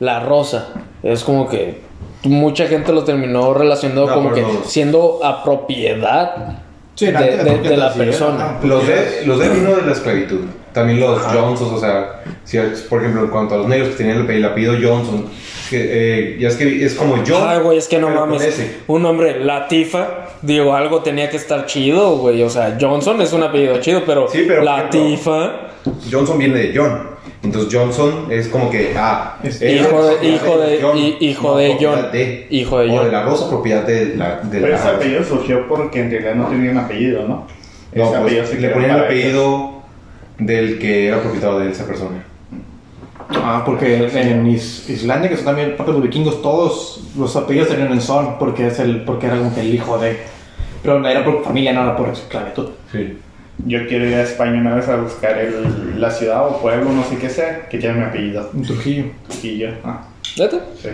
la 0.00 0.20
rosa. 0.20 0.68
Es 1.02 1.22
como 1.24 1.48
que 1.48 1.80
mucha 2.24 2.66
gente 2.66 2.92
lo 2.92 3.04
terminó 3.04 3.54
relacionando 3.54 4.06
No, 4.06 4.14
como 4.14 4.32
que 4.34 4.42
no. 4.42 4.48
siendo 4.66 5.20
a 5.24 5.42
propiedad 5.42 6.58
Sí, 7.00 7.06
de, 7.06 7.12
de- 7.12 7.58
de 7.68 7.76
la 7.76 7.86
era, 7.86 7.94
persona. 7.94 8.44
ajá. 8.44 8.58
Los 8.62 8.86
de, 8.86 9.22
los 9.26 9.38
de 9.38 9.48
vino 9.48 9.74
de 9.76 9.82
la 9.82 9.92
esclavitud. 9.92 10.40
También 10.72 11.00
los 11.00 11.20
Johnsons, 11.22 11.72
o 11.72 11.80
sea, 11.80 12.22
si 12.44 12.58
es- 12.58 12.82
por 12.82 13.00
ejemplo, 13.00 13.22
en 13.24 13.28
cuanto 13.30 13.54
a 13.54 13.58
los 13.58 13.66
negros 13.68 13.88
que 13.90 13.96
tenían 13.96 14.18
el, 14.24 14.30
el 14.30 14.44
apellido 14.44 14.74
Johnson, 14.74 15.26
que, 15.68 15.78
eh, 16.34 16.36
ya 16.38 16.48
es 16.48 16.56
que 16.56 16.84
es 16.84 16.94
como 16.94 17.16
John. 17.26 17.42
Ay, 17.46 17.58
güey, 17.60 17.78
es 17.78 17.88
que 17.88 17.98
no 17.98 18.10
mames. 18.10 18.60
Un 18.86 19.02
nombre 19.02 19.42
Latifa, 19.44 20.28
digo, 20.42 20.74
algo 20.74 21.02
tenía 21.02 21.28
que 21.30 21.36
estar 21.36 21.66
chido, 21.66 22.16
güey. 22.18 22.42
O 22.42 22.50
sea, 22.50 22.76
Johnson 22.80 23.20
es 23.20 23.32
un 23.32 23.42
apellido 23.42 23.78
chido, 23.80 24.02
pero, 24.06 24.28
Sí, 24.28 24.44
pero, 24.46 24.62
Latifa, 24.62 25.68
Johnson 26.10 26.38
viene 26.38 26.58
de 26.58 26.72
John. 26.76 27.10
Entonces 27.42 27.72
Johnson 27.74 28.26
es 28.30 28.48
como 28.48 28.70
que, 28.70 28.92
ah, 28.96 29.38
Es 29.42 29.62
hijo 29.62 30.04
de- 30.06 30.26
hijo 30.28 30.58
de- 30.58 30.78
John, 30.82 30.96
hi- 30.98 31.16
hijo 31.20 31.48
no, 31.52 31.56
de 31.56 31.76
John. 31.80 32.12
de- 32.12 32.46
Hijo 32.50 32.78
de 32.78 32.90
o 32.90 32.96
John. 32.96 33.04
de 33.06 33.12
la 33.12 33.22
rosa, 33.22 33.48
propiedad 33.48 33.82
de 33.86 34.14
la. 34.16 34.36
De 34.42 34.60
Pero 34.60 34.68
la 34.72 34.76
ese 34.76 34.88
apellido 34.88 35.24
surgió 35.24 35.66
porque 35.66 36.00
en 36.00 36.10
realidad 36.10 36.34
no 36.34 36.46
tenía 36.48 36.70
un 36.70 36.78
apellido, 36.78 37.22
¿no? 37.22 37.46
No, 37.94 38.02
Ese 38.04 38.10
pues, 38.10 38.14
apellido 38.14 38.46
se 38.46 38.60
le 38.60 38.68
ponían 38.68 38.90
el 38.90 39.04
apellido 39.04 39.70
del 40.38 40.78
que 40.78 41.08
era 41.08 41.20
propietario 41.20 41.58
de 41.60 41.70
esa 41.70 41.86
persona. 41.86 42.24
Ah, 43.32 43.62
porque 43.64 44.08
en 44.12 44.46
Is- 44.48 44.88
Islandia, 44.88 45.28
que 45.30 45.36
son 45.36 45.44
también 45.46 45.76
parte 45.76 45.92
de 45.92 45.98
los 45.98 46.02
vikingos, 46.06 46.42
todos 46.42 47.00
los 47.16 47.34
apellidos 47.36 47.68
tenían 47.68 47.92
en 47.92 48.00
son, 48.00 48.38
porque, 48.38 48.66
es 48.66 48.78
el, 48.78 49.02
porque 49.04 49.26
era 49.26 49.36
como 49.38 49.54
que 49.54 49.60
el 49.60 49.74
hijo 49.74 49.98
de. 49.98 50.18
Pero 50.82 50.98
no 50.98 51.08
era 51.08 51.24
por 51.24 51.44
familia, 51.44 51.72
no 51.72 51.82
era 51.82 51.96
por 51.96 52.08
esclavitud. 52.08 52.68
Sí. 52.90 53.18
Yo 53.66 53.86
quiero 53.86 54.06
ir 54.06 54.14
a 54.14 54.22
España 54.22 54.58
una 54.60 54.74
vez 54.74 54.88
a 54.88 54.96
buscar 54.96 55.36
el- 55.38 56.00
la 56.00 56.10
ciudad 56.10 56.46
o 56.48 56.58
pueblo, 56.60 56.90
no 56.92 57.04
sé 57.04 57.18
qué 57.18 57.28
sea, 57.28 57.68
que 57.68 57.78
lleve 57.78 57.94
mi 57.98 58.04
apellido. 58.04 58.50
Trujillo. 58.66 59.04
Yo, 59.42 59.68
Ah. 59.84 60.02
¿Neta? 60.38 60.60
sí. 60.82 60.88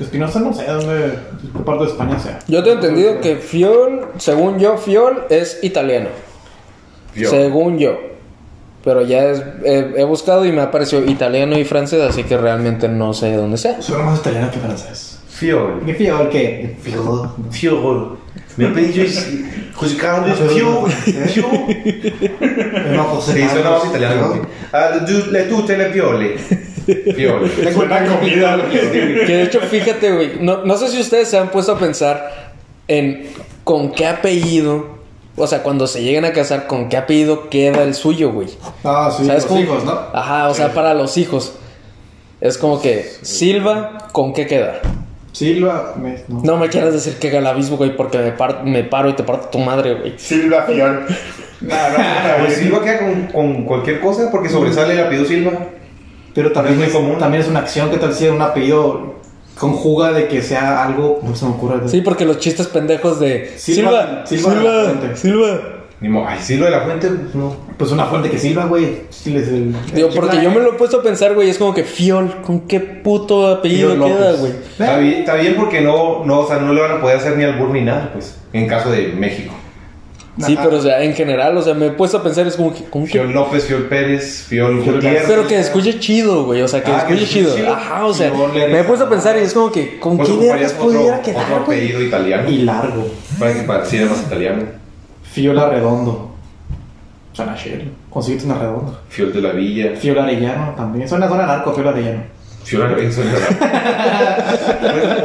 Espinosa 0.00 0.40
no 0.40 0.52
sé 0.54 0.64
dónde, 0.64 1.12
qué 1.56 1.62
parte 1.62 1.84
de 1.84 1.90
España 1.90 2.18
sea. 2.18 2.38
Yo 2.48 2.62
tengo 2.64 2.76
entendido 2.76 3.20
que 3.20 3.36
Fiol, 3.36 4.06
según 4.16 4.58
yo, 4.58 4.78
Fiol 4.78 5.24
es 5.28 5.58
italiano. 5.62 6.08
Yo. 7.14 7.28
Según 7.28 7.78
yo. 7.78 7.98
Pero 8.84 9.02
ya 9.02 9.24
es- 9.26 9.42
he, 9.64 9.92
he 9.98 10.04
buscado 10.04 10.44
y 10.46 10.52
me 10.52 10.62
ha 10.62 10.70
parecido 10.70 11.04
italiano 11.04 11.58
y 11.58 11.64
francés, 11.64 12.00
así 12.02 12.24
que 12.24 12.36
realmente 12.38 12.88
no 12.88 13.12
sé 13.12 13.26
de 13.26 13.36
dónde 13.36 13.58
sea. 13.58 13.80
Suena 13.82 14.04
más 14.04 14.20
italiano 14.20 14.50
que 14.50 14.58
francés. 14.58 15.18
Fiol. 15.28 15.82
¿Qué 15.86 15.94
fiel 15.94 16.28
qué? 16.30 16.76
Fiel. 16.82 17.00
Fiol. 17.50 18.18
Mi 18.56 18.64
apellido 18.66 19.04
es 19.04 19.28
José 19.74 19.96
Carlos 19.96 20.38
Fiol. 20.52 20.90
Fiol. 20.90 22.94
No, 22.94 23.04
José 23.04 23.32
Sí, 23.32 23.38
suena 23.48 23.62
Carlos. 23.62 23.84
más 23.84 23.90
italiano. 23.96 24.42
Ah, 24.72 24.90
le 25.30 25.42
tutte 25.44 25.76
le 25.78 25.88
viole. 25.88 26.36
Fiol. 26.38 27.50
Suena 27.74 28.04
comida. 28.06 28.58
Que 28.70 29.24
de 29.26 29.42
hecho, 29.44 29.60
fíjate, 29.60 30.12
güey, 30.12 30.32
no, 30.40 30.64
no 30.64 30.76
sé 30.76 30.88
si 30.88 31.00
ustedes 31.00 31.28
se 31.28 31.38
han 31.38 31.50
puesto 31.50 31.72
a 31.72 31.78
pensar 31.78 32.52
en 32.88 33.24
con 33.64 33.92
qué 33.92 34.06
apellido, 34.06 34.99
o 35.40 35.46
sea, 35.46 35.62
cuando 35.62 35.86
se 35.86 36.02
llegan 36.02 36.24
a 36.24 36.32
casar, 36.32 36.66
con 36.66 36.88
qué 36.88 36.96
apellido 36.96 37.48
queda 37.48 37.82
el 37.82 37.94
suyo, 37.94 38.30
güey. 38.32 38.48
Ah, 38.84 39.10
sí, 39.16 39.24
¿Sabes 39.24 39.42
los 39.44 39.46
cómo? 39.52 39.60
hijos, 39.60 39.84
¿no? 39.84 39.98
Ajá, 40.12 40.48
o 40.48 40.54
sea, 40.54 40.72
para 40.72 40.94
los 40.94 41.16
hijos. 41.16 41.54
Es 42.40 42.56
como 42.58 42.80
que, 42.80 43.10
Silva, 43.22 44.08
¿con 44.12 44.32
qué 44.32 44.46
queda? 44.46 44.80
Silva, 45.32 45.94
me, 45.96 46.22
no. 46.28 46.40
No 46.42 46.56
me 46.56 46.68
quieras 46.68 46.92
decir 46.92 47.16
que 47.18 47.30
Galavismo, 47.30 47.76
güey, 47.76 47.96
porque 47.96 48.18
me, 48.18 48.32
par- 48.32 48.64
me 48.64 48.82
paro 48.82 49.08
y 49.10 49.12
te 49.12 49.22
parto 49.22 49.48
tu 49.48 49.58
madre, 49.58 49.94
güey. 49.94 50.18
Silva 50.18 50.62
Fiol. 50.62 51.06
No, 51.60 51.74
no, 51.74 51.98
no, 51.98 52.44
Pues 52.44 52.54
Silva 52.54 52.82
queda 52.82 52.98
con, 52.98 53.26
con 53.26 53.64
cualquier 53.64 54.00
cosa 54.00 54.30
porque 54.30 54.48
sobresale 54.48 54.94
el 54.94 55.00
apellido 55.04 55.26
Silva. 55.26 55.52
Pero 56.34 56.52
también 56.52 56.80
Es 56.80 56.88
es, 56.88 56.94
muy 56.94 57.02
común. 57.02 57.18
también 57.18 57.42
es 57.42 57.48
una 57.48 57.60
acción 57.60 57.90
que 57.90 57.98
tal 57.98 58.14
si 58.14 58.26
un 58.28 58.40
apellido 58.40 59.16
conjuga 59.60 60.10
de 60.12 60.26
que 60.26 60.40
sea 60.42 60.82
algo, 60.84 61.20
no 61.22 61.36
se 61.36 61.44
me 61.44 61.50
ocurre. 61.52 61.86
Sí, 61.88 62.00
porque 62.00 62.24
los 62.24 62.38
chistes 62.38 62.66
pendejos 62.66 63.20
de 63.20 63.52
Silva- 63.56 64.24
Silva, 64.26 64.50
Silva 64.56 65.14
Silva, 65.14 65.60
Ay, 66.26 66.38
Silva 66.40 66.64
de 66.66 66.70
la 66.72 66.80
Fuente, 66.80 67.08
pues 67.08 67.34
no. 67.34 67.54
Pues 67.76 67.92
una 67.92 68.06
fuente 68.06 68.30
que 68.30 68.38
silba, 68.38 68.64
güey. 68.64 69.02
Sí, 69.10 69.30
les- 69.32 69.48
el- 69.48 69.74
Digo, 69.94 70.08
el- 70.08 70.14
porque 70.14 70.42
yo 70.42 70.50
me 70.50 70.60
lo 70.60 70.70
he 70.70 70.72
puesto 70.72 71.00
a 71.00 71.02
pensar, 71.02 71.34
güey, 71.34 71.50
es 71.50 71.58
como 71.58 71.74
que 71.74 71.84
Fiol, 71.84 72.40
¿con 72.40 72.60
qué 72.60 72.80
puto 72.80 73.46
apellido 73.48 73.92
Fiol 73.94 74.04
queda, 74.08 74.18
López. 74.32 74.40
güey? 74.40 74.52
Está 74.78 74.96
bien, 74.98 75.14
está 75.14 75.34
bien 75.34 75.54
porque 75.56 75.82
no, 75.82 76.24
no, 76.24 76.40
o 76.40 76.46
sea, 76.48 76.56
no 76.58 76.72
le 76.72 76.80
van 76.80 76.92
a 76.92 77.00
poder 77.02 77.18
hacer 77.18 77.36
ni 77.36 77.44
albur 77.44 77.68
ni 77.68 77.82
nada, 77.82 78.10
pues. 78.14 78.34
En 78.54 78.66
caso 78.66 78.90
de 78.90 79.08
México. 79.08 79.52
Sí, 80.44 80.54
Ajá. 80.54 80.64
pero 80.64 80.76
o 80.78 80.80
sea, 80.82 81.02
en 81.02 81.14
general, 81.14 81.56
o 81.56 81.62
sea, 81.62 81.74
me 81.74 81.86
he 81.86 81.90
puesto 81.90 82.16
a 82.18 82.22
pensar, 82.22 82.46
es 82.46 82.56
como 82.56 82.72
que, 82.72 82.84
¿con 82.84 83.04
qué? 83.04 83.12
Fiol 83.12 83.32
López, 83.32 83.64
Fiol 83.64 83.82
Pérez, 83.88 84.44
Fiol 84.48 84.82
Fiol 84.82 84.94
Gutiérrez. 84.96 85.24
Pero 85.26 85.46
que 85.46 85.58
escuche 85.60 85.98
chido, 85.98 86.44
güey, 86.44 86.62
o 86.62 86.68
sea, 86.68 86.82
que 86.82 86.90
Ah, 86.90 87.04
que 87.06 87.14
escuche 87.14 87.24
escuche 87.24 87.40
chido. 87.40 87.56
chido. 87.56 87.72
Ajá, 87.74 88.06
o 88.06 88.14
sea, 88.14 88.30
Fiol 88.30 88.52
me 88.52 88.80
he 88.80 88.84
puesto 88.84 89.04
a 89.06 89.08
pensar 89.10 89.36
y 89.36 89.40
es 89.40 89.52
como 89.52 89.70
que, 89.70 89.98
¿con 89.98 90.16
Pues 90.16 90.28
qué 90.28 90.36
vergas 90.36 90.72
pudiera 90.72 91.16
otro, 91.18 91.22
quedar, 91.22 91.44
otro 91.52 91.64
güey? 91.66 91.78
apellido 91.78 92.02
italiano. 92.02 92.48
Y 92.50 92.58
largo. 92.62 93.06
Para 93.38 93.52
que 93.54 93.60
pareciera 93.62 94.06
más 94.06 94.20
italiano. 94.22 94.62
Fiola 95.32 95.68
redondo. 95.68 96.34
Suena. 97.32 97.56
Consíguete 98.10 98.44
una 98.46 98.58
redondo. 98.58 99.00
Fiol 99.08 99.32
de 99.32 99.40
la 99.40 99.50
Villa. 99.52 99.92
Fiola 99.96 100.24
arellano 100.24 100.74
también. 100.76 101.08
Suena, 101.08 101.28
suena 101.28 101.46
narco, 101.46 101.72
fiola 101.72 101.90
arellano. 101.90 102.22
Fiol 102.64 102.88
de 102.88 103.02
la 103.04 103.06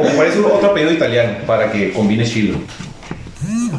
O 0.00 0.16
parece 0.16 0.38
otro 0.40 0.70
apellido 0.70 0.92
italiano 0.92 1.38
para 1.46 1.70
que 1.70 1.92
combine 1.92 2.24
chilo. 2.24 2.58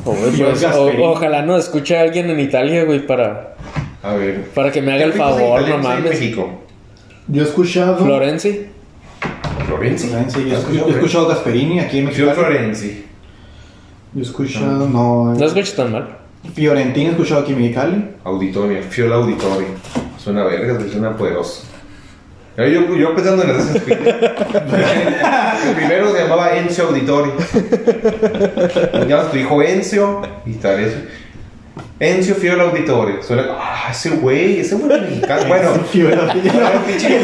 O, 0.08 0.14
pues, 0.16 0.64
o- 0.64 1.04
ojalá 1.12 1.42
no 1.42 1.58
escuche 1.58 1.98
a 1.98 2.02
alguien 2.02 2.30
en 2.30 2.40
Italia, 2.40 2.84
güey, 2.86 3.06
para, 3.06 3.56
A 4.04 4.14
ver. 4.14 4.46
para 4.56 4.72
que 4.72 4.82
me 4.82 4.94
haga 4.94 5.04
el 5.06 5.14
¿Qué 5.14 5.22
apellidos 5.22 5.42
favor, 5.42 5.70
no 5.70 5.78
mames. 5.80 6.12
México? 6.12 6.50
Yo 7.28 7.42
he 7.42 7.46
escuchado. 7.46 7.98
Florenzi. 7.98 8.68
Florenzi. 9.68 10.08
Florenzi, 10.08 10.40
Yo 10.46 10.48
he 10.50 10.56
¿Has 10.56 10.64
escuchado, 10.96 11.24
yo 11.26 11.28
Gasperini 11.30 11.80
aquí 11.82 12.00
en 12.00 12.06
México. 12.06 12.32
Fiol 12.32 12.36
Florenzi. 12.36 13.06
Yo 14.14 14.20
he 14.20 14.24
escuchado. 14.24 14.88
No. 14.88 15.34
No 15.34 15.46
escucho 15.46 15.74
tan 15.76 15.92
mal. 15.92 16.18
Fiorentina 16.54 17.10
he 17.10 17.12
escuchado 17.12 17.42
aquí 17.42 17.52
en 17.52 17.60
Mexicali. 17.60 18.06
Auditorio. 18.24 18.82
Fiol 18.84 19.12
Auditorio. 19.12 19.68
Suena 20.18 20.46
verga, 20.46 20.80
suena 20.90 21.16
poderoso. 21.18 21.64
Yo, 22.58 22.96
yo 22.96 23.14
pensando 23.14 23.44
en 23.44 23.56
las 23.56 23.76
El 23.76 25.76
primero 25.76 26.12
se 26.12 26.24
llamaba 26.24 26.58
Encio 26.58 26.88
Auditorio. 26.88 27.34
Llamas 29.08 29.30
tu 29.30 29.38
hijo 29.38 29.62
Encio 29.62 30.24
y 30.44 30.54
tal 30.54 30.80
eso. 30.80 30.98
Encio 32.00 32.34
Fiol 32.34 32.60
Auditorio. 32.62 33.22
Suena. 33.22 33.44
Ah, 33.60 33.90
ese 33.92 34.10
güey, 34.10 34.62
ese 34.62 34.74
güey 34.74 35.02
mexicano. 35.02 35.44
Bueno, 35.48 35.70
Fiola 35.92 36.34
pinche 36.88 37.20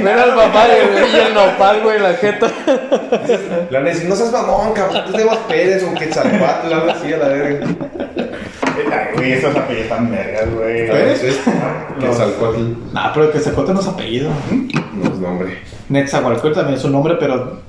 Mira 0.00 0.22
al 0.22 0.34
papá 0.34 0.68
de 0.68 1.26
el 1.26 1.34
nopal, 1.34 1.80
güey, 1.82 1.98
la 1.98 2.12
jeta. 2.12 2.50
La 3.70 3.80
Nancy, 3.80 4.06
no 4.06 4.14
seas 4.14 4.30
mamón, 4.30 4.74
cabrón. 4.74 5.04
Tú 5.06 5.12
te 5.12 5.24
vas 5.24 5.38
Pérez 5.48 5.82
o 5.84 5.94
Quetzalcoatl, 5.94 6.68
la 6.68 6.78
verdad, 6.80 6.96
así 6.98 7.12
a 7.14 7.16
la 7.16 7.28
verga. 7.28 7.66
Güey, 9.14 9.32
esos 9.32 9.54
apellidos 9.56 9.88
tan 9.88 10.10
vergas, 10.10 10.54
güey. 10.54 10.88
¿Ves? 10.88 11.22
Es 11.22 11.40
Quetzalcóatl 12.00 12.92
Nah, 12.92 13.12
pero 13.12 13.30
que 13.30 13.40
se 13.40 13.52
corte 13.52 13.72
no 13.72 13.80
es 13.80 13.86
apellido. 13.86 14.30
no 14.94 15.04
es 15.04 15.18
nombre. 15.18 15.58
Netzahualcóyotl 15.88 16.54
también 16.54 16.76
es 16.76 16.82
su 16.82 16.90
nombre, 16.90 17.16
pero. 17.18 17.60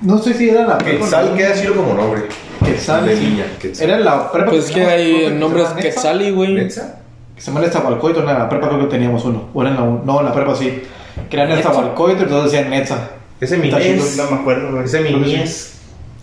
No 0.00 0.18
sé 0.18 0.34
si 0.34 0.50
era 0.50 0.66
la 0.66 0.78
prepa. 0.78 1.04
Quetzal 1.04 1.36
queda 1.36 1.54
chido 1.54 1.74
como 1.76 1.94
nombre. 1.94 2.22
Quetzal. 2.64 3.06
De 3.06 3.14
niña, 3.14 3.44
Quetzal. 3.60 3.88
Era 3.88 3.98
la 4.00 4.32
prepa. 4.32 4.50
Pues 4.50 4.66
es 4.66 4.70
que 4.72 4.84
hay 4.84 5.34
nombres 5.38 5.68
llama 5.68 5.76
que 5.76 5.88
Netza, 5.88 6.00
sali, 6.00 6.30
güey. 6.30 6.54
¿Netza? 6.54 7.00
Que 7.36 7.40
se 7.40 7.50
llama 7.50 7.60
Netzahualcóyotl, 7.60 8.24
no, 8.24 8.30
en 8.30 8.38
la 8.38 8.48
prepa 8.48 8.68
creo 8.68 8.80
que 8.80 8.86
teníamos 8.86 9.24
uno. 9.24 9.48
O 9.54 9.62
era 9.62 9.70
en 9.70 9.76
la, 9.76 9.82
no, 9.82 10.20
en 10.20 10.26
la 10.26 10.32
prepa 10.32 10.56
sí. 10.56 10.82
Que 11.30 11.36
era 11.36 11.46
Netzahualcóyotl, 11.46 12.22
entonces 12.22 12.52
decían 12.52 12.70
Netza. 12.70 13.10
Ese 13.40 13.56
mi 13.56 13.70
niñez. 13.70 14.16
No 14.16 14.30
me 14.30 14.40
acuerdo, 14.40 14.72
güey. 14.72 14.84
Ese 14.84 15.00
mi 15.00 15.12
niñez. 15.12 15.74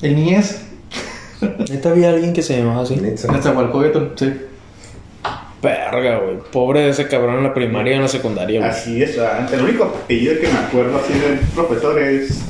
El 0.01 0.15
niñez. 0.15 0.64
Neta 1.86 1.89
había 1.95 2.10
alguien 2.10 2.34
que 2.34 2.41
se 2.41 2.58
llamaba 2.58 2.82
así. 2.82 2.95
Netza. 2.95 3.32
Netzahualcóyotl, 3.32 4.15
sí. 4.15 4.34
Verga, 5.62 6.17
güey. 6.17 6.38
Pobre 6.52 6.82
de 6.82 6.89
ese 6.89 7.08
cabrón 7.08 7.38
en 7.38 7.43
la 7.43 7.54
primaria 7.54 7.93
y 7.93 7.95
en 7.98 8.02
la 8.02 8.08
secundaria, 8.08 8.60
güey. 8.60 8.71
Así 8.71 9.02
es, 9.04 9.17
ah, 9.19 9.48
el 9.52 9.62
único 9.62 9.84
apellido 9.84 10.39
que 10.39 10.48
me 10.48 10.58
acuerdo 10.58 10.98
así 10.98 11.13
del 11.13 11.39
profesor 11.54 12.00
es. 12.02 12.41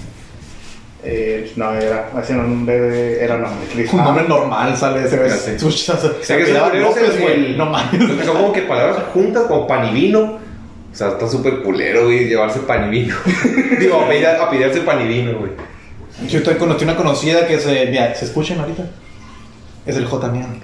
Eh, 1.03 1.51
no, 1.55 1.71
era, 1.73 2.09
así 2.15 2.33
nombre 2.33 2.79
de, 2.79 3.23
era 3.23 3.37
nombre. 3.37 3.87
Un 3.91 3.97
nombre 4.03 4.23
normal 4.27 4.75
sale 4.75 5.05
ese. 5.05 5.17
Ya 5.17 5.29
sé. 5.35 5.59
Se, 5.59 5.69
se, 5.71 5.81
se, 5.81 5.91
O 5.91 5.97
sea, 6.23 6.37
que 6.37 6.43
ese 6.43 6.57
apellidaba 6.57 6.73
López, 6.73 7.15
el- 7.15 7.21
güey. 7.21 7.57
No 7.57 7.65
mames. 7.67 8.25
Son 8.25 8.35
como 8.37 8.53
que 8.53 8.61
palabras 8.63 8.97
juntas 9.13 9.43
como 9.43 9.67
pan 9.67 9.89
y 9.89 9.93
vino. 9.93 10.21
O 10.21 10.97
sea, 10.97 11.09
está 11.09 11.27
súper 11.27 11.61
culero, 11.61 12.05
güey, 12.05 12.25
llevarse 12.27 12.59
pan 12.59 12.87
y 12.87 12.89
vino. 13.01 13.15
Digo, 13.79 13.99
apellida- 14.01 14.41
apellidarse 14.41 14.79
pan 14.81 15.01
y 15.01 15.07
vino, 15.07 15.37
güey. 15.39 15.51
Yo 16.27 16.37
estoy 16.39 16.55
conocí 16.55 16.85
una 16.85 16.95
conocida 16.95 17.45
que 17.45 17.59
se. 17.59 17.85
Mira, 17.87 18.15
¿se 18.15 18.25
escuchan 18.25 18.59
ahorita? 18.59 18.83
Es 19.85 19.95
el 19.97 20.05
J. 20.05 20.27
Mian. 20.29 20.59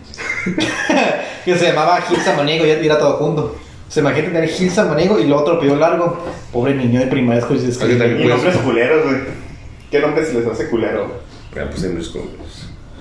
que 1.45 1.57
se 1.57 1.67
llamaba 1.67 2.01
Gil 2.01 2.17
Samaniego 2.17 2.65
y 2.65 2.69
era 2.69 2.97
todo 2.97 3.13
junto. 3.17 3.55
Se 3.87 3.99
imagina 3.99 4.27
tener 4.27 4.49
Gil 4.49 4.71
Samaniego 4.71 5.19
y 5.19 5.27
lo 5.27 5.39
otro 5.39 5.59
pidió 5.59 5.75
largo. 5.75 6.17
Pobre 6.51 6.73
niño 6.73 6.99
de 6.99 7.07
primaria 7.07 7.39
escuela. 7.39 7.61
Oye, 7.61 7.95
también 7.95 8.19
Y 8.19 8.23
puede 8.23 8.35
nombres 8.35 8.57
culeros, 8.57 9.03
güey. 9.05 9.17
¿Qué 9.91 9.99
nombre 9.99 10.25
se 10.25 10.33
les 10.33 10.47
hace 10.47 10.69
culero? 10.69 11.21
Bueno, 11.53 11.69
pues 11.69 11.83
en 11.83 11.97
los 11.97 12.17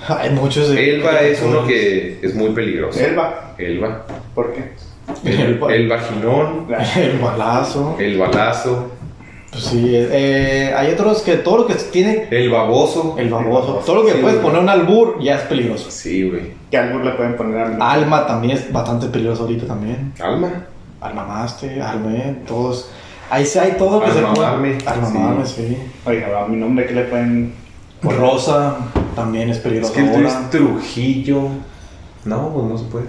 Hay 0.09 0.31
muchos 0.31 0.71
de. 0.71 0.97
Elba 0.97 1.21
es 1.21 1.41
uno 1.41 1.67
que 1.67 2.19
es 2.21 2.35
muy 2.35 2.51
peligroso. 2.51 2.99
Elba. 2.99 3.55
Elba. 3.59 4.07
¿Por 4.35 4.53
qué? 4.53 4.73
El, 5.25 5.41
Elba. 5.41 5.73
el 5.73 5.89
vaginón. 5.89 6.67
El 6.97 7.19
balazo. 7.19 7.97
El 7.99 8.19
balazo. 8.19 8.91
Pues 9.51 9.65
sí, 9.65 9.91
eh, 9.93 10.73
hay 10.77 10.93
otros 10.93 11.23
que 11.23 11.37
todo 11.37 11.59
lo 11.59 11.67
que 11.67 11.75
tiene 11.75 12.29
El 12.31 12.51
baboso. 12.51 13.17
el 13.19 13.29
baboso, 13.31 13.83
todo 13.85 13.97
lo 13.97 14.05
que 14.07 14.13
Sí, 14.13 14.19
puedes 14.21 14.39
güey. 14.41 14.47
poner 14.49 14.63
un 14.63 14.69
albur 14.69 15.21
ya 15.21 15.35
es 15.37 15.43
peligroso. 15.43 15.91
Sí, 15.91 16.29
güey. 16.29 16.53
¿Qué 16.71 16.79
albur 16.79 17.05
le 17.05 17.11
pueden 17.13 17.37
poner 17.37 17.61
a 17.65 17.69
mí? 17.69 17.77
Alma 17.81 18.27
también 18.29 18.57
es 18.57 18.73
bastante 18.73 19.07
peligroso 19.09 19.43
ahorita 19.43 19.67
también. 19.67 20.13
Alma. 20.21 20.67
Alma 21.01 21.25
Master, 21.25 21.83
Alma, 21.83 22.13
todos. 22.47 22.91
Ahí 23.29 23.45
sí 23.45 23.59
hay 23.59 23.73
todo 23.73 24.01
que 24.05 24.13
se 24.13 24.19
Alma 24.19 24.35
puede. 24.35 24.49
Mame, 24.51 24.79
Alma 24.87 25.07
sí. 25.09 25.19
Mame, 25.19 25.47
sí. 25.47 25.79
Oiga, 26.07 26.45
a 26.45 26.47
mi 26.47 26.57
nombre, 26.57 26.87
¿qué 26.87 26.95
le 26.95 27.05
pueden 27.05 27.55
Rosa 28.03 28.77
también 29.17 29.51
es 29.51 29.57
Es 29.57 29.63
peligroso 29.63 29.93
que 29.93 30.01
el 30.01 30.13
tuyo 30.13 30.29
ahora. 30.29 30.41
es 30.45 30.51
Trujillo. 30.51 31.43
No, 32.25 32.51
pues 32.51 32.67
no 32.67 32.79
se 32.79 32.85
puede. 32.85 33.07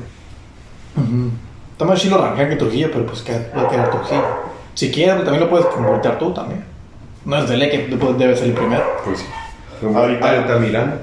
Ujú. 0.97 1.30
Toma 1.77 1.95
Chilo 1.95 2.17
Rangel 2.17 2.49
que 2.49 2.56
Trujillo, 2.56 2.89
pero 2.91 3.06
pues 3.06 3.21
que 3.21 3.34
va 3.56 3.62
a 3.63 3.69
quedar 3.69 3.89
Trujillo. 3.91 4.50
Si 4.75 4.89
quieres, 4.91 5.15
también 5.23 5.41
lo 5.41 5.49
puedes 5.49 5.65
convertir 5.67 6.12
tú 6.19 6.34
también. 6.34 6.63
No 7.25 7.38
es 7.38 7.47
de 7.49 7.57
ley 7.57 7.69
que 7.69 7.77
debe 8.17 8.36
ser 8.36 8.47
el 8.47 8.53
primero. 8.53 8.84
Pues 9.05 9.19
sí. 9.19 9.25
Ahorita- 9.86 10.29
Altamirano. 10.29 10.93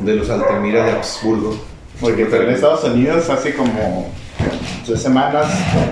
De 0.00 0.14
los 0.14 0.30
Altamira 0.30 0.84
de 0.84 0.92
Habsburgo. 0.92 1.56
Porque 2.00 2.26
pero 2.26 2.44
en 2.44 2.50
Estados 2.50 2.84
Unidos 2.84 3.28
hace 3.28 3.54
como 3.54 4.12
tres 4.86 5.02
semanas 5.02 5.46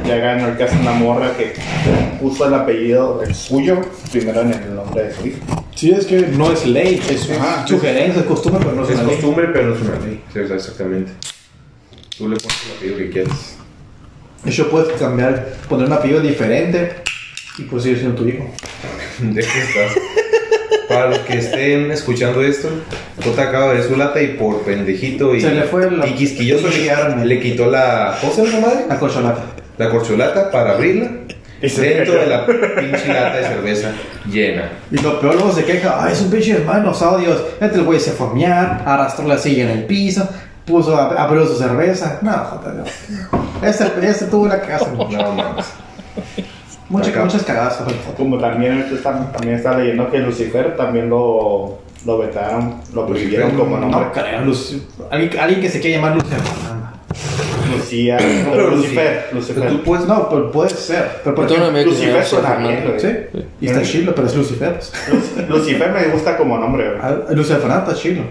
ya 0.07 0.17
ganó 0.17 0.47
el 0.49 0.57
caso 0.57 0.77
una 0.81 0.93
morra 0.93 1.37
que 1.37 1.55
puso 2.21 2.47
el 2.47 2.55
apellido 2.55 3.21
el 3.25 3.35
suyo 3.35 3.81
primero 4.13 4.43
en 4.43 4.53
el 4.53 4.75
nombre 4.77 5.05
de 5.05 5.15
su 5.15 5.27
hijo. 5.27 5.39
Sí, 5.75 5.91
es 5.91 6.07
que 6.07 6.21
no 6.29 6.53
es 6.53 6.65
ley, 6.67 7.03
es 7.11 7.29
Ajá. 7.33 7.67
sugerencia, 7.67 8.21
es 8.21 8.27
costumbre, 8.29 8.61
pero 8.65 8.77
no 8.77 8.85
es, 8.85 8.91
Es 8.91 8.95
una 8.95 9.05
ley. 9.09 9.17
costumbre, 9.17 9.49
pero 9.53 9.69
no 9.71 9.75
es 9.75 9.81
una 9.83 9.99
ley. 9.99 10.23
Sí, 10.33 10.39
exactamente. 10.39 11.13
Tú 12.17 12.29
le 12.29 12.37
pones 12.37 12.57
el 12.67 12.77
apellido 12.77 12.99
que 12.99 13.11
quieras. 13.11 13.56
De 14.47 14.53
hecho, 14.53 14.71
puedes 14.71 14.93
cambiar, 14.99 15.45
poner 15.69 15.89
un 15.89 15.93
apellido 15.93 16.21
diferente 16.21 16.93
y 17.59 17.63
pues 17.63 17.83
sigue 17.83 17.97
siendo 17.97 18.15
tu 18.15 18.29
hijo. 18.29 18.49
¿De 19.19 19.43
qué 19.43 19.49
estás? 19.61 19.93
Para 20.89 21.11
los 21.11 21.19
que 21.19 21.39
estén 21.39 21.91
escuchando 21.91 22.41
esto, 22.45 22.69
Jota 23.25 23.43
acaba 23.43 23.71
de 23.73 23.81
ver 23.81 23.89
su 23.89 23.97
lata 23.97 24.23
y 24.23 24.29
por 24.29 24.63
pendejito 24.63 25.35
y, 25.35 25.41
Se 25.41 25.51
le 25.51 25.63
fue 25.65 25.91
la- 25.91 26.07
y 26.07 26.13
quisquilloso 26.15 26.69
le, 26.69 27.25
le 27.27 27.41
quitó 27.41 27.69
la. 27.69 28.17
¿Cómo 28.21 28.33
se 28.33 28.47
llama 28.47 28.69
madre? 28.69 28.85
La 28.89 28.99
corcholata. 29.01 29.43
La 29.79 29.91
corcholata 29.91 30.51
para 30.53 30.75
abrirla. 30.75 31.11
Y 31.61 31.69
se 31.69 31.81
dentro 31.81 32.15
de 32.15 32.27
la 32.27 32.47
pinche 32.47 33.09
lata 33.09 33.37
de 33.39 33.49
cerveza 33.49 33.91
llena. 34.31 34.71
Y 34.93 34.99
lo 34.99 35.19
peor 35.21 35.35
luego 35.35 35.53
se 35.53 35.65
queja, 35.65 36.05
ay, 36.05 36.13
es 36.13 36.21
un 36.21 36.31
pinche 36.31 36.53
hermano, 36.53 36.93
oh 36.93 37.19
Dios. 37.19 37.43
Este 37.61 37.79
el 37.79 37.83
güey 37.85 37.99
se 37.99 38.13
fue 38.13 38.29
a 38.29 38.33
mear, 38.35 38.83
arrastró 38.87 39.27
la 39.27 39.39
silla 39.39 39.65
en 39.65 39.71
el 39.71 39.85
piso, 39.87 40.29
puso, 40.67 40.97
a- 40.97 41.15
abrió 41.23 41.47
su 41.47 41.57
cerveza. 41.57 42.19
No, 42.23 42.33
joder, 42.33 42.75
no. 42.75 42.85
Este, 43.67 43.85
este 44.09 44.27
tuvo 44.27 44.45
una 44.45 44.61
casa. 44.61 44.87
No 44.97 45.33
mames. 45.33 45.67
Muchas, 46.89 47.43
cagadas. 47.43 47.81
Como 48.17 48.39
también 48.39 48.89
está, 48.93 49.33
también 49.33 49.57
está 49.57 49.77
leyendo 49.77 50.09
que 50.11 50.19
Lucifer 50.19 50.77
también 50.77 51.11
lo, 51.11 51.79
lo 52.05 52.19
vetaron, 52.19 52.77
lo 52.95 53.07
prohibieron 53.07 53.51
como 53.57 53.77
No 53.77 53.89
nombre. 53.89 54.11
creo, 54.13 54.39
alguien, 55.11 55.41
alguien 55.41 55.61
que 55.61 55.69
se 55.69 55.81
quiera 55.81 55.97
llamar 55.97 56.15
Lucifer. 56.15 56.39
Lucía, 57.77 58.17
no, 58.45 58.53
pero 58.53 58.71
Lucifer, 58.71 59.25
Pero 59.31 59.41
Lucifer. 59.41 59.69
tú 59.69 59.83
puedes. 59.83 60.07
No, 60.07 60.29
pero 60.29 60.53
puede 60.53 60.71
ser. 60.71 61.21
Pero 61.25 61.35
por 61.35 61.51
ejemplo, 61.51 61.83
Lucifer 61.83 62.25
suena 62.25 62.55
bien, 62.55 62.95
sí, 62.99 63.09
y 63.61 63.67
está 63.67 63.83
chilo, 63.83 64.15
pero 64.15 64.29
es 64.29 64.37
Lucifer. 64.37 64.79
Luc- 65.11 65.49
Lucifer 65.49 65.91
me 65.93 66.05
gusta 66.09 66.37
como 66.37 66.57
nombre, 66.57 66.89
güey. 66.89 67.01
Ah, 67.03 67.17
Lucifer 67.31 67.59
Fernando 67.61 67.91
está 67.91 68.01
chilo. 68.01 68.23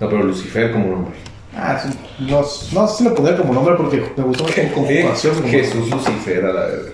No, 0.00 0.08
pero 0.08 0.24
Lucifer 0.24 0.72
como 0.72 0.86
nombre. 0.88 1.12
Ah, 1.54 1.78
sí, 1.82 1.90
no, 2.20 2.40
no 2.72 2.88
sé 2.88 2.96
si 2.98 3.04
lo 3.04 3.14
pondría 3.14 3.36
como 3.36 3.52
nombre 3.52 3.74
porque 3.76 4.02
me 4.16 4.24
gustó 4.24 4.44
más 4.44 4.54
como 4.74 4.86
conjugación. 4.86 5.34
como- 5.36 5.48
Jesús 5.48 5.90
Lucifer, 5.90 6.44
a 6.46 6.52
la 6.52 6.60
verdad. 6.66 6.92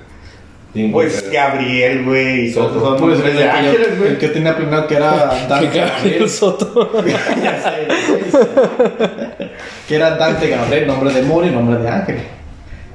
Pues 0.92 1.30
Gabriel, 1.32 2.04
güey, 2.04 2.52
Soto. 2.52 2.78
son 2.80 2.98
Pues 2.98 3.18
el, 3.20 3.36
de 3.36 4.08
el 4.08 4.18
que 4.18 4.28
tenía 4.28 4.54
planeado 4.56 4.86
que 4.86 4.94
era 4.96 5.46
Dante 5.48 5.78
Gabriel 5.78 6.28
Soto. 6.28 6.90
Ya 7.42 7.62
sé, 7.62 7.88
que 9.88 9.96
era 9.96 10.10
Dante 10.16 10.48
Gabriel, 10.50 10.86
nombre 10.86 11.12
de 11.12 11.22
demonio 11.22 11.50
y 11.50 11.54
nombre 11.54 11.78
de 11.82 11.88
ángel. 11.88 12.18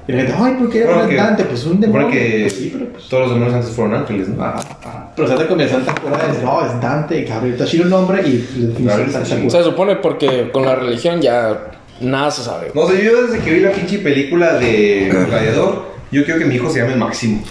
Y 0.07 0.11
la 0.11 0.17
gente, 0.19 0.33
ay, 0.37 0.53
¿por 0.59 0.69
qué 0.69 0.79
era 0.83 1.07
que- 1.07 1.15
Dante? 1.15 1.43
Pues 1.45 1.65
un 1.65 1.79
demonio. 1.79 2.07
Bueno 2.07 2.09
que 2.21 2.39
Pues 2.41 2.53
sí, 2.53 2.69
pero 2.73 2.91
pues. 2.91 3.07
todos 3.07 3.23
los 3.23 3.33
demonios 3.33 3.55
antes 3.55 3.71
fueron 3.75 3.95
ángeles, 3.95 4.27
¿no? 4.29 4.43
Ajá, 4.43 4.59
ajá. 4.59 5.11
Pero 5.15 5.27
se 5.27 5.35
te 5.35 5.47
comienza 5.47 5.77
a 5.77 5.79
temporada 5.81 6.31
es, 6.31 6.41
no, 6.43 6.65
es 6.65 6.81
Dante 6.81 7.21
Gabriel. 7.23 7.53
Está 7.53 7.65
chido 7.65 7.83
el 7.85 7.89
nombre 7.89 8.21
y 8.27 8.31
definición 8.37 8.85
Gabriel. 8.85 9.51
Se 9.51 9.63
supone 9.63 9.95
porque 9.97 10.49
con 10.51 10.65
la 10.65 10.75
religión 10.75 11.21
ya 11.21 11.57
nada 12.01 12.31
se 12.31 12.43
sabe. 12.43 12.71
No 12.73 12.87
sé, 12.87 13.03
yo 13.03 13.23
desde 13.27 13.39
que 13.43 13.51
vi 13.51 13.59
la 13.61 13.71
pinche 13.71 13.99
película 13.99 14.53
de 14.55 15.09
Gladiador, 15.29 15.85
yo 16.11 16.23
quiero 16.25 16.39
que 16.39 16.45
mi 16.45 16.55
hijo 16.55 16.69
se 16.69 16.79
llame 16.79 16.95
Máximo. 16.95 17.41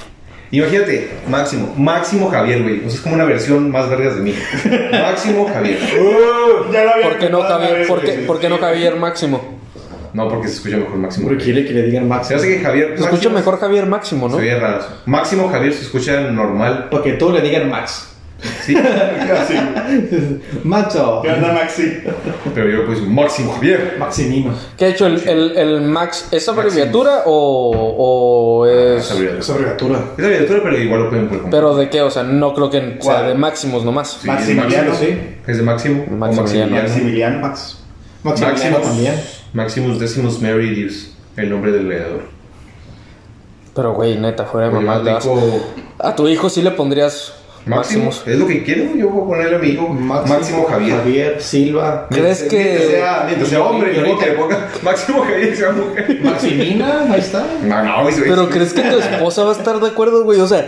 Imagínate, 0.50 1.08
Máximo, 1.30 1.72
Máximo 1.78 2.28
Javier, 2.28 2.62
güey. 2.62 2.78
O 2.80 2.82
sea, 2.82 2.90
es 2.96 3.00
como 3.00 3.14
una 3.14 3.24
versión 3.24 3.70
más 3.70 3.88
vergas 3.88 4.16
de 4.16 4.20
mí. 4.20 4.34
Máximo 4.92 5.48
Javier. 5.48 5.78
Ya 6.72 6.84
lo 6.84 6.90
había 6.92 7.08
¿Por 7.08 7.18
qué 7.18 7.28
no 7.30 7.42
Javier, 7.42 7.86
por 7.86 8.00
qué, 8.02 8.12
por 8.26 8.38
qué 8.40 8.48
no 8.48 8.58
Javier 8.58 8.96
Máximo? 8.96 9.61
No, 10.14 10.28
porque 10.28 10.48
se 10.48 10.54
escucha 10.54 10.76
mejor 10.76 10.96
Máximo. 10.96 11.28
Porque 11.28 11.44
quiere 11.44 11.64
que 11.64 11.72
le 11.72 11.82
digan 11.84 12.02
Se 12.04 12.08
Máximo. 12.08 12.38
hace 12.38 12.48
que 12.48 12.60
Javier. 12.60 12.88
Se 12.88 12.94
escucha 12.94 13.12
Máximo 13.12 13.34
mejor 13.34 13.58
Javier 13.60 13.86
Máximo, 13.86 14.28
¿no? 14.28 14.36
Se 14.36 14.42
oye 14.42 14.58
raro. 14.58 14.84
Máximo 15.06 15.48
Javier 15.48 15.72
se 15.72 15.82
escucha 15.82 16.20
normal. 16.30 16.88
Porque 16.90 17.12
todos 17.14 17.32
le 17.34 17.40
digan 17.40 17.70
Max. 17.70 18.08
Sí, 18.66 18.74
Así. 18.76 19.54
Macho. 20.64 21.20
¿Qué 21.22 21.30
onda, 21.30 21.52
Maxi? 21.52 21.98
pero 22.54 22.68
yo 22.68 22.86
pues 22.86 23.00
Máximo 23.02 23.52
Javier. 23.52 23.94
Maximino. 23.98 24.52
¿Qué 24.76 24.86
ha 24.86 24.88
hecho 24.88 25.06
el, 25.06 25.26
el, 25.28 25.56
el 25.56 25.80
Max? 25.82 26.26
¿Es 26.32 26.48
abreviatura 26.48 27.22
o, 27.26 27.70
o 27.96 28.66
es.? 28.66 29.04
Es 29.04 29.10
abreviatura. 29.12 29.40
Es 29.40 29.50
abreviatura. 29.50 29.98
Es 30.18 30.24
abreviatura, 30.24 30.60
pero 30.64 30.78
igual 30.78 31.00
lo 31.04 31.08
pueden 31.10 31.28
poner. 31.28 31.44
¿Pero 31.50 31.76
de 31.76 31.88
qué? 31.88 32.02
O 32.02 32.10
sea, 32.10 32.24
no 32.24 32.52
creo 32.52 32.68
que 32.68 32.80
sea 32.80 32.98
¿Cuál? 32.98 33.26
de 33.28 33.34
Máximos 33.34 33.84
nomás. 33.84 34.18
Sí, 34.20 34.26
Maximiliano. 34.26 34.90
Máximo, 34.90 35.16
Es 35.46 35.56
de 35.56 35.62
Máximo. 35.62 36.04
o 36.10 36.14
Maximiliano. 36.16 36.82
Maximiliano. 36.82 37.38
Max. 37.40 37.78
Maximiliano 38.24 38.76
también. 38.78 39.14
Maximus 39.52 39.98
Decimus 39.98 40.40
Meridius. 40.40 41.12
El 41.36 41.50
nombre 41.50 41.72
del 41.72 41.86
gladiador. 41.86 42.22
Pero, 43.74 43.92
güey, 43.94 44.18
neta, 44.18 44.44
fuera 44.44 44.68
de 44.68 44.74
mamá. 44.74 44.98
dijo 45.00 45.60
A 45.98 46.14
tu 46.14 46.28
hijo 46.28 46.50
sí 46.50 46.60
le 46.62 46.72
pondrías 46.72 47.32
Máximo. 47.64 48.06
Máximos. 48.06 48.22
Es 48.34 48.38
lo 48.38 48.46
que 48.46 48.64
quiero. 48.64 48.94
Yo 48.96 49.08
voy 49.08 49.22
a 49.22 49.26
ponerle 49.28 49.56
a 49.56 49.58
mi 49.60 49.68
hijo 49.68 49.88
Máximo, 49.88 50.64
Javier. 50.68 50.96
Javier 50.98 51.40
Silva. 51.42 52.06
¿Crees 52.10 52.42
que- 52.42 52.56
Mientras 52.58 52.90
sea, 52.90 53.22
mientras 53.26 53.48
sea 53.48 53.62
hombre, 53.62 53.92
Y 53.92 53.94
yo 53.94 54.00
ahorita- 54.00 54.24
que 54.24 54.30
le 54.30 54.36
ponga 54.36 54.68
Máximo 54.82 55.22
Javier 55.22 55.56
sea 55.56 55.70
mujer. 55.72 56.20
Maximina, 56.22 57.02
ahí 57.12 57.20
está. 57.20 57.46
No, 57.64 57.82
no, 57.84 58.02
güey. 58.02 58.14
Pero 58.20 58.48
¿crees 58.50 58.74
que 58.74 58.82
tu 58.82 58.98
esposa 58.98 59.44
va 59.44 59.50
a 59.50 59.56
estar 59.56 59.78
de 59.80 59.86
acuerdo, 59.88 60.24
güey? 60.24 60.40
O 60.40 60.46
sea, 60.48 60.66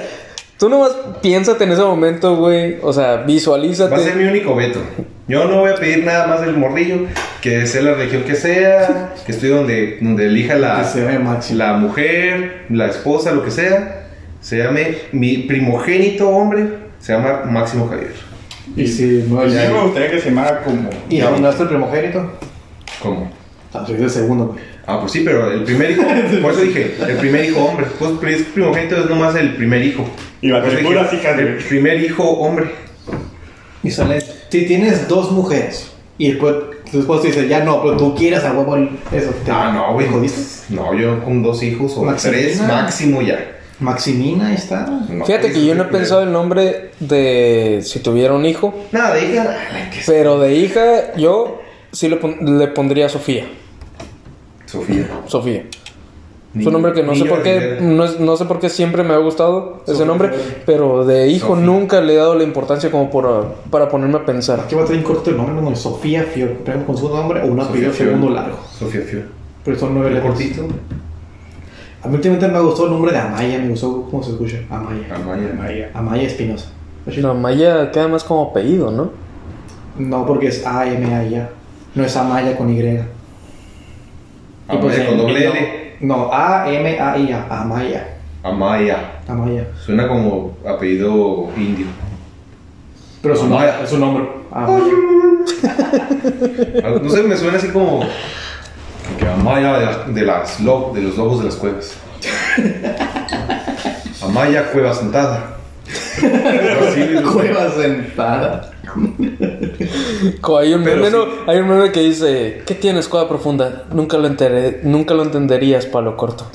tú 0.59 0.69
nomás 0.69 0.93
piénsate 1.21 1.65
en 1.65 1.73
ese 1.73 1.83
momento, 1.83 2.37
güey. 2.37 2.77
O 2.81 2.93
sea, 2.93 3.05
Va 3.07 3.13
a 3.13 3.17
ser 3.19 3.27
visualízate. 3.27 4.15
mi 4.15 4.25
único 4.25 4.55
veto. 4.55 4.79
Yo 5.27 5.47
no 5.47 5.61
voy 5.61 5.71
a 5.71 5.75
pedir 5.77 6.05
nada 6.05 6.27
más 6.27 6.43
del 6.43 6.57
morrillo, 6.57 7.07
que 7.41 7.67
sea 7.67 7.81
la 7.83 7.95
religión 7.95 8.25
que 8.25 8.35
sea, 8.35 9.15
que 9.25 9.33
estoy 9.33 9.49
donde, 9.49 9.99
donde 10.01 10.27
elija 10.27 10.55
la, 10.57 10.87
la 11.53 11.73
mujer, 11.75 12.65
la 12.69 12.87
esposa, 12.87 13.33
lo 13.33 13.43
que 13.43 13.51
sea. 13.51 14.07
Se 14.43 14.59
llame 14.59 14.99
mi 15.13 15.39
primogénito 15.39 16.29
hombre, 16.29 16.67
se 17.01 17.15
llama 17.15 17.45
Máximo 17.47 17.89
Javier. 17.89 18.13
Y 18.77 18.87
si 18.87 19.25
no 19.29 19.41
A 19.41 19.45
hay. 19.45 19.49
mí 19.49 19.75
me 19.75 19.83
gustaría 19.83 20.11
que 20.11 20.21
se 20.21 20.29
llamara 20.29 20.63
como. 20.63 20.91
¿Y 21.09 21.19
no 21.19 21.39
no 21.39 21.49
es 21.49 21.59
el 21.61 21.69
primogénito? 21.69 22.33
¿Cómo? 23.01 23.31
Ah, 23.73 23.85
soy 23.87 23.97
el 24.03 24.11
segundo, 24.11 24.49
güey. 24.49 24.61
Ah, 24.87 25.01
pues 25.01 25.13
sí, 25.13 25.23
pero 25.25 25.51
el 25.51 25.65
primer 25.65 25.93
hijo, 25.93 26.03
por 26.43 26.53
eso 26.53 26.61
dije, 26.61 26.97
el 27.09 27.17
primer 27.17 27.47
hijo 27.47 27.65
hombre. 27.65 27.87
Pues 27.99 28.13
es 28.35 28.43
primogénito 28.49 28.97
es 28.99 29.09
nomás 29.09 29.35
el 29.37 29.55
primer 29.55 29.83
hijo. 29.83 30.07
Y 30.43 30.51
va 30.51 30.59
a 30.59 30.63
tener 30.63 30.79
dije, 30.79 30.89
puras 30.89 31.13
hijas, 31.13 31.39
El 31.39 31.55
primer 31.57 32.01
hijo 32.03 32.23
hombre. 32.25 32.67
Y 33.85 33.91
sale. 33.91 34.21
Si 34.49 34.67
tienes 34.67 35.07
dos 35.09 35.31
mujeres 35.31 35.91
y 36.19 36.31
después, 36.33 36.55
después 36.93 37.21
te 37.23 37.29
dice, 37.29 37.47
ya 37.49 37.63
no, 37.65 37.83
pero 37.83 37.97
tú 37.97 38.15
quieres 38.15 38.43
a 38.45 38.53
huevo 38.53 38.77
el- 38.77 38.91
eso. 39.13 39.31
te- 39.45 39.51
Ah, 39.51 39.73
no, 39.73 39.93
güey. 39.95 40.07
¿te 40.07 40.13
jodiste? 40.13 40.41
No, 40.75 40.95
yo 40.95 41.23
con 41.23 41.43
dos 41.43 41.63
hijos 41.63 41.97
o 41.97 42.03
Maximina. 42.05 42.43
tres 42.43 42.61
máximo 42.63 43.21
ya. 43.23 43.51
Maximina, 43.81 44.49
ahí 44.49 44.55
está. 44.55 44.87
No, 44.87 45.25
Fíjate 45.27 45.53
que 45.53 45.65
yo 45.67 45.75
no 45.75 45.83
he 45.85 45.87
pensado 45.87 46.23
el 46.23 46.33
nombre 46.33 46.93
de 47.01 47.81
si 47.85 47.99
tuviera 47.99 48.33
un 48.33 48.47
hijo, 48.47 48.73
Nada, 48.93 49.15
de 49.15 49.25
hija. 49.33 49.57
pero 50.07 50.39
de 50.39 50.55
hija 50.55 51.15
yo 51.17 51.61
sí 51.93 52.09
le, 52.09 52.17
pon- 52.17 52.59
le 52.59 52.69
pondría 52.69 53.09
Sofía. 53.09 53.47
Sofía. 54.67 55.07
Sofía. 55.27 55.65
Es 56.55 56.59
Ni- 56.61 56.67
un 56.67 56.73
nombre 56.73 56.93
que 56.93 57.03
no 57.03 57.15
sé 57.15 57.21
niño 57.25 57.31
por 57.35 57.43
qué, 57.43 57.79
no, 57.81 58.05
es- 58.05 58.21
no 58.21 58.37
sé 58.37 58.45
por 58.45 58.61
qué 58.61 58.69
siempre 58.69 59.03
me 59.03 59.13
ha 59.13 59.17
gustado 59.19 59.79
ese 59.85 59.93
Sofía 59.95 60.07
nombre, 60.07 60.31
pero 60.65 61.05
de 61.05 61.27
hijo 61.29 61.49
Sofía. 61.49 61.65
nunca 61.67 62.01
le 62.01 62.13
he 62.15 62.17
dado 62.17 62.37
la 62.37 62.45
importancia 62.45 62.91
como 62.93 63.11
por, 63.11 63.55
para 63.71 63.89
ponerme 63.89 64.19
a 64.19 64.25
pensar. 64.25 64.61
Aquí 64.61 64.77
va 64.77 64.83
a 64.83 64.85
tener 64.85 65.05
un 65.05 65.05
corto 65.13 65.31
el 65.31 65.37
nombre, 65.37 65.55
no, 65.61 65.75
Sofía 65.75 66.23
Fior. 66.23 66.51
Con 66.87 66.97
su 66.97 67.09
nombre 67.09 67.41
o 67.43 67.47
un 67.47 67.57
Sofía 67.59 67.65
apellido 67.71 67.93
Fior. 67.93 68.09
segundo 68.11 68.31
largo. 68.31 68.57
Sofía 68.79 69.01
Fior. 69.03 69.25
Pero 69.65 69.79
son 69.79 69.95
nueve 69.95 70.09
El 70.11 70.15
letras. 70.15 70.33
cortito. 70.33 70.63
A 72.03 72.09
mí 72.09 72.15
últimamente 72.17 72.49
me 72.49 72.61
gustó 72.61 72.85
el 72.85 72.91
nombre 72.93 73.11
de 73.13 73.19
Amaya, 73.19 73.59
me 73.59 73.69
gustó 73.71 74.07
cómo 74.11 74.23
se 74.23 74.31
escucha. 74.33 74.59
Amaya. 74.71 75.13
Amaya. 75.15 75.53
María. 75.57 75.91
Amaya 75.95 76.23
Espinosa. 76.23 76.67
La 77.17 77.33
Maya 77.35 77.91
queda 77.91 78.07
más 78.09 78.23
como 78.23 78.51
apellido, 78.51 78.91
¿no? 78.93 79.11
No, 79.99 80.25
porque 80.27 80.49
es 80.49 80.65
A-M-A-Y. 80.67 81.43
No 81.95 82.05
es 82.05 82.17
Amaya 82.17 82.57
con 82.57 82.71
Y. 82.71 82.79
Y 82.81 82.99
pues, 84.81 84.95
Amaya 84.99 85.07
con 85.09 85.19
doble 85.19 85.45
no, 85.47 85.53
L. 85.55 85.84
No, 86.07 86.31
A-M-A-Y-A. 86.33 87.47
Amaya. 87.51 88.09
Amaya. 88.43 89.21
Amaya. 89.27 89.67
Suena 89.85 90.07
como 90.09 90.57
apellido 90.69 91.49
indio. 91.57 91.87
Pero 93.23 93.37
su 93.37 93.45
Amaya. 93.45 93.67
nombre, 93.73 93.85
es 93.85 93.91
su 93.91 93.99
nombre. 93.99 94.29
Amaya. 94.53 94.85
No 97.03 97.11
sé, 97.11 97.23
me 97.23 97.37
suena 97.37 97.59
así 97.59 97.69
como. 97.69 98.01
Que 99.19 99.27
Amaya 99.29 99.79
de, 99.79 99.87
las- 99.87 100.15
de, 100.15 100.23
las 100.23 100.61
lo- 100.61 100.93
de 100.95 101.03
los 101.03 101.17
lobos 101.17 101.41
de 101.41 101.45
las 101.47 101.57
cuevas. 101.57 101.95
Amaya 104.23 104.71
Cueva 104.73 104.95
Sentada. 104.95 105.57
Cueva 107.33 107.71
sentada. 107.71 108.71
Hay 110.59 110.73
un, 110.75 110.83
meme, 110.85 111.07
sí. 111.07 111.13
¿no? 111.13 111.27
Hay 111.51 111.59
un 111.59 111.69
meme 111.69 111.91
que 111.93 112.01
dice, 112.01 112.63
¿qué 112.67 112.75
tienes, 112.75 113.09
cueva 113.09 113.29
profunda? 113.29 113.85
Nunca 113.93 114.17
lo, 114.19 114.29
enteré- 114.29 114.81
nunca 114.83 115.15
lo 115.15 115.23
entenderías, 115.23 115.87
palo 115.87 116.17
corto. 116.17 116.47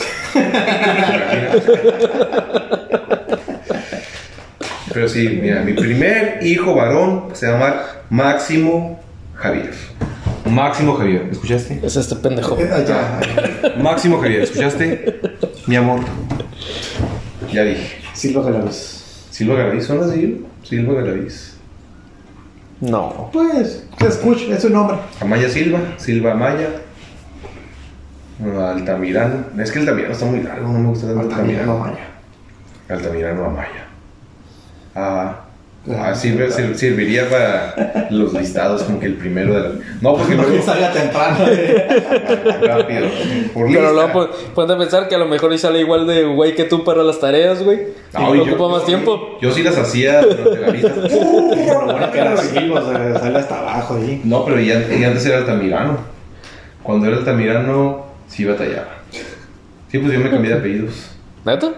Pero 4.94 5.08
sí, 5.08 5.40
mira, 5.42 5.62
mi 5.62 5.74
primer 5.74 6.40
hijo 6.44 6.74
varón 6.76 7.26
se 7.34 7.48
llama 7.48 7.76
Máximo 8.10 9.00
Javier. 9.36 9.72
Máximo 10.46 10.96
Javier, 10.96 11.28
¿escuchaste? 11.32 11.80
Es 11.84 11.96
este 11.96 12.16
pendejo. 12.16 12.58
Eh, 12.58 12.70
Allá. 12.74 13.20
Máximo 13.78 14.20
Javier, 14.20 14.42
¿escuchaste? 14.42 15.20
Mi 15.68 15.76
amor. 15.76 16.00
Ya 17.54 17.64
dije. 17.64 17.98
Silva 18.14 18.44
Galaviz. 18.44 19.28
Silva 19.30 19.56
Galaviz, 19.56 19.86
¿son 19.86 20.00
las 20.00 20.10
de? 20.12 20.42
Silva 20.64 20.94
Galaviz. 21.02 21.56
No. 22.82 23.30
Pues, 23.34 23.86
que 23.98 24.08
escuche, 24.08 24.52
es 24.54 24.62
su 24.62 24.70
nombre. 24.70 24.98
Amaya 25.20 25.50
Silva, 25.50 25.80
Silva 25.98 26.32
Amaya. 26.32 26.70
Altamirano. 28.42 29.46
Es 29.62 29.72
que 29.72 29.80
Altamirano 29.80 30.14
está 30.14 30.26
muy 30.26 30.42
largo, 30.42 30.68
no 30.72 30.80
me 30.80 30.88
gusta 30.90 31.08
tanto 31.08 31.22
Altamirano 31.22 31.74
Altamirano. 31.74 31.84
Amaya. 31.84 32.08
Altamirano 32.88 33.46
Amaya. 33.46 33.88
Ah, 34.96 35.36
Ah, 35.90 36.10
ah, 36.10 36.14
sirve- 36.14 36.52
sir- 36.52 36.76
serviría 36.78 37.30
para 37.30 38.08
los 38.12 38.34
listados 38.34 38.84
como 38.84 39.00
que 39.00 39.06
el 39.08 39.14
primero 39.16 39.54
de 39.54 39.60
la... 39.62 39.76
No, 40.02 40.16
porque 40.18 40.36
No 40.36 40.44
luego... 40.44 40.64
salga 40.64 40.92
temprano. 40.92 41.38
eh. 41.48 41.88
rápido. 42.62 43.08
Por 43.54 43.68
Pero 43.68 43.82
lista. 43.92 43.92
luego 43.92 44.30
ponte 44.54 44.74
a 44.74 44.78
pensar 44.78 45.08
que 45.08 45.16
a 45.16 45.18
lo 45.18 45.26
mejor 45.28 45.54
y 45.54 45.58
sale 45.58 45.80
igual 45.80 46.06
de 46.06 46.26
güey 46.26 46.54
que 46.54 46.66
tú 46.66 46.84
para 46.84 47.02
las 47.02 47.20
tareas, 47.20 47.64
güey. 47.64 47.80
No, 48.14 48.36
y 48.36 48.40
yo- 48.40 48.44
ocupa 48.56 48.68
más 48.78 48.86
tiempo. 48.86 49.38
Yo 49.42 49.52
sí 49.52 49.64
las 49.64 49.78
hacía 49.78 50.22
durante 50.22 50.60
la. 50.60 50.68
Pero 51.56 51.86
bueno, 51.86 52.12
que 52.12 52.20
era 52.20 52.38
Silva, 52.38 52.82
o 52.82 52.90
sea, 52.92 53.20
sale 53.20 53.40
hasta 53.40 53.60
abajo 53.60 53.96
ahí. 53.96 54.22
No, 54.26 54.44
pero 54.46 54.60
ya, 54.60 54.86
ya 54.88 55.08
antes 55.08 55.26
era 55.26 55.38
Altamirano. 55.40 55.98
Cuando 56.84 57.08
era 57.08 57.18
Altamirano, 57.18 58.06
sí 58.28 58.44
batallaba. 58.46 58.96
Sí, 59.92 59.98
pues 59.98 60.12
yo 60.14 60.20
me 60.20 60.30
cambié 60.30 60.52
de 60.52 60.58
apellidos. 60.60 61.10
¿Neta? 61.46 61.72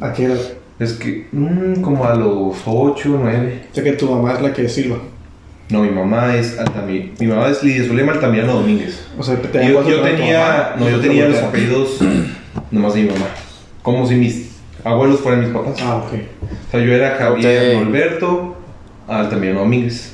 Aquí 0.00 0.24
era. 0.24 0.34
Es 0.78 0.92
que, 0.92 1.26
mm, 1.32 1.80
como 1.80 2.04
a 2.04 2.14
los 2.14 2.56
8, 2.66 3.18
9. 3.22 3.62
Sé 3.72 3.82
que 3.82 3.92
tu 3.92 4.10
mamá 4.10 4.34
es 4.34 4.42
la 4.42 4.52
que 4.52 4.66
es 4.66 4.74
Silva. 4.74 4.98
No, 5.70 5.82
mi 5.82 5.90
mamá 5.90 6.36
es 6.36 6.58
Altamirano. 6.58 7.10
Mi 7.18 7.26
mamá 7.26 7.48
es 7.48 7.62
Lidia 7.62 7.84
Zulema 7.86 8.12
Altamirano 8.12 8.54
Domínguez. 8.54 9.06
O 9.18 9.22
sea, 9.22 9.36
te 9.40 9.68
yo, 9.68 9.82
tenía, 10.02 10.74
no, 10.78 10.88
yo 10.88 11.00
te 11.00 11.08
tenía 11.08 11.28
los 11.28 11.38
apellidos 11.38 11.98
nomás 12.70 12.94
de 12.94 13.02
mi 13.02 13.08
mamá. 13.08 13.26
Como 13.82 14.06
si 14.06 14.14
mis 14.16 14.50
abuelos 14.84 15.20
fueran 15.20 15.40
mis 15.44 15.50
papás. 15.50 15.74
Ah, 15.82 15.96
ok. 15.96 16.12
O 16.68 16.70
sea, 16.70 16.80
yo 16.80 16.92
era 16.92 17.16
Javier. 17.18 17.78
Norberto 17.78 18.56
Altamirano 19.08 19.60
Domínguez. 19.60 20.12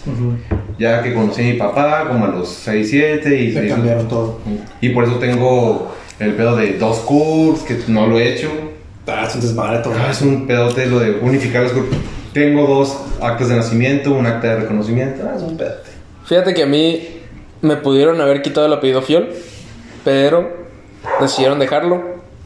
Ya 0.78 1.02
que 1.02 1.12
conocí 1.12 1.42
a 1.42 1.44
mi 1.44 1.58
papá 1.58 2.06
como 2.08 2.24
a 2.24 2.28
los 2.28 2.48
6, 2.48 2.88
7 2.88 3.42
y 3.42 3.52
seis- 3.52 3.72
cambiaron 3.72 4.08
todo. 4.08 4.38
Y 4.80 4.90
por 4.90 5.04
eso 5.04 5.16
tengo 5.16 5.92
el 6.18 6.32
pedo 6.34 6.56
de 6.56 6.78
dos 6.78 6.98
CURPS, 7.00 7.62
que 7.62 7.76
no 7.88 8.06
lo 8.06 8.18
he 8.18 8.32
hecho. 8.32 8.48
Ah, 9.06 9.24
es 9.28 9.34
un 9.34 9.40
desmadre 9.40 9.78
todo. 9.80 9.94
Ah, 9.98 10.10
es 10.10 10.20
un 10.22 10.46
pedote 10.46 10.86
lo 10.86 11.00
de 11.00 11.18
unificar 11.20 11.62
los 11.64 11.72
CURPS. 11.72 11.96
Tengo 12.32 12.66
dos 12.66 12.96
actas 13.20 13.48
de 13.48 13.56
nacimiento, 13.56 14.12
un 14.12 14.26
acta 14.26 14.48
de 14.48 14.56
reconocimiento. 14.60 15.22
Ah, 15.28 15.34
es 15.36 15.42
un 15.42 15.56
pedote. 15.56 15.90
Fíjate 16.24 16.54
que 16.54 16.62
a 16.62 16.66
mí 16.66 17.08
me 17.60 17.76
pudieron 17.76 18.20
haber 18.20 18.42
quitado 18.42 18.66
el 18.66 18.72
apellido 18.72 19.02
Fiol, 19.02 19.30
pero 20.04 20.48
decidieron 21.20 21.58
dejarlo 21.58 22.02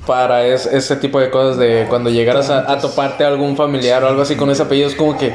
para 0.06 0.44
es- 0.46 0.66
ese 0.66 0.96
tipo 0.96 1.20
de 1.20 1.30
cosas 1.30 1.58
de 1.58 1.86
cuando 1.88 2.10
llegaras 2.10 2.48
a, 2.50 2.70
a 2.70 2.78
toparte 2.78 3.24
a 3.24 3.28
algún 3.28 3.56
familiar 3.56 4.02
o 4.04 4.08
algo 4.08 4.22
así 4.22 4.34
con 4.36 4.50
ese 4.50 4.62
apellido. 4.62 4.88
Es 4.88 4.94
como 4.94 5.16
que, 5.18 5.34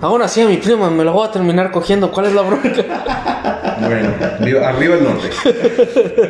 aún 0.00 0.22
así 0.22 0.40
a 0.40 0.46
mi 0.46 0.56
prima 0.56 0.88
me 0.90 1.04
lo 1.04 1.12
voy 1.12 1.28
a 1.28 1.30
terminar 1.30 1.70
cogiendo. 1.70 2.10
¿Cuál 2.10 2.26
es 2.26 2.32
la 2.32 2.42
bronca? 2.42 2.70
Bueno, 3.90 4.14
arriba, 4.64 4.94
el 4.96 5.04
norte. 5.04 5.28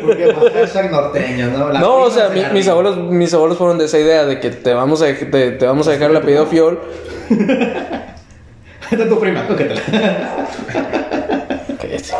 Porque 0.00 0.34
pues, 0.38 0.52
hashtag 0.54 0.90
norteño, 0.90 1.50
¿no? 1.50 1.68
La 1.70 1.80
no, 1.80 1.96
o 2.04 2.10
sea, 2.10 2.28
mi- 2.30 2.44
mis 2.52 2.66
abuelos, 2.68 2.96
mis 2.96 3.32
abuelos 3.34 3.58
fueron 3.58 3.76
de 3.78 3.84
esa 3.84 3.98
idea 3.98 4.24
de 4.24 4.40
que 4.40 4.50
te 4.50 4.72
vamos 4.72 5.02
a, 5.02 5.06
te, 5.06 5.50
te 5.52 5.66
vamos 5.66 5.86
a 5.88 5.90
dejar 5.92 6.10
el 6.10 6.16
apellido 6.16 6.46
Fiol. 6.46 6.80
Esta 8.90 9.04
es 9.04 9.08
tu 9.08 9.20
prima, 9.20 9.46
cógetela. 9.46 9.80
Cállate. 11.80 12.12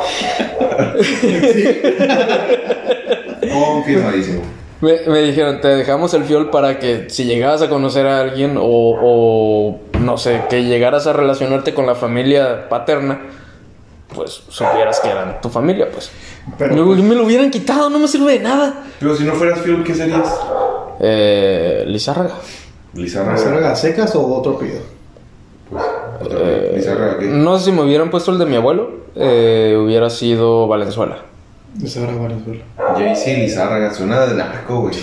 Confirmadísimo. 3.53 4.43
Me, 4.81 4.99
me 5.07 5.19
dijeron, 5.21 5.61
te 5.61 5.69
dejamos 5.69 6.15
el 6.15 6.25
fiol 6.25 6.49
para 6.51 6.79
que 6.79 7.11
si 7.11 7.25
llegaras 7.25 7.61
a 7.61 7.69
conocer 7.69 8.07
a 8.07 8.21
alguien 8.21 8.57
o, 8.57 8.63
o, 8.65 9.79
no 10.01 10.17
sé, 10.17 10.41
que 10.49 10.65
llegaras 10.65 11.07
a 11.07 11.13
relacionarte 11.13 11.75
con 11.75 11.85
la 11.87 11.95
familia 11.95 12.69
paterna, 12.71 13.21
pues 14.15 14.43
supieras 14.49 15.01
que 15.01 15.09
eran 15.11 15.41
tu 15.41 15.49
familia, 15.49 15.89
pues. 15.91 16.11
Pero, 16.59 16.75
me, 16.75 16.83
pues- 16.85 17.01
me 17.03 17.15
lo 17.15 17.25
hubieran 17.25 17.51
quitado, 17.51 17.91
no 17.91 17.99
me 17.99 18.09
sirve 18.09 18.33
de 18.33 18.41
nada. 18.41 18.85
Pero 18.99 19.15
si 19.17 19.25
no 19.25 19.33
fueras 19.35 19.61
fiel, 19.61 19.83
¿qué 19.85 19.95
serías? 19.95 20.29
Eh, 21.01 21.85
Lizárraga. 21.87 22.35
Lizarra. 22.95 23.61
¿Las 23.61 23.81
secas 23.81 24.15
o 24.17 24.27
otro 24.37 24.59
pido? 24.59 24.81
Otra- 26.23 26.39
Lizarra, 26.75 27.19
¿qué? 27.19 27.27
No 27.27 27.59
sé 27.59 27.67
si 27.67 27.73
me 27.73 27.83
hubieran 27.83 28.11
puesto 28.11 28.33
el 28.33 28.39
de 28.39 28.47
mi 28.47 28.57
abuelo, 28.57 28.91
eh, 29.15 29.79
hubiera 29.83 30.11
sido 30.11 30.67
Valenzuela. 30.67 31.19
Lizarra 31.79 32.13
Valenzuela. 32.17 32.65
Jaycee 32.97 33.37
Lizárraga, 33.39 33.95
suena 33.95 34.27
de 34.27 34.35
narco, 34.35 34.81
güey. 34.81 34.95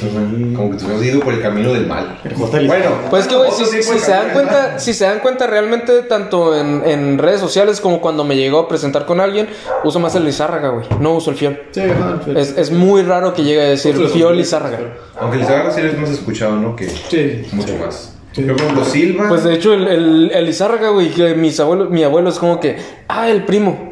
Como 0.54 0.72
que 0.72 0.78
tú 0.78 0.86
has 0.94 1.02
ido 1.02 1.22
por 1.22 1.34
el 1.34 1.42
camino 1.42 1.72
del 1.74 1.88
mal. 1.88 2.20
El. 2.24 2.68
Bueno, 2.68 2.90
Pues 3.10 3.24
es 3.24 3.30
que, 3.30 3.36
güey, 3.38 3.52
si, 3.52 3.82
se 3.84 4.12
dan 4.12 4.32
cuenta, 4.34 4.78
si 4.78 4.94
se 4.94 5.06
dan 5.06 5.20
cuenta 5.20 5.48
realmente, 5.48 6.02
tanto 6.04 6.58
en, 6.60 6.84
en 6.86 7.18
redes 7.18 7.40
sociales 7.40 7.80
como 7.80 8.02
cuando 8.02 8.24
me 8.26 8.36
llegó 8.36 8.60
a 8.60 8.68
presentar 8.68 9.06
con 9.06 9.20
alguien, 9.22 9.48
uso 9.86 10.00
más 10.00 10.14
el 10.16 10.26
Lizárraga, 10.26 10.70
güey. 10.70 10.86
No 11.00 11.14
uso 11.14 11.32
el 11.32 11.38
fiol. 11.38 11.60
Sí, 11.72 11.82
ajá, 11.82 12.20
sí. 12.26 12.34
Es, 12.36 12.58
es 12.58 12.70
muy 12.72 13.02
raro 13.04 13.34
que 13.34 13.44
llegue 13.44 13.62
a 13.62 13.70
decir 13.70 13.96
Fiol 14.10 14.36
Lizárraga. 14.38 14.78
Aunque 15.20 15.38
Lizárraga 15.38 15.72
sí 15.72 15.82
es 15.82 15.98
más 15.98 16.10
escuchado, 16.10 16.58
¿no? 16.58 16.76
Que 16.76 16.90
Sí. 16.90 17.48
mucho 17.54 17.76
más. 17.78 18.14
Yo 18.36 18.56
con 18.56 18.76
los 18.76 18.88
Silva. 18.90 19.30
Pues 19.30 19.44
de 19.46 19.56
hecho, 19.56 19.74
el, 19.74 19.88
el, 19.88 20.32
el 20.32 20.46
Lizárraga, 20.46 20.90
güey, 20.90 21.10
que 21.10 21.34
mis 21.34 21.60
abuelos, 21.60 21.90
mi 21.90 22.04
abuelo 22.04 22.30
es 22.30 22.38
como 22.38 22.60
que, 22.60 22.78
ah, 23.08 23.30
el 23.30 23.46
primo. 23.46 23.87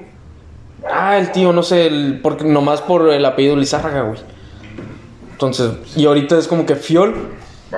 Ah, 0.92 1.18
el 1.18 1.32
tío, 1.32 1.52
no 1.54 1.64
sé, 1.64 1.88
el, 1.88 2.20
porque 2.22 2.44
nomás 2.46 2.82
por 2.82 3.10
el 3.12 3.26
apellido 3.26 3.56
Lizárraga, 3.56 4.02
güey. 4.02 4.20
Entonces, 5.32 5.72
y 5.96 6.06
ahorita 6.06 6.38
es 6.38 6.48
como 6.48 6.66
que 6.66 6.76
Fiol. 6.76 7.14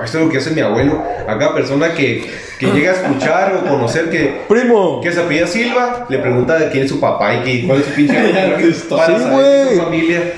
Esto 0.04 0.18
es 0.18 0.24
lo 0.26 0.30
que 0.30 0.38
hace 0.38 0.50
mi 0.52 0.60
abuelo. 0.60 1.02
A 1.26 1.38
cada 1.38 1.54
persona 1.54 1.92
que, 1.92 2.30
que 2.60 2.66
llega 2.72 2.92
a 2.92 2.94
escuchar 2.94 3.54
o 3.56 3.68
conocer 3.68 4.10
que, 4.10 4.42
¡Primo! 4.48 5.00
que 5.00 5.10
se 5.10 5.20
apellida 5.20 5.46
Silva, 5.46 6.06
le 6.08 6.18
pregunta 6.18 6.56
de 6.58 6.70
quién 6.70 6.84
es 6.84 6.90
su 6.90 7.00
papá 7.00 7.34
y 7.34 7.40
que, 7.42 7.66
cuál 7.66 7.80
es 7.80 7.86
su 7.86 7.92
pinche 7.92 8.14
Sí, 8.72 8.84
para 8.90 9.18
saber 9.18 9.66
güey. 9.66 9.76
su 9.76 9.82
familia. 9.82 10.32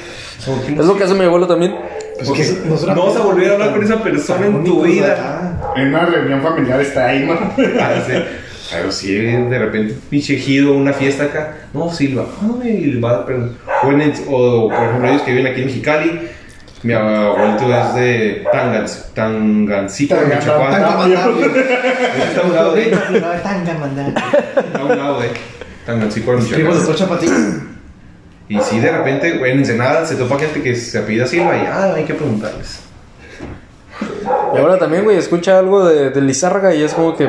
No 0.46 0.80
Es 0.82 0.86
lo 0.86 0.96
que 0.96 1.04
hace 1.04 1.14
mi 1.14 1.24
abuelo 1.24 1.46
también. 1.46 1.76
Pues 2.16 2.30
que 2.30 2.52
no, 2.64 2.70
nosotros- 2.70 2.96
vas 3.14 3.16
a 3.16 3.20
volver 3.26 3.50
a 3.50 3.54
hablar 3.54 3.72
con 3.72 3.82
esa 3.82 4.02
persona 4.02 4.46
en 4.46 4.64
tu 4.64 4.82
vida. 4.82 5.12
acá. 5.12 5.72
En 5.76 5.88
una 5.88 6.06
reunión 6.06 6.40
familiar 6.42 6.80
está 6.80 7.06
ahí, 7.08 7.24
¿no? 7.26 7.34
Pero 8.72 8.92
si 8.92 9.14
de 9.14 9.58
repente 9.58 9.96
pinche 10.08 10.36
ejido, 10.36 10.72
una 10.74 10.92
fiesta 10.92 11.24
acá, 11.24 11.56
no, 11.74 11.90
Silva, 11.92 12.26
ay, 12.62 12.68
y 12.70 12.84
le 12.92 13.00
va 13.00 13.10
a. 13.16 13.26
O, 14.28 14.68
por 14.68 14.84
ejemplo, 14.84 15.08
ellos 15.08 15.22
que 15.22 15.32
viven 15.32 15.50
aquí 15.50 15.60
en 15.62 15.66
Mexicali, 15.66 16.28
mi 16.82 16.92
abuelito 16.92 17.64
es 17.74 17.94
de 17.94 18.44
Tangans, 18.52 19.10
Tangancito, 19.14 20.14
Tangan- 20.14 20.38
Michoacán. 20.38 21.12
Está 22.22 22.40
a 22.40 22.44
un 22.46 22.54
lado 22.54 22.74
de, 22.74 22.82
está 22.90 23.00
a 24.78 24.84
un 24.84 24.96
lado 24.96 25.20
de 25.20 25.30
Tangancico, 25.84 26.32
Michoacán. 26.32 26.94
chapatíos. 26.94 27.32
Y 28.48 28.60
si 28.60 28.80
de 28.80 28.90
repente, 28.90 29.38
güey, 29.38 29.52
en 29.52 29.58
Ensenada 29.58 30.04
se 30.06 30.16
topa 30.16 30.38
gente 30.38 30.62
que 30.62 30.74
se 30.74 30.98
apellida 30.98 31.26
Silva 31.26 31.56
y, 31.56 31.66
ah, 31.66 31.94
hay 31.94 32.04
que 32.04 32.14
preguntarles. 32.14 32.80
Y 34.54 34.58
ahora 34.58 34.78
también, 34.78 35.04
güey, 35.04 35.16
escucha 35.16 35.58
algo 35.58 35.86
de, 35.88 36.10
de 36.10 36.20
Lizárraga 36.20 36.74
y 36.74 36.82
es 36.82 36.94
como 36.94 37.16
que. 37.16 37.28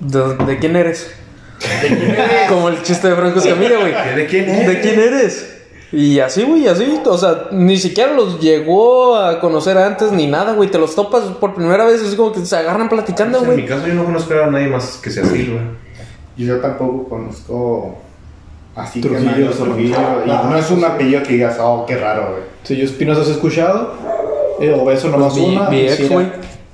¿De, 0.00 0.34
de 0.46 0.58
quién 0.58 0.76
eres? 0.76 1.10
como 2.48 2.68
el 2.68 2.82
chiste 2.82 3.08
de 3.08 3.16
Franco 3.16 3.38
Escamilla, 3.40 3.78
güey. 3.80 4.14
¿De 4.16 4.26
quién 4.26 4.48
es? 4.48 4.66
¿De 4.66 4.80
quién 4.80 5.00
eres? 5.00 5.54
Y 5.90 6.20
así, 6.20 6.42
güey, 6.44 6.68
así. 6.68 7.00
O 7.04 7.18
sea, 7.18 7.46
ni 7.50 7.78
siquiera 7.78 8.12
los 8.12 8.40
llegó 8.40 9.16
a 9.16 9.40
conocer 9.40 9.76
antes 9.78 10.12
ni 10.12 10.26
nada, 10.26 10.52
güey. 10.52 10.70
Te 10.70 10.78
los 10.78 10.94
topas 10.94 11.22
por 11.40 11.54
primera 11.54 11.84
vez, 11.86 12.02
es 12.02 12.14
como 12.14 12.30
que 12.32 12.44
se 12.44 12.56
agarran 12.56 12.88
platicando, 12.88 13.38
en 13.38 13.48
mi 13.48 13.54
güey. 13.54 13.66
caso 13.66 13.86
yo 13.86 13.94
no 13.94 14.04
conozco 14.04 14.34
a 14.34 14.46
nadie 14.48 14.68
más 14.68 15.00
que 15.02 15.10
sea 15.10 15.24
Silva. 15.24 15.60
Y 16.36 16.44
yo 16.46 16.58
tampoco 16.60 17.08
conozco 17.08 17.98
así 18.76 19.00
Trujillo, 19.00 19.50
Trujillo. 19.50 19.96
Y 20.26 20.30
Ah, 20.30 20.46
no 20.48 20.56
es 20.56 20.70
un 20.70 20.84
apellido 20.84 21.22
que 21.22 21.32
digas, 21.32 21.56
oh, 21.60 21.84
qué 21.86 21.96
raro, 21.96 22.30
güey. 22.32 22.42
Si 22.62 22.76
yo 22.76 22.84
Espinosa 22.84 23.22
has 23.22 23.28
escuchado, 23.28 23.94
eh, 24.60 24.70
o 24.72 25.08
nomás 25.08 25.32
Pues 25.32 25.46
mi- 25.46 25.56
una. 25.56 25.70
mi 25.70 25.80
ex, 25.80 26.08
güey. 26.08 26.26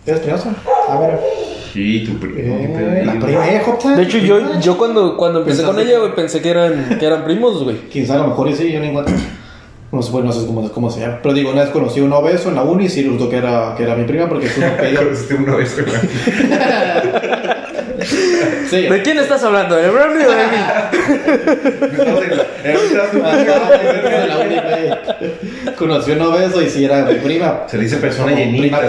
¿Eres 0.04 0.20
Espinosa? 0.20 0.50
A 0.90 0.98
ver. 0.98 1.20
Sí, 1.74 2.04
tu 2.06 2.16
primo. 2.20 2.38
Eh, 2.38 3.02
la 3.04 3.14
prima, 3.18 3.48
eh, 3.50 3.60
Jota. 3.64 3.96
De 3.96 4.04
hecho, 4.04 4.18
yo, 4.18 4.60
yo 4.60 4.78
cuando, 4.78 5.16
cuando 5.16 5.40
empecé 5.40 5.64
con 5.64 5.76
ella, 5.80 5.98
güey, 5.98 6.14
pensé 6.14 6.40
que 6.40 6.48
eran, 6.50 6.96
que 7.00 7.04
eran 7.04 7.24
primos, 7.24 7.64
güey. 7.64 7.76
Sabe, 8.06 8.20
a 8.20 8.22
lo 8.22 8.28
mejor 8.28 8.48
y 8.48 8.54
sí, 8.54 8.70
yo 8.72 8.78
ni 8.78 8.92
cuenta. 8.92 9.10
No 9.90 10.00
sé, 10.02 10.12
bueno, 10.12 10.28
no 10.28 10.32
sé 10.32 10.46
cómo, 10.46 10.70
cómo 10.70 10.88
se 10.90 11.00
llama. 11.00 11.18
Pero 11.22 11.34
digo, 11.34 11.50
una 11.50 11.62
vez 11.62 11.70
conocí 11.70 11.98
a 12.00 12.04
un 12.04 12.12
obeso 12.12 12.48
en 12.48 12.54
la 12.54 12.62
uni 12.62 12.84
y 12.87 12.88
sí 12.88 13.02
resultó 13.02 13.28
que 13.28 13.37
era, 13.38 13.74
que 13.76 13.82
era 13.82 13.96
mi 13.96 14.04
prima 14.04 14.28
porque 14.28 14.46
es 14.46 14.56
un 14.58 14.64
apellido. 14.64 15.02
Conociste 15.02 15.34
una 15.34 15.56
vez, 15.56 15.84
güey. 15.84 15.96
sí. 18.70 18.82
¿De 18.82 19.02
quién 19.02 19.18
estás 19.18 19.42
hablando? 19.42 19.74
¿De 19.76 19.90
Brownie 19.90 20.26
o 20.26 20.30
de 20.30 20.46
mí? 20.46 20.56
En 21.98 22.37
la- 22.37 22.46
en 22.64 22.76
un 22.76 22.82
en 22.92 22.98
la. 24.90 24.98
Conocí 25.76 26.12
a 26.12 26.14
un 26.14 26.22
obeso 26.22 26.62
y 26.62 26.68
sí 26.70 26.84
era 26.84 27.04
mi 27.04 27.14
prima. 27.16 27.62
Se 27.68 27.76
le 27.78 27.82
dice 27.84 27.96
persona 27.96 28.30
llenita. 28.32 28.80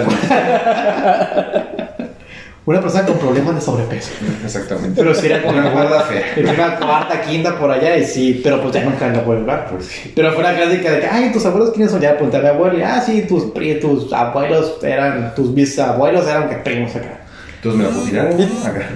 Una 2.66 2.80
persona 2.80 3.06
con 3.06 3.16
problemas 3.18 3.54
de 3.54 3.60
sobrepeso. 3.60 4.10
Exactamente. 4.44 5.00
Pero 5.00 5.14
sí 5.14 5.26
era 5.26 5.40
como 5.42 5.56
Una 5.56 5.70
gorda 5.70 6.00
fea. 6.00 6.32
Era 6.36 6.52
una 6.52 6.76
cuarta, 6.76 7.20
quinta 7.22 7.56
por 7.56 7.70
allá 7.70 7.96
y 7.96 8.04
sí, 8.04 8.40
pero 8.42 8.60
pues 8.60 8.74
ya 8.74 8.82
nunca 8.82 9.06
la 9.06 9.22
puedo 9.24 9.38
hablar. 9.38 9.68
Pues 9.70 9.86
sí. 9.86 10.12
Pero 10.16 10.32
fue 10.32 10.40
una 10.40 10.52
clásica 10.56 10.90
de 10.90 11.00
que, 11.00 11.06
ay, 11.06 11.30
tus 11.32 11.46
abuelos 11.46 11.70
quiénes 11.70 11.92
son, 11.92 12.00
ya 12.00 12.10
apunté 12.12 12.38
a 12.38 12.40
mi 12.40 12.48
abuelo 12.48 12.76
y, 12.76 12.82
ah, 12.82 13.00
sí, 13.00 13.22
tus, 13.28 13.44
pri- 13.52 13.78
tus 13.80 14.12
abuelos 14.12 14.78
eran, 14.82 15.32
tus 15.36 15.54
bisabuelos 15.54 16.26
eran 16.26 16.48
que 16.48 16.56
primos 16.56 16.94
acá. 16.96 17.20
Entonces 17.62 17.80
me 17.80 17.84
la 17.88 17.90
pusieron 17.94 18.66
acá. 18.66 18.88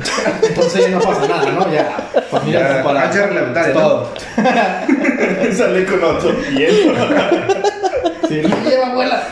Entonces 0.49 0.81
ya 0.83 0.89
no 0.91 1.01
pasa 1.01 1.29
nada, 1.29 1.51
¿no? 1.53 1.73
Ya, 1.73 1.97
familia 2.31 2.61
Ya, 2.61 2.77
separada. 2.79 3.03
cancha 3.11 3.27
reglamentaria, 3.27 3.69
Es 3.69 3.75
¿no? 3.75 3.81
todo. 3.81 4.13
Sale 5.57 5.85
con 5.87 6.05
otro 6.05 6.35
piel. 6.57 6.93
Sí, 8.29 8.43
no 8.49 8.69
lleva 8.71 8.87
abuela. 8.89 9.23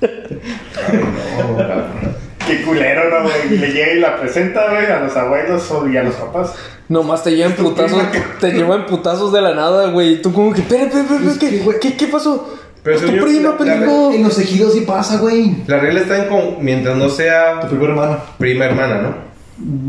No, 0.00 1.56
cabrón. 1.58 2.25
Qué 2.46 2.62
culero, 2.62 3.10
¿no, 3.10 3.22
güey? 3.24 3.58
Le 3.58 3.72
llega 3.72 3.92
y 3.92 4.00
la 4.00 4.16
presenta, 4.20 4.70
güey, 4.70 4.86
a 4.86 5.00
los 5.00 5.16
abuelos 5.16 5.70
o- 5.70 5.88
y 5.88 5.96
a 5.96 6.02
los 6.04 6.14
papás. 6.14 6.54
Nomás 6.88 7.24
te 7.24 7.32
llevan 7.34 7.52
putazos, 7.54 8.00
te 8.40 8.52
llevan 8.52 8.86
putazos 8.86 9.32
de 9.32 9.40
la 9.42 9.54
nada, 9.54 9.90
güey. 9.90 10.14
Y 10.14 10.22
tú 10.22 10.32
como 10.32 10.52
que, 10.52 10.60
espera, 10.60 10.84
espera, 10.84 11.02
espera, 11.04 11.34
¿qué, 11.40 11.58
güey, 11.58 11.80
¿qué, 11.80 11.96
qué 11.96 12.06
pasó? 12.06 12.54
Pero 12.84 13.00
tu 13.00 13.06
prima, 13.24 13.56
pendejo. 13.58 14.12
En 14.12 14.22
los 14.22 14.38
ejidos 14.38 14.74
sí 14.74 14.82
pasa, 14.82 15.16
güey. 15.18 15.56
La 15.66 15.80
regla 15.80 16.00
está 16.02 16.18
en 16.22 16.28
con, 16.28 16.64
mientras 16.64 16.96
no 16.96 17.06
Tu 17.06 17.14
sea 17.16 17.60
primo 17.68 17.84
hermano. 17.86 18.18
prima 18.38 18.66
hermana, 18.66 19.02
¿no? 19.02 19.14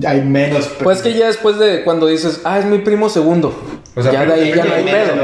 Hay 0.07 0.21
menos. 0.21 0.67
Pues 0.81 1.01
que 1.01 1.13
ya 1.13 1.27
después 1.27 1.59
de 1.59 1.83
cuando 1.83 2.07
dices, 2.07 2.41
ah, 2.45 2.57
es 2.57 2.65
mi 2.65 2.77
primo 2.77 3.09
segundo. 3.09 3.53
O 3.95 4.01
sea, 4.03 4.11
ya 4.13 4.25
de 4.25 4.33
ahí 4.33 4.53
ya 4.55 4.63
no 4.63 4.73
hay 4.75 4.83
pedo. 4.83 5.15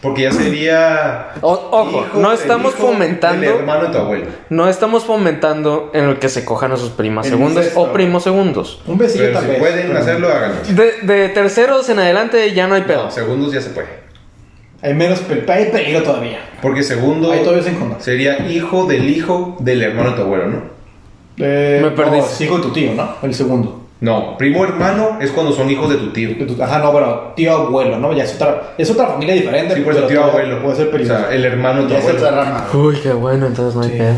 Porque 0.00 0.22
ya 0.22 0.32
sería. 0.32 1.28
O- 1.42 1.68
ojo, 1.72 2.06
hijo 2.06 2.18
no 2.18 2.32
estamos 2.32 2.74
hijo 2.74 2.86
fomentando- 2.88 3.58
hermano 3.58 3.86
de 3.86 3.92
tu 3.92 3.98
abuelo. 3.98 4.26
No 4.48 4.68
estamos 4.68 5.04
fomentando 5.04 5.90
en 5.92 6.04
el 6.04 6.18
que 6.18 6.28
se 6.28 6.44
cojan 6.44 6.72
a 6.72 6.76
sus 6.76 6.90
primas 6.90 7.26
El 7.26 7.32
segundas 7.32 7.64
incesto. 7.64 7.80
o 7.82 7.92
primos 7.92 8.22
segundos. 8.22 8.80
Un 8.86 8.96
besillo 8.98 9.24
Pero 9.24 9.34
tal 9.34 9.42
si 9.42 9.48
vez. 9.50 9.58
pueden 9.58 9.96
hacerlo, 9.96 10.28
háganlo. 10.28 10.56
De, 10.68 10.92
de 11.14 11.28
terceros 11.30 11.88
en 11.90 11.98
adelante 11.98 12.54
ya 12.54 12.68
no 12.68 12.74
hay 12.74 12.82
pedo. 12.82 13.04
No, 13.04 13.10
segundos 13.10 13.52
ya 13.52 13.60
se 13.60 13.70
puede. 13.70 13.88
Hay 14.80 14.94
menos 14.94 15.18
pe- 15.20 15.44
hay 15.52 15.66
peligro 15.66 16.04
todavía. 16.04 16.38
Porque 16.62 16.82
segundo 16.84 17.32
Ahí 17.32 17.40
todavía 17.40 17.64
se 17.64 17.74
sería 18.04 18.48
hijo 18.48 18.86
del 18.86 19.10
hijo 19.10 19.56
del 19.60 19.82
hermano 19.82 20.10
de 20.10 20.16
tu 20.16 20.22
abuelo, 20.22 20.46
¿no? 20.46 20.77
Eh, 21.38 21.80
Me 21.82 21.90
perdí. 21.90 22.18
No, 22.18 22.24
es 22.24 22.40
hijo 22.40 22.56
de 22.56 22.62
tu 22.62 22.70
tío, 22.70 22.94
¿no? 22.94 23.08
El 23.22 23.34
segundo. 23.34 23.84
No, 24.00 24.36
primo 24.38 24.62
hermano 24.64 25.18
es 25.20 25.32
cuando 25.32 25.52
son 25.52 25.68
hijos 25.70 25.90
de 25.90 25.96
tu 25.96 26.10
tío. 26.12 26.28
De 26.28 26.44
tu- 26.46 26.62
Ajá, 26.62 26.78
no, 26.78 26.92
pero 26.92 27.32
tío 27.34 27.52
abuelo, 27.52 27.98
¿no? 27.98 28.12
Ya 28.12 28.22
es 28.24 28.34
otra, 28.36 28.74
es 28.78 28.88
otra 28.90 29.08
familia 29.08 29.34
diferente. 29.34 29.74
Sí, 29.74 29.80
por 29.80 29.92
eso 29.92 30.06
pero 30.06 30.20
tío 30.22 30.30
abuelo. 30.30 30.62
Puede 30.62 30.76
ser 30.76 30.86
O 30.88 30.90
peligroso. 30.92 31.20
sea, 31.26 31.34
el 31.34 31.44
hermano 31.44 31.82
de 31.82 31.86
tu 31.88 31.92
Ya 31.94 31.98
es 31.98 32.04
otra 32.14 32.28
abuelo. 32.28 32.44
rama. 32.44 32.66
Uy, 32.74 32.96
qué 33.02 33.12
bueno, 33.12 33.46
entonces 33.48 33.74
no 33.74 33.82
hay 33.82 33.90
Sí. 33.90 33.98
pedo. 33.98 34.14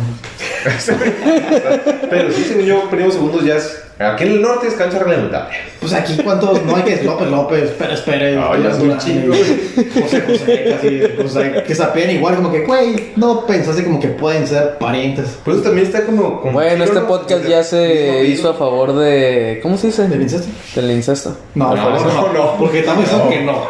Pero 2.11 2.31
sí, 2.33 2.45
según 2.45 2.65
yo, 2.65 2.91
primo 2.91 3.11
segundos 3.11 3.45
ya 3.45 3.57
es. 3.57 3.83
Aquí 4.01 4.25
en 4.25 4.31
el 4.31 4.41
norte 4.41 4.67
es 4.67 4.75
cancha 4.75 4.99
reglamentaria. 4.99 5.59
Pues 5.79 5.93
aquí, 5.93 6.17
¿cuántos? 6.25 6.65
No 6.65 6.75
hay 6.75 6.85
que 6.85 7.03
López 7.03 7.29
López, 7.29 7.71
Pérez 7.73 8.01
Pérez, 8.01 8.35
No, 8.35 8.57
ya 8.57 8.73
son 8.73 8.91
un 8.93 8.99
chingo. 8.99 9.35
José 9.35 10.23
José, 10.23 10.65
casi, 10.71 11.23
o 11.23 11.29
sea, 11.29 11.63
que 11.63 11.75
sapean 11.75 12.11
igual, 12.11 12.37
como 12.37 12.51
que, 12.51 12.61
güey, 12.61 13.13
no 13.17 13.45
pensaste 13.47 13.85
como 13.85 14.01
que 14.01 14.09
pueden 14.09 14.47
ser 14.47 14.79
parientes. 14.79 15.39
Por 15.45 15.53
eso 15.53 15.65
también 15.65 15.87
está 15.87 16.07
como. 16.07 16.41
como 16.41 16.55
Bueno, 16.55 16.83
este 16.83 16.99
¿no? 17.01 17.07
podcast 17.07 17.47
ya 17.47 17.63
se 17.63 18.25
hizo 18.25 18.49
a 18.49 18.55
favor 18.55 18.95
de. 18.95 19.61
¿Cómo 19.63 19.77
se 19.77 19.89
dice? 19.89 20.09
¿Del 20.09 20.23
incesto? 20.23 20.49
Del 20.77 20.91
incesto. 20.93 21.37
No, 21.55 21.77
No, 21.77 21.85
por 21.85 21.97
eso 21.97 22.07
no, 22.07 22.29
no, 22.29 22.33
no. 22.33 22.57
Porque 22.57 22.79
estamos 22.81 23.05
diciendo 23.05 23.29
que 23.29 23.41
no. 23.43 23.63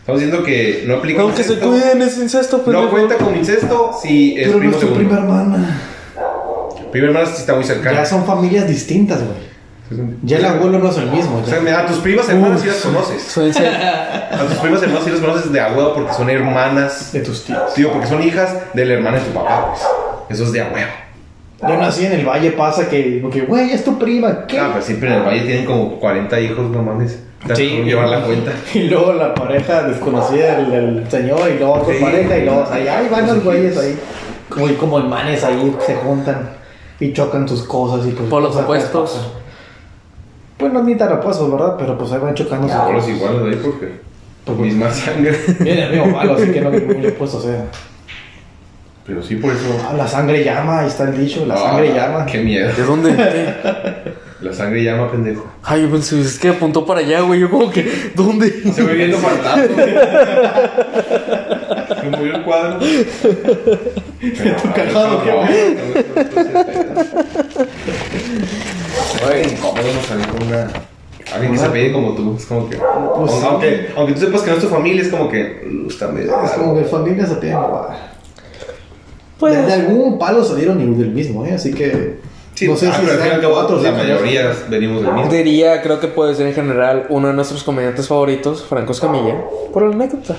Estamos 0.00 0.20
diciendo 0.20 0.42
que 0.42 0.82
no 0.84 0.96
aplica. 0.96 1.22
Aunque 1.22 1.44
se 1.44 1.60
cuiden, 1.60 2.02
es 2.02 2.18
incesto, 2.18 2.62
pero. 2.64 2.82
No 2.82 2.90
cuenta 2.90 3.16
como 3.18 3.36
incesto 3.36 3.92
si 4.02 4.36
es 4.36 4.48
Pero 4.48 4.58
no 4.64 4.70
es 4.70 4.80
tu 4.80 4.88
prima 4.94 5.18
hermana. 5.18 5.80
Prima 6.92 7.06
hermana 7.08 7.26
sí 7.26 7.34
está 7.38 7.54
muy 7.54 7.64
cercana. 7.64 7.98
Ya 8.00 8.06
son 8.06 8.24
familias 8.24 8.66
distintas, 8.68 9.18
güey. 9.20 9.50
Ya 10.22 10.38
el 10.38 10.44
abuelo 10.44 10.78
no 10.78 10.88
es 10.90 10.96
el 10.98 11.10
mismo. 11.10 11.42
O 11.44 11.44
sea, 11.46 11.80
a 11.80 11.86
tus 11.86 11.96
primas 11.98 12.28
hermanas 12.28 12.60
sí 12.60 12.68
las 12.68 12.76
conoces. 12.76 13.22
Suelen 13.22 13.52
ser- 13.52 13.74
A 13.74 14.44
tus 14.48 14.58
primas 14.58 14.80
hermanas 14.82 15.04
sí 15.04 15.10
las 15.10 15.20
conoces 15.20 15.52
de 15.52 15.60
abuelo 15.60 15.94
porque 15.94 16.12
son 16.12 16.30
hermanas. 16.30 17.12
De 17.12 17.20
tus 17.20 17.44
tíos. 17.44 17.74
Tío, 17.74 17.90
porque 17.92 18.06
son 18.06 18.22
hijas 18.22 18.54
del 18.72 18.90
hermano 18.92 19.16
de 19.18 19.24
tu 19.24 19.32
papá, 19.32 19.66
pues. 19.72 19.80
Eso 20.30 20.44
es 20.44 20.52
de 20.52 20.60
abuelo. 20.62 20.86
Yo 21.62 21.76
nací 21.76 22.06
en 22.06 22.12
el 22.12 22.24
valle, 22.24 22.52
pasa 22.52 22.88
que, 22.88 23.20
güey, 23.46 23.72
es 23.72 23.84
tu 23.84 23.98
prima, 23.98 24.46
¿qué? 24.46 24.58
Ah, 24.58 24.70
pero 24.72 24.82
siempre 24.84 25.08
en 25.10 25.16
el 25.16 25.22
valle 25.24 25.40
tienen 25.42 25.64
como 25.66 25.98
40 26.00 26.40
hijos, 26.40 26.70
no 26.70 26.82
mames. 26.82 27.18
Sí. 27.54 27.82
Llevar 27.84 28.08
la 28.08 28.22
cuenta. 28.22 28.52
Y 28.74 28.84
luego 28.84 29.12
la 29.12 29.34
pareja 29.34 29.82
desconocida 29.82 30.56
del, 30.56 30.70
del 30.70 31.10
señor 31.10 31.50
y 31.54 31.58
luego 31.58 31.74
otra 31.74 31.94
Sí. 31.94 32.00
pareja 32.02 32.38
y 32.38 32.44
luego 32.44 32.64
ahí, 32.70 32.86
ahí 32.86 33.08
van 33.10 33.26
los 33.26 33.42
güeyes 33.44 33.76
ahí. 33.76 33.98
Como, 34.48 34.72
como 34.76 35.00
imanes 35.00 35.42
ahí 35.44 35.74
se 35.84 35.96
juntan 35.96 36.50
y 37.00 37.12
chocan 37.12 37.48
sus 37.48 37.62
cosas 37.64 38.06
y 38.06 38.10
pues... 38.10 38.28
Por 38.28 38.42
los 38.42 38.50
cosas 38.52 38.64
opuestos. 38.64 39.10
pasan. 39.12 39.30
Pues 40.58 40.72
no 40.72 40.82
ni 40.82 40.94
tan 40.96 41.12
opuestos, 41.14 41.50
¿verdad? 41.50 41.74
Pero 41.78 41.96
pues 41.98 42.12
ahí 42.12 42.18
van 42.20 42.34
chocando 42.34 42.68
sus 42.68 42.76
Ahora 42.76 42.94
cosas. 42.96 43.06
sí, 43.10 43.16
igual 43.16 43.42
de 43.44 43.50
ahí 43.50 43.60
porque. 43.64 44.10
Pues, 44.44 44.58
misma 44.58 44.90
sangre. 44.90 45.38
Viene 45.60 45.84
el 45.84 45.90
mismo 45.90 46.06
malo, 46.08 46.34
así 46.34 46.50
que 46.52 46.60
no 46.60 46.70
muy 46.96 47.06
opuesto, 47.06 47.38
o 47.38 47.40
sea. 47.40 47.64
Pero 49.06 49.22
sí, 49.22 49.36
por 49.36 49.52
eso. 49.52 49.64
Ah, 49.88 49.94
la 49.94 50.06
sangre 50.06 50.44
llama, 50.44 50.80
ahí 50.80 50.88
está 50.88 51.04
el 51.04 51.18
dicho, 51.18 51.46
la 51.46 51.54
Ah, 51.54 51.58
sangre 51.58 51.94
llama. 51.94 52.26
Qué 52.26 52.38
miedo. 52.42 52.70
¿De 52.76 52.82
dónde? 52.82 53.14
¿Qué? 53.16 54.12
La 54.42 54.52
sangre 54.52 54.82
llama, 54.84 55.10
pendejo. 55.10 55.46
Ay, 55.62 55.82
yo 55.82 55.90
pensé, 55.90 56.20
es 56.20 56.38
que 56.38 56.48
apuntó 56.48 56.84
para 56.86 57.00
allá, 57.00 57.20
güey. 57.20 57.40
Yo 57.40 57.50
como 57.50 57.70
que, 57.70 58.12
¿dónde? 58.14 58.50
Se 58.72 58.82
ve 58.82 58.94
viendo 58.94 59.16
fantasma. 59.18 59.64
Me 62.10 62.16
movió 62.16 62.36
el 62.36 62.42
cuadro. 62.42 62.78
Tu 64.20 64.72
cagado, 64.74 65.22
qué 65.22 65.30
Ay, 69.26 69.58
podemos 69.60 70.06
salir 70.06 70.26
con 70.26 70.46
una. 70.46 70.70
Alguien 71.32 71.52
que 71.52 71.58
se 71.58 71.70
pide 71.70 71.92
como 71.92 72.14
tú. 72.14 72.34
Es 72.36 72.46
como 72.46 72.68
que. 72.68 72.76
Pues 72.76 73.32
sí. 73.32 73.38
aunque, 73.46 73.88
aunque 73.96 74.14
tú 74.14 74.20
sepas 74.20 74.42
que 74.42 74.50
no 74.50 74.56
es 74.56 74.62
tu 74.62 74.68
familia, 74.68 75.02
es 75.02 75.08
como 75.08 75.28
que. 75.28 75.62
uh, 75.84 75.88
está 75.88 76.08
medio. 76.08 76.42
Es 76.44 76.50
como 76.52 76.74
que 76.76 76.84
familias 76.84 77.28
se 77.28 77.46
igual. 77.46 77.96
Pues- 79.38 79.56
de, 79.56 79.62
de 79.62 79.72
algún 79.72 80.18
palo 80.18 80.44
salieron 80.44 80.80
y 80.80 80.98
del 80.98 81.10
mismo, 81.10 81.46
¿eh? 81.46 81.52
Así 81.54 81.72
que. 81.72 82.18
Sí, 82.54 82.68
no 82.68 82.76
sé 82.76 82.88
ah, 82.88 82.94
si 82.94 83.06
pero 83.06 83.12
al 83.12 83.18
fin 83.18 83.26
y 83.26 83.28
sean 83.28 83.36
al 83.36 83.40
cabo, 83.40 83.54
cuatro 83.54 83.78
o 83.78 83.82
la 83.82 83.92
mayoría 83.92 84.52
venimos 84.68 85.02
del 85.02 85.14
mismo. 85.14 85.32
Diría, 85.32 85.80
creo 85.80 85.98
que 85.98 86.08
puede 86.08 86.34
ser 86.34 86.48
en 86.48 86.52
general 86.52 87.06
uno 87.08 87.28
de 87.28 87.34
nuestros 87.34 87.62
comediantes 87.62 88.06
favoritos, 88.06 88.64
Franco 88.64 88.92
Escamilla, 88.92 89.36
por 89.72 89.82
la 89.82 89.94
anécdota. 89.94 90.36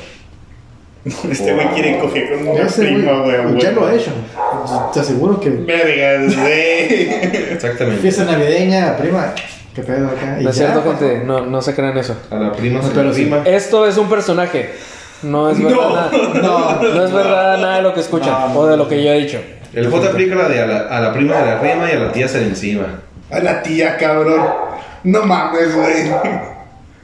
Este 1.32 1.54
güey 1.54 1.68
quiere 1.74 1.98
coger 2.00 2.30
con 2.38 2.48
una 2.48 2.62
Ese 2.64 2.84
prima, 2.84 3.12
güey. 3.24 3.42
pues 3.44 3.64
ya 3.64 3.72
lo 3.72 3.90
he 3.90 3.96
hecho. 3.96 4.12
Te 4.94 5.00
aseguro 5.00 5.40
que. 5.40 5.50
Vergas, 5.50 6.36
güey. 6.38 7.10
Exactamente. 7.54 8.02
Fiesta 8.02 8.26
navideña, 8.26 8.98
prima. 8.98 9.34
¿Qué 9.74 9.82
pedo 9.84 10.08
acá? 10.10 10.38
Y 10.40 10.44
No 10.44 10.50
es 10.50 10.56
cierto, 10.58 10.82
por 10.84 11.00
gente, 11.00 11.24
no, 11.26 11.46
no 11.46 11.62
se 11.62 11.74
crean 11.74 11.98
eso. 11.98 12.16
A 12.30 12.36
la 12.36 12.52
prima, 12.52 12.82
No, 12.82 12.88
se 12.88 12.94
pero 12.94 13.14
sí. 13.14 13.22
prima. 13.22 13.42
Esto 13.46 13.88
es 13.88 13.98
un 13.98 14.10
personaje. 14.10 14.72
No 15.24 15.50
es 15.50 15.64
verdad 15.64 15.90
nada. 15.90 16.12
No, 16.42 16.82
No 16.82 17.04
es 17.06 17.12
verdad 17.14 17.58
nada 17.60 17.76
de 17.78 17.82
lo 17.84 17.94
que 17.94 18.00
escuchan 18.02 18.32
No, 18.32 18.50
no, 18.50 18.60
o 18.60 18.68
de 18.68 18.78
lo 18.78 18.88
que 18.88 19.04
yo 19.04 19.12
he 19.12 19.20
dicho. 19.20 19.40
El 19.74 19.90
J 19.90 20.08
aplica 20.10 20.36
la 20.36 20.50
de 20.50 20.62
a 20.62 20.66
la, 20.68 20.80
a 20.82 21.00
la 21.00 21.14
prima 21.14 21.38
de 21.38 21.46
la 21.46 21.60
rema 21.60 21.90
y 21.90 21.96
a 21.96 22.00
la 22.00 22.12
tía 22.12 22.28
se 22.28 22.42
le 22.42 22.48
encima. 22.48 23.00
A 23.32 23.40
la 23.40 23.62
tía, 23.64 23.96
cabrón. 23.98 24.46
No 25.06 25.24
mames, 25.24 25.74
güey. 25.76 26.12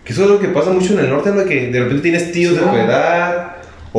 Que 0.04 0.14
eso 0.14 0.24
es 0.24 0.30
lo 0.30 0.40
que 0.40 0.50
pasa 0.50 0.72
mucho 0.72 0.94
en 0.94 1.00
el 1.00 1.10
norte, 1.10 1.30
¿no? 1.32 1.46
Que 1.46 1.68
de 1.72 1.80
repente 1.80 2.02
tienes 2.04 2.32
tíos 2.34 2.56
de 2.56 2.62
tu 2.62 2.76
edad, 2.76 3.47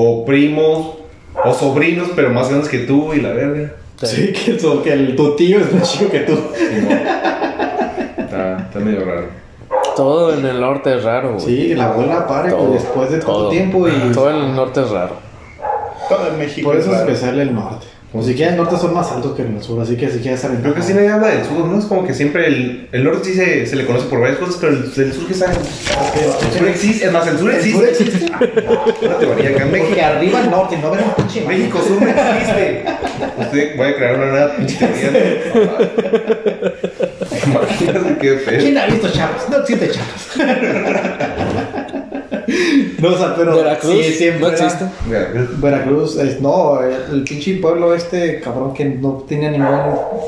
o 0.01 0.25
primos, 0.25 0.97
o 1.45 1.55
sobrinos, 1.55 2.09
pero 2.17 2.31
más 2.31 2.49
grandes 2.49 2.69
que 2.69 2.79
tú 2.81 3.13
y 3.15 3.21
la 3.21 3.31
verga. 3.31 3.73
Sí, 4.03 4.33
que, 4.45 4.53
tu- 4.55 4.83
que 4.83 4.93
el, 4.93 5.17
tu 5.17 5.35
tío 5.37 5.59
es 5.61 5.73
más 5.73 5.91
chico 5.93 6.11
que 6.11 6.21
tú. 6.21 6.35
No. 6.35 8.23
Está, 8.25 8.59
está 8.59 8.79
medio 8.81 9.05
raro. 9.05 9.27
Todo 9.97 10.33
en 10.35 10.45
el 10.47 10.61
norte 10.61 10.95
es 10.97 11.03
raro, 11.03 11.35
güey. 11.35 11.45
Sí, 11.45 11.75
la 11.75 11.87
abuela 11.87 12.27
pare 12.27 12.51
Todo, 12.51 12.73
después 12.73 13.11
de 13.11 13.17
tanto 13.19 13.33
todo. 13.33 13.49
tiempo 13.51 13.89
y. 13.89 14.13
Todo 14.15 14.31
en 14.31 14.37
el 14.37 14.55
norte 14.55 14.81
es 14.83 14.91
raro. 14.91 15.15
Todo 16.09 16.29
en 16.29 16.39
México. 16.39 16.69
Por 16.71 16.79
eso 16.79 16.93
es 16.93 16.99
especial 17.01 17.39
el 17.41 17.55
norte. 17.55 17.87
Como 18.11 18.25
si 18.25 18.35
quieres, 18.35 18.55
el 18.55 18.59
norte 18.61 18.79
son 18.79 18.95
más 18.95 19.13
altos 19.13 19.37
que 19.37 19.43
en 19.43 19.57
el 19.57 19.63
sur, 19.63 19.79
así 19.83 19.95
que 19.95 20.09
si 20.09 20.21
quieres 20.21 20.41
saber. 20.41 20.61
Creo 20.61 20.73
que 20.75 20.81
sí 20.81 20.95
nadie 20.95 21.11
habla 21.11 21.27
del 21.29 21.45
sur, 21.45 21.67
¿no? 21.67 21.79
Es 21.79 21.85
como 21.85 22.07
que 22.07 22.15
siempre 22.15 22.47
el, 22.47 22.89
el 22.91 23.05
norte 23.05 23.29
sí 23.29 23.35
se, 23.35 23.67
se 23.67 23.77
le 23.77 23.85
conoce 23.85 24.07
por 24.07 24.19
varias 24.21 24.39
cosas, 24.39 24.57
pero 24.59 24.73
el, 24.73 24.91
sur 25.13 25.27
que 25.27 25.35
sabe. 25.35 25.53
El 25.55 26.59
sur 26.59 26.69
existe, 26.69 27.05
es 27.05 27.13
más, 27.13 27.27
el 27.27 27.39
sur 27.39 27.51
El 27.51 27.57
existe. 27.57 27.79
sur 27.79 27.87
existe. 27.87 28.33
Una 29.03 29.19
teoría 29.19 29.51
acá 29.51 29.63
en 29.63 29.73
México. 29.73 29.89
Porque 29.89 30.03
arriba 30.03 30.41
el 30.41 30.51
norte, 30.51 30.79
no 30.79 30.91
ven 30.91 31.01
un 31.05 31.11
pinche. 31.17 31.45
México 31.47 31.83
Sur 31.87 32.01
no 32.01 32.09
existe. 32.09 32.85
Usted 33.39 33.77
voy 33.77 33.87
a 33.89 33.95
crear 33.97 34.15
una 34.17 34.27
nueva 34.27 34.57
pinche 34.57 34.77
teoría. 34.79 35.11
Imagínate 37.47 38.19
qué 38.21 38.33
pedo. 38.33 38.59
¿Quién 38.59 38.79
ha 38.79 38.87
visto 38.87 39.09
Chiapas? 39.11 39.49
No 39.51 39.59
existe 39.59 39.91
Chiapas. 39.91 40.31
no, 42.99 43.09
o 43.09 43.17
sea, 43.19 43.35
pero. 43.37 43.57
Veracruz 43.57 43.93
sí, 44.07 44.13
siempre 44.13 44.41
no 44.41 44.49
era- 44.49 44.57
existe. 44.57 44.85
Veracruz, 45.59 46.17
es- 46.17 46.41
no, 46.41 46.81
el, 46.83 47.23
pinche 47.25 47.57
pueblo 47.57 47.95
este, 47.95 48.41
cabrón, 48.41 48.75
que 48.75 48.85
no 48.85 49.25
tenía 49.29 49.51
ningún, 49.51 49.77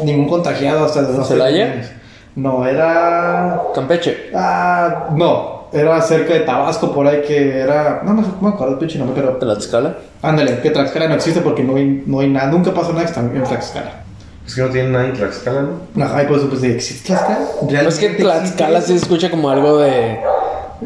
ningún 0.04 0.28
contagiado 0.28 0.84
hasta 0.84 1.02
los 1.02 1.26
¿Celaya? 1.26 1.96
No, 2.36 2.66
era. 2.66 3.60
Campeche. 3.74 4.30
Ah, 4.34 5.08
no, 5.16 5.68
era 5.72 6.00
cerca 6.00 6.34
de 6.34 6.40
Tabasco, 6.40 6.92
por 6.92 7.06
ahí 7.06 7.22
que 7.26 7.58
era. 7.58 8.02
No, 8.04 8.12
no, 8.14 8.22
no 8.22 8.36
me 8.40 8.48
acuerdo 8.50 8.74
el 8.74 8.78
pinche 8.78 8.98
nombre, 8.98 9.20
pero. 9.20 9.36
Tlaxcala. 9.36 9.96
Ándale, 10.22 10.60
que 10.60 10.70
Tlaxcala 10.70 11.08
no 11.08 11.14
existe 11.14 11.40
porque 11.40 11.62
no 11.64 11.76
hay, 11.76 12.02
no 12.06 12.20
hay 12.20 12.28
nada, 12.28 12.50
nunca 12.50 12.72
pasó 12.72 12.92
nada 12.92 13.06
en 13.08 13.42
Tlaxcala. 13.42 14.02
Es 14.46 14.54
que 14.54 14.62
no 14.62 14.68
tienen 14.68 14.92
nada 14.92 15.06
en 15.06 15.12
Tlaxcala, 15.12 15.62
¿no? 15.62 16.04
Ajá, 16.04 16.22
y 16.22 16.26
pues, 16.26 16.42
pues 16.48 16.62
¿existe 16.62 17.08
Tlaxcala? 17.08 17.38
No 17.82 17.88
es 17.88 17.98
que 17.98 18.08
¿Realmente 18.08 18.22
Tlaxcala 18.22 18.78
existe? 18.78 18.98
se 18.98 19.04
escucha 19.04 19.30
como 19.30 19.50
algo 19.50 19.78
de. 19.78 20.18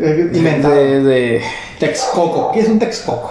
Eh, 0.01 0.30
inventado. 0.32 0.74
de, 0.74 1.03
de- 1.03 1.42
Texcoco. 1.78 2.51
¿Qué 2.53 2.61
es 2.61 2.68
un 2.68 2.78
Texcoco? 2.78 3.30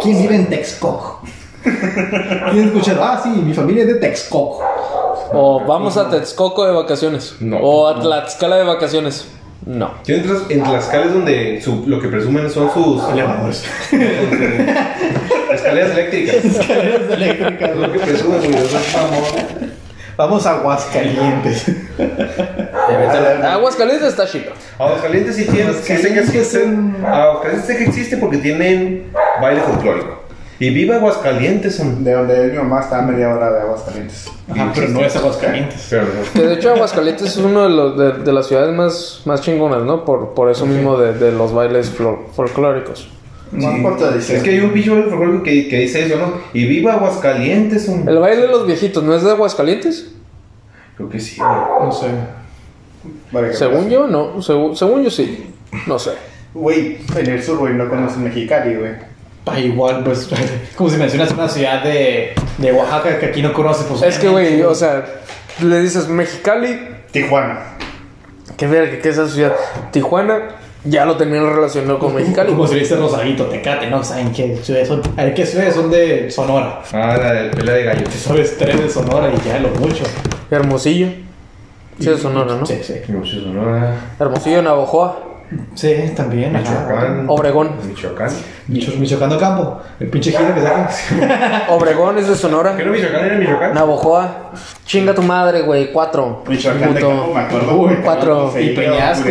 ¿Quién 0.00 0.20
vive 0.22 0.34
en 0.36 0.46
Texcoco? 0.50 1.20
¿Quién 1.62 2.64
escucha? 2.66 2.96
Ah, 3.00 3.20
sí, 3.22 3.28
mi 3.30 3.54
familia 3.54 3.82
es 3.82 3.88
de 3.88 3.94
Texcoco. 3.96 4.62
O 5.32 5.60
vamos 5.66 5.96
a 5.96 6.10
Texcoco 6.10 6.66
de 6.66 6.72
vacaciones. 6.72 7.36
No. 7.40 7.58
O 7.58 7.88
a 7.88 8.00
Tlaxcala 8.00 8.56
de 8.56 8.64
vacaciones. 8.64 9.26
No. 9.66 9.92
Yo 10.04 10.16
en, 10.16 10.24
Tlax- 10.24 10.50
en 10.50 10.62
Tlaxcala 10.62 11.06
es 11.06 11.12
donde 11.14 11.60
su- 11.62 11.84
lo 11.86 11.98
que 12.00 12.08
presumen 12.08 12.50
son 12.50 12.70
sus 12.72 13.02
Elevadores. 13.08 13.64
escaleras 15.52 15.90
eléctricas. 15.92 16.44
Escaleras 16.44 17.10
eléctricas. 17.10 17.70
Es 17.70 17.76
lo 17.76 17.92
que 17.92 17.98
presumen, 17.98 18.40
güey. 18.40 18.64
Vamos 20.16 20.46
a 20.46 20.52
Aguascalientes. 20.58 21.66
Aguascalientes 23.44 24.08
está 24.08 24.26
chido. 24.26 24.52
Aguascalientes 24.78 25.36
sí 25.36 25.44
sé 25.44 25.52
que 25.52 25.62
Aguascalientes 25.62 26.54
Aguascalientes 27.04 27.66
sé 27.66 27.76
que 27.76 27.84
existe 27.84 28.16
porque 28.18 28.38
tienen 28.38 29.10
baile 29.40 29.60
folclórico. 29.62 30.22
Y 30.60 30.70
viva 30.70 30.94
Aguascalientes, 30.96 31.74
son. 31.76 32.04
De 32.04 32.12
donde 32.12 32.46
es 32.46 32.52
mi 32.52 32.58
mamá 32.58 32.80
está 32.80 33.00
a 33.00 33.02
media 33.02 33.34
hora 33.34 33.50
de 33.52 33.60
aguas 33.62 33.82
calientes. 33.82 34.30
Ajá, 34.50 34.70
pero 34.74 34.88
no 34.88 35.00
es 35.04 35.16
Aguascalientes. 35.16 35.86
Pero 35.90 36.06
Que 36.32 36.42
de 36.42 36.54
hecho 36.54 36.70
Aguascalientes 36.72 37.26
es 37.26 37.36
uno 37.38 37.64
de, 37.64 37.70
los, 37.70 37.98
de, 37.98 38.12
de 38.24 38.32
las 38.32 38.46
ciudades 38.46 38.72
más, 38.72 39.22
más 39.24 39.40
chingonas, 39.40 39.82
¿no? 39.82 40.04
Por, 40.04 40.32
por 40.34 40.48
eso 40.50 40.64
mismo 40.64 40.96
de, 40.96 41.12
de 41.14 41.32
los 41.32 41.52
bailes 41.52 41.92
flo- 41.98 42.20
No 43.52 43.76
importa 43.76 44.10
de 44.10 44.18
Es 44.18 44.42
que 44.42 44.50
hay 44.50 44.60
un 44.60 44.72
bicho 44.72 44.94
baile 44.94 45.08
folclórico 45.10 45.42
que, 45.44 45.68
que 45.68 45.78
dice 45.80 46.06
eso, 46.06 46.16
¿no? 46.16 46.34
Y 46.52 46.66
viva 46.66 46.94
Aguascalientes, 46.94 47.86
son. 47.86 48.08
El 48.08 48.18
baile 48.18 48.42
de 48.42 48.48
los 48.48 48.66
viejitos, 48.66 49.02
¿no 49.02 49.14
es 49.14 49.22
de 49.22 49.30
Aguascalientes? 49.30 50.10
Creo 50.96 51.08
que 51.08 51.20
sí, 51.20 51.36
güey. 51.38 51.50
No 51.50 51.92
sé. 51.92 52.06
Vale, 53.30 53.52
Según 53.54 53.90
yo, 53.90 54.06
no. 54.06 54.40
Según, 54.42 54.76
según 54.76 55.02
yo, 55.04 55.10
sí. 55.10 55.50
No 55.86 55.98
sé. 55.98 56.12
Güey, 56.54 56.98
en 57.16 57.26
el 57.26 57.42
sur, 57.42 57.58
güey, 57.58 57.74
no 57.74 57.88
conocen 57.88 58.24
Mexicali, 58.24 58.76
güey. 58.76 58.92
Pa, 59.44 59.58
igual, 59.58 60.02
pues, 60.04 60.28
como 60.76 60.88
si 60.88 60.96
mencionas 60.96 61.32
una 61.32 61.48
ciudad 61.48 61.82
de, 61.82 62.32
de 62.58 62.72
Oaxaca 62.72 63.18
que 63.18 63.26
aquí 63.26 63.42
no 63.42 63.52
conoces, 63.52 63.86
pues. 63.86 64.02
Es 64.02 64.18
que, 64.18 64.28
güey, 64.28 64.62
o 64.62 64.74
sea, 64.74 65.04
le 65.62 65.82
dices 65.82 66.08
Mexicali, 66.08 66.78
Tijuana. 67.10 67.76
qué 68.56 68.66
verga, 68.66 69.00
¿qué 69.02 69.08
es 69.08 69.18
esa 69.18 69.28
ciudad? 69.28 69.54
Tijuana, 69.90 70.48
ya 70.84 71.04
lo 71.04 71.16
tenían 71.16 71.46
relacionado 71.46 71.98
con 71.98 72.14
Mexicali. 72.14 72.50
Como 72.52 72.66
si 72.66 72.74
le 72.74 72.80
dice 72.80 72.96
Rosadito, 72.96 73.46
Tecate, 73.46 73.88
¿no? 73.88 74.02
¿Saben 74.04 74.32
qué 74.32 74.56
ciudades 74.56 74.88
son? 74.88 75.02
A 75.16 75.24
ver, 75.24 75.34
¿qué 75.34 75.46
ciudades 75.46 75.74
son 75.74 75.90
de 75.90 76.30
Sonora? 76.30 76.82
Ah, 76.92 77.16
la 77.16 77.32
del 77.32 77.50
pelea 77.50 77.74
de 77.74 77.84
gallos. 77.84 78.08
Sabes 78.14 78.56
tres 78.58 78.80
de 78.80 78.88
Sonora 78.90 79.30
y 79.32 79.48
ya 79.48 79.58
lo 79.58 79.68
mucho. 79.70 80.04
Hermosillo. 80.50 81.08
Sí, 81.98 82.10
es 82.10 82.20
Sonora, 82.20 82.56
¿no? 82.56 82.66
Sí, 82.66 82.80
sí. 82.82 82.94
Mucho 83.08 83.40
Sonora. 83.40 84.14
Hermosillo, 84.18 84.62
Navojoa, 84.62 85.33
Sí, 85.74 86.12
también. 86.16 86.54
ajá. 86.56 86.70
Michoacán. 86.86 87.24
Obregón. 87.28 87.70
Michoacán. 87.86 88.28
Micho- 88.68 88.96
Michoacán 88.98 89.30
de 89.30 89.36
Campo. 89.38 89.80
El 90.00 90.08
pinche 90.08 90.30
giro 90.32 90.54
que 90.54 90.62
saca. 90.62 90.90
Obregón 91.68 92.16
es 92.18 92.28
de 92.28 92.34
Sonora. 92.34 92.76
¿Qué 92.76 92.84
no 92.84 92.92
Michoacán 92.92 93.24
era 93.24 93.36
Michoacán? 93.36 93.74
Navojoa. 93.74 94.50
Chinga 94.86 95.14
tu 95.14 95.22
madre, 95.22 95.62
güey. 95.62 95.92
Cuatro. 95.92 96.42
Michoacán 96.46 96.94
de 96.94 97.00
Puto. 97.00 97.08
Campo, 97.08 97.34
me 97.34 97.40
acuerdo. 97.40 97.72
Uy, 97.76 97.84
güey, 97.90 98.02
cuatro. 98.02 98.52
Y 98.58 98.70
Peñasco. 98.70 99.28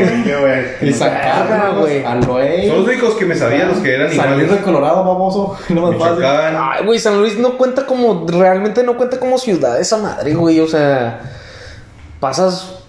Y 0.81 0.91
Carlos, 0.93 1.79
güey. 1.79 2.03
Aloe. 2.05 2.67
Son 2.67 2.77
los 2.79 2.87
únicos 2.87 3.13
que 3.15 3.25
me 3.25 3.35
sabía, 3.35 3.65
los 3.65 3.77
que 3.77 3.95
eran 3.95 4.11
San 4.11 4.37
Luis 4.37 4.51
de 4.51 4.57
Colorado, 4.57 5.03
baboso. 5.03 5.57
No 5.69 5.81
más 5.89 5.97
fácil. 5.99 6.15
Michoacán. 6.17 6.55
Ay, 6.59 6.85
güey, 6.85 6.99
San 6.99 7.19
Luis 7.19 7.37
no 7.39 7.57
cuenta 7.57 7.85
como. 7.85 8.25
Realmente 8.27 8.83
no 8.83 8.95
cuenta 8.97 9.19
como 9.19 9.37
ciudad 9.37 9.79
esa 9.79 9.97
madre, 9.97 10.33
güey. 10.33 10.59
O 10.59 10.67
sea. 10.67 11.21
Pasas. 12.19 12.82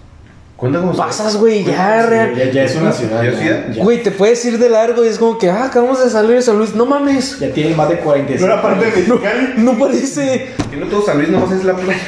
Cuenta 0.65 0.79
como. 0.79 0.97
Pasas, 0.97 1.37
güey, 1.37 1.63
ya, 1.63 2.05
real. 2.07 2.35
ya, 2.35 2.45
ya 2.51 2.63
es 2.63 2.75
una 2.75 2.91
ciudad. 2.91 3.21
¿Ya 3.23 3.29
es 3.29 3.37
ciudad? 3.37 3.65
ya. 3.71 3.83
Güey, 3.83 4.01
te 4.01 4.09
puedes 4.11 4.43
ir 4.45 4.57
de 4.57 4.67
largo 4.69 5.05
y 5.05 5.09
es 5.09 5.19
como 5.19 5.37
que, 5.37 5.49
ah, 5.49 5.65
acabamos 5.65 6.03
de 6.03 6.09
salir 6.09 6.31
de 6.31 6.41
San 6.41 6.57
Luis. 6.57 6.73
No 6.73 6.85
mames. 6.87 7.39
Ya 7.39 7.51
tiene 7.51 7.75
más 7.75 7.87
de 7.89 7.95
¿No 7.95 8.01
45. 8.01 8.45
era 8.45 8.61
parte 8.61 8.85
de 8.85 8.91
Mexicali? 8.91 9.53
No 9.57 9.77
parece. 9.77 10.49
Que 10.71 10.77
no 10.77 10.87
todo 10.87 11.05
San 11.05 11.17
Luis 11.17 11.29
nomás 11.29 11.51
es 11.51 11.63
la 11.63 11.75
playa. 11.75 11.99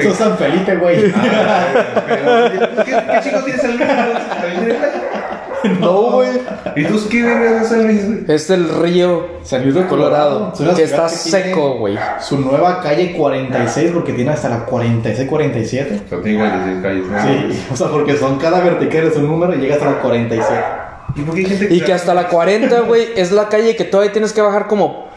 Es 0.00 0.16
San 0.16 0.36
Felipe, 0.36 0.76
güey. 0.76 1.12
¿Qué, 1.12 1.12
¿Qué 2.84 3.20
chicos 3.22 3.44
tiene 3.44 3.60
San 3.60 3.76
Luis? 3.76 3.88
No, 5.80 6.12
güey. 6.12 6.30
¿Y 6.76 6.84
tú 6.84 7.00
qué 7.10 7.22
verga 7.22 7.60
de 7.60 7.64
San 7.66 7.86
Luis? 7.86 8.04
güey? 8.06 8.24
Es 8.28 8.50
el 8.50 8.68
río 8.68 9.26
San 9.42 9.62
Luis 9.62 9.74
de 9.74 9.86
Colorado. 9.86 10.52
Es 10.52 10.60
una 10.60 10.74
Que 10.74 10.86
ciudad 10.86 11.06
está 11.06 11.22
tiene 11.22 11.46
seco, 11.48 11.78
güey. 11.78 11.98
Su 12.20 12.38
nueva 12.38 12.80
calle 12.82 13.14
46, 13.16 13.90
porque 13.94 14.12
tiene 14.12 14.30
hasta 14.30 14.48
la 14.48 14.66
46, 14.66 15.28
47. 15.28 16.02
O 16.04 16.08
sea, 16.08 16.22
tiene 16.22 16.38
calles, 16.38 16.82
calles. 16.82 17.06
¿no? 17.06 17.22
Sí, 17.22 17.64
o 17.72 17.76
sea, 17.76 17.88
porque 17.88 18.16
son 18.16 18.38
cada 18.38 18.60
vertical 18.60 19.06
es 19.06 19.16
un 19.16 19.26
número 19.26 19.54
y 19.54 19.58
llega 19.58 19.74
hasta 19.74 19.90
la 19.90 20.00
47. 20.00 20.64
¿Y 21.16 21.20
por 21.22 21.34
qué 21.34 21.40
hay 21.40 21.46
gente 21.46 21.74
Y 21.74 21.80
que 21.80 21.92
hasta 21.92 22.12
la 22.14 22.28
40, 22.28 22.80
güey, 22.80 23.08
es 23.16 23.32
la 23.32 23.48
calle 23.48 23.76
que 23.76 23.84
todavía 23.84 24.12
tienes 24.12 24.32
que 24.32 24.42
bajar 24.42 24.66
como 24.66 25.08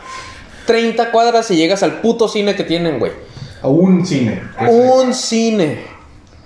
30 0.65 1.11
cuadras 1.11 1.49
y 1.51 1.55
llegas 1.55 1.83
al 1.83 2.01
puto 2.01 2.27
cine 2.27 2.55
que 2.55 2.63
tienen, 2.63 2.99
güey. 2.99 3.11
A 3.61 3.67
un 3.67 4.05
cine. 4.05 4.41
Un 4.69 5.13
cine. 5.13 5.96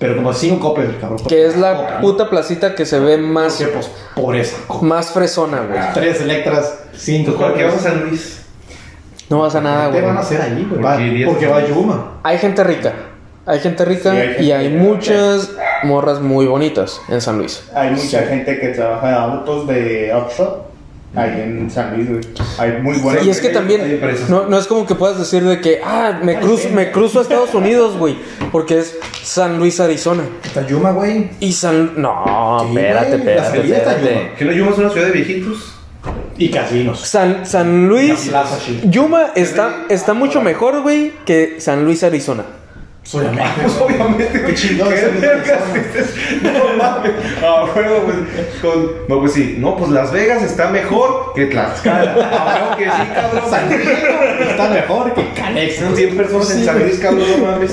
Pero 0.02 0.16
como 0.18 0.34
5 0.34 0.60
copias, 0.60 0.90
el 0.90 1.00
cabrón. 1.00 1.20
Que 1.28 1.46
es 1.46 1.56
la 1.56 2.02
puta 2.02 2.30
placita 2.30 2.74
que 2.76 2.86
se 2.86 3.00
ve 3.00 3.18
más, 3.18 3.54
Porque, 3.58 3.72
pues, 3.72 3.92
pobreza. 4.16 4.58
más 4.82 5.12
fresona, 5.12 5.62
güey. 5.62 5.80
Tres 5.94 6.20
Electras, 6.22 6.80
5 6.98 7.34
¿Por 7.36 7.54
qué 7.54 7.64
vamos 7.66 7.80
a 7.80 7.84
San 7.92 8.02
Luis? 8.10 8.42
No 9.30 9.40
vas 9.40 9.54
a 9.56 9.62
nada, 9.62 9.86
¿Qué 9.86 9.92
güey. 9.92 10.06
van 10.06 10.18
a 10.18 10.20
hacer 10.22 10.42
allí, 10.42 10.66
güey? 10.68 10.82
¿Por 10.82 10.86
Va- 10.86 10.98
qué 10.98 11.04
irías? 11.04 11.30
Porque 11.30 11.48
va 11.48 11.66
Yuma. 11.66 12.20
Hay 12.24 12.38
gente 12.40 12.64
rica. 12.64 12.94
Hay 13.46 13.60
gente 13.60 13.86
rica 13.86 14.12
Sí, 14.12 14.18
hay 14.18 14.28
gente 14.30 14.44
y 14.44 14.52
hay 14.52 14.70
muchas 14.70 15.52
morras 15.84 16.20
muy 16.20 16.46
bonitas 16.48 17.00
en 17.08 17.22
San 17.22 17.38
Luis. 17.38 17.64
Hay 17.74 17.92
mucha 17.92 18.24
gente 18.24 18.60
que 18.60 18.68
trabaja 18.70 19.08
en 19.10 19.16
autos 19.16 19.68
de 19.68 20.12
offshore 20.14 20.52
ahí 21.16 21.42
en 21.42 21.70
San 21.70 21.96
Luis, 21.96 22.10
güey. 22.10 22.22
Hay 22.58 22.82
muy 22.82 22.98
buenos. 22.98 23.26
Y 23.26 23.30
es 23.30 23.42
que 23.42 23.50
también 23.50 24.00
no, 24.30 24.48
no 24.48 24.58
es 24.58 24.68
como 24.68 24.86
que 24.86 24.96
puedas 24.96 25.20
decir 25.20 25.44
de 25.44 25.60
que, 25.60 25.82
ah, 25.84 26.20
me 26.24 26.40
cruzo, 26.40 26.70
me 26.70 26.92
cruzo 26.92 27.20
a 27.20 27.22
Estados 27.24 27.54
Unidos, 27.54 27.98
güey, 27.98 28.18
porque 28.52 28.80
es 28.80 28.98
San 29.22 29.60
Luis, 29.60 29.80
Arizona. 29.80 30.24
Está 30.44 30.66
Yuma, 30.66 30.92
güey. 30.92 31.30
Y 31.40 31.52
San... 31.54 32.02
No, 32.02 32.60
Sí, 32.62 32.78
espérate, 32.78 33.16
espérate, 33.16 33.60
espérate. 33.60 34.32
¿Que 34.38 34.46
no 34.46 34.52
Yuma 34.52 34.72
es 34.72 34.78
una 34.78 34.90
ciudad 34.90 35.08
de 35.08 35.14
viejitos? 35.14 35.76
Y 36.38 36.50
casinos. 36.50 37.02
San, 37.02 37.46
San 37.46 37.88
Luis... 37.88 38.28
La 38.28 38.44
plaza, 38.44 38.58
sí. 38.66 38.82
Yuma 38.86 39.32
está, 39.36 39.86
está 39.90 40.14
mucho 40.14 40.42
mejor, 40.42 40.82
güey, 40.82 41.14
que 41.26 41.58
San 41.60 41.86
Luis, 41.86 42.04
Arizona. 42.04 42.46
Obviamente. 43.14 43.50
Pues 43.62 43.78
obviamente, 43.82 44.56
Qué. 44.56 46.42
No 46.44 46.78
mames. 46.78 47.12
Ah, 47.44 47.66
bueno, 47.74 47.92
pues, 48.06 48.18
con- 48.62 48.92
no, 49.08 49.20
pues 49.20 49.34
sí. 49.34 49.56
No, 49.60 49.76
pues 49.76 49.90
Las 49.92 50.12
Vegas 50.12 50.44
está 50.44 50.70
mejor 50.70 51.34
que 51.36 51.48
Tlaxcala. 51.48 52.16
Ah, 52.32 52.76
que 52.78 52.86
sí, 52.86 52.92
cabrón. 53.14 53.50
San 53.50 53.70
Diego 53.70 53.84
está 54.50 54.70
mejor 54.70 55.14
que 55.14 55.34
Canex. 55.34 55.76
Son 55.78 55.96
100 55.96 56.18
personas 56.18 56.52
en 56.52 56.66
San. 56.66 56.80
Luis, 56.80 57.00
cabrón, 57.00 57.26
no 57.40 57.46
mames. 57.52 57.72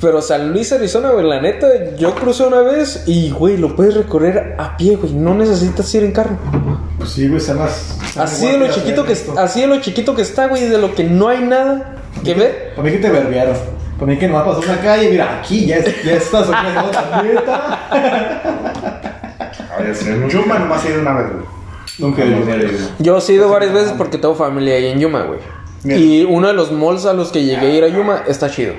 Pero 0.00 0.22
San 0.22 0.52
Luis, 0.52 0.72
Arizona, 0.72 1.10
güey, 1.10 1.26
la 1.26 1.40
neta, 1.40 1.66
yo 1.96 2.14
crucé 2.14 2.44
una 2.44 2.60
vez 2.60 3.02
y, 3.06 3.30
güey, 3.30 3.56
lo 3.56 3.74
puedes 3.74 3.94
recorrer 3.94 4.54
a 4.58 4.76
pie, 4.76 4.94
güey. 4.96 5.12
No 5.12 5.34
necesitas 5.34 5.92
ir 5.94 6.04
en 6.04 6.12
carro. 6.12 6.36
Pues 6.98 7.10
sí, 7.10 7.26
güey, 7.26 7.38
está 7.38 7.54
más. 7.54 7.98
Así 8.16 8.46
de 8.46 8.58
lo 8.58 8.68
chiquito 8.72 9.04
que 9.04 9.16
así 9.38 9.60
de 9.60 9.66
lo 9.66 9.80
chiquito 9.80 10.14
que 10.14 10.22
está, 10.22 10.46
güey, 10.46 10.68
de 10.68 10.78
lo 10.78 10.94
que 10.94 11.02
no 11.04 11.28
hay 11.28 11.40
nada 11.42 11.96
que 12.24 12.34
ver. 12.34 12.72
Para 12.76 12.86
mí 12.86 12.92
que 12.92 12.98
te 12.98 13.10
verbiaron. 13.10 13.56
Para 13.98 14.12
mí 14.12 14.18
que 14.18 14.28
nomás 14.28 14.44
pasó 14.44 14.60
una 14.60 14.80
calle, 14.80 15.10
mira, 15.10 15.38
aquí 15.40 15.66
ya, 15.66 15.76
es- 15.76 16.04
ya 16.04 16.12
estás 16.14 16.46
soñando 16.46 16.84
otra 16.84 17.22
neta. 17.22 17.78
Ya 19.84 19.94
sé, 19.94 20.14
¿no? 20.16 20.28
Yuma 20.28 20.58
nomás 20.58 20.84
he 20.84 20.90
ido 20.90 21.00
una 21.02 21.14
vez, 21.14 21.26
güey. 21.32 21.44
Nunca 21.98 22.24
No, 22.24 22.30
he 22.30 22.30
no, 22.30 22.56
ido. 22.56 22.56
no, 22.56 22.78
no. 22.78 22.88
Yo 22.98 23.18
he 23.18 23.32
ido 23.32 23.48
varias 23.48 23.72
veces 23.72 23.94
porque 23.98 24.18
tengo 24.18 24.34
familia 24.34 24.74
ahí 24.74 24.86
en 24.86 25.00
Yuma, 25.00 25.22
güey. 25.22 25.40
Y 25.84 26.24
uno 26.24 26.48
de 26.48 26.54
los 26.54 26.70
malls 26.72 27.06
a 27.06 27.12
los 27.12 27.30
que 27.32 27.44
llegué 27.44 27.66
a 27.66 27.70
ir 27.74 27.84
a 27.84 27.88
Yuma 27.88 28.22
está 28.26 28.50
chido. 28.50 28.74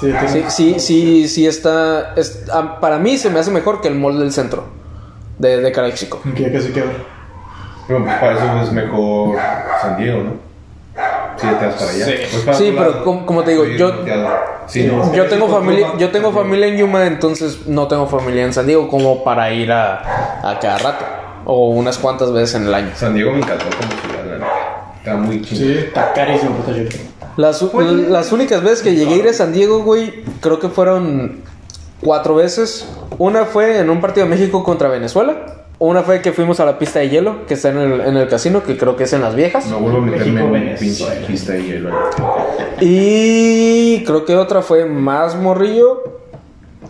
Sí, 0.00 0.06
tengo- 0.12 0.28
Sí, 0.28 0.44
sí, 0.48 0.74
sí, 0.78 1.28
sí 1.28 1.46
está, 1.46 2.14
es- 2.16 2.44
Para 2.80 2.98
mí 2.98 3.16
se 3.18 3.30
me 3.30 3.38
hace 3.40 3.50
mejor 3.50 3.80
que 3.80 3.88
el 3.88 3.94
mall 3.94 4.18
del 4.18 4.32
centro 4.32 4.64
de, 5.38 5.60
de 5.60 5.72
Caraxico. 5.72 6.20
Que 6.36 6.42
ya 6.44 6.52
casi. 6.52 6.68
Pero 6.72 8.04
pues, 8.04 8.14
para 8.20 8.32
eso 8.34 8.62
es 8.62 8.72
mejor 8.72 9.36
San 9.80 9.96
Diego, 9.96 10.22
¿no? 10.22 10.51
Sí, 11.42 11.54
te 11.58 11.66
vas 11.66 11.74
para 11.74 11.90
allá. 11.90 12.04
Sí. 12.06 12.12
Pues 12.30 12.42
para 12.44 12.56
Sí, 12.58 12.74
pero 12.76 12.90
lado. 12.90 13.04
como- 13.04 13.26
como 13.26 13.42
te 13.44 13.50
digo, 13.52 13.64
yo- 13.66 13.88
norteado. 13.88 14.28
Sí, 14.66 14.84
no. 14.84 15.12
Yo 15.14 15.26
tengo 15.26 15.48
familia, 15.48 15.88
yo 15.98 16.10
tengo 16.10 16.32
familia 16.32 16.66
en 16.68 16.76
Yuma, 16.78 17.06
entonces 17.06 17.66
no 17.66 17.88
tengo 17.88 18.06
familia 18.06 18.44
en 18.44 18.52
San 18.52 18.66
Diego 18.66 18.88
como 18.88 19.22
para 19.24 19.52
ir 19.52 19.70
a, 19.72 20.40
a 20.48 20.58
cada 20.60 20.78
rato 20.78 21.04
o 21.44 21.70
unas 21.70 21.98
cuantas 21.98 22.32
veces 22.32 22.54
en 22.54 22.66
el 22.68 22.74
año. 22.74 22.90
San 22.94 23.12
Diego 23.14 23.32
me 23.32 23.38
encantó 23.38 23.64
como 23.64 24.00
ciudad, 24.02 24.24
la 24.26 24.34
neta. 24.38 24.94
Está 24.98 25.16
muy 25.16 25.42
chido. 25.42 25.60
Sí, 25.60 25.78
está 25.78 26.12
carísimo, 26.12 26.54
puta 26.56 26.72
yo. 26.76 26.84
Las, 27.36 27.62
las 28.08 28.30
únicas 28.32 28.62
veces 28.62 28.82
que 28.82 28.94
llegué 28.94 29.14
a 29.14 29.16
ir 29.16 29.28
a 29.28 29.32
San 29.32 29.52
Diego, 29.52 29.82
güey, 29.82 30.22
creo 30.40 30.60
que 30.60 30.68
fueron 30.68 31.40
cuatro 32.02 32.34
veces. 32.36 32.86
Una 33.18 33.44
fue 33.44 33.78
en 33.80 33.90
un 33.90 34.00
partido 34.00 34.26
de 34.26 34.30
México 34.30 34.62
contra 34.62 34.88
Venezuela. 34.88 35.61
Una 35.84 36.02
fue 36.04 36.22
que 36.22 36.30
fuimos 36.32 36.60
a 36.60 36.64
la 36.64 36.78
pista 36.78 37.00
de 37.00 37.08
hielo, 37.08 37.44
que 37.46 37.54
está 37.54 37.70
en 37.70 37.78
el, 37.78 38.00
en 38.02 38.16
el 38.16 38.28
casino, 38.28 38.62
que 38.62 38.76
creo 38.78 38.94
que 38.94 39.02
es 39.04 39.12
en 39.14 39.20
Las 39.22 39.34
Viejas. 39.34 39.66
No 39.66 39.80
vuelvo 39.80 39.98
a 39.98 40.00
meterme 40.02 40.24
México, 40.32 40.38
en 40.38 40.44
un 40.46 40.52
Venezuela. 40.52 41.14
pinche 41.14 41.26
pista 41.26 41.52
de 41.54 41.62
hielo. 41.64 41.90
Y 42.80 44.04
creo 44.04 44.24
que 44.24 44.36
otra 44.36 44.62
fue 44.62 44.84
más 44.84 45.34
morrillo. 45.34 46.02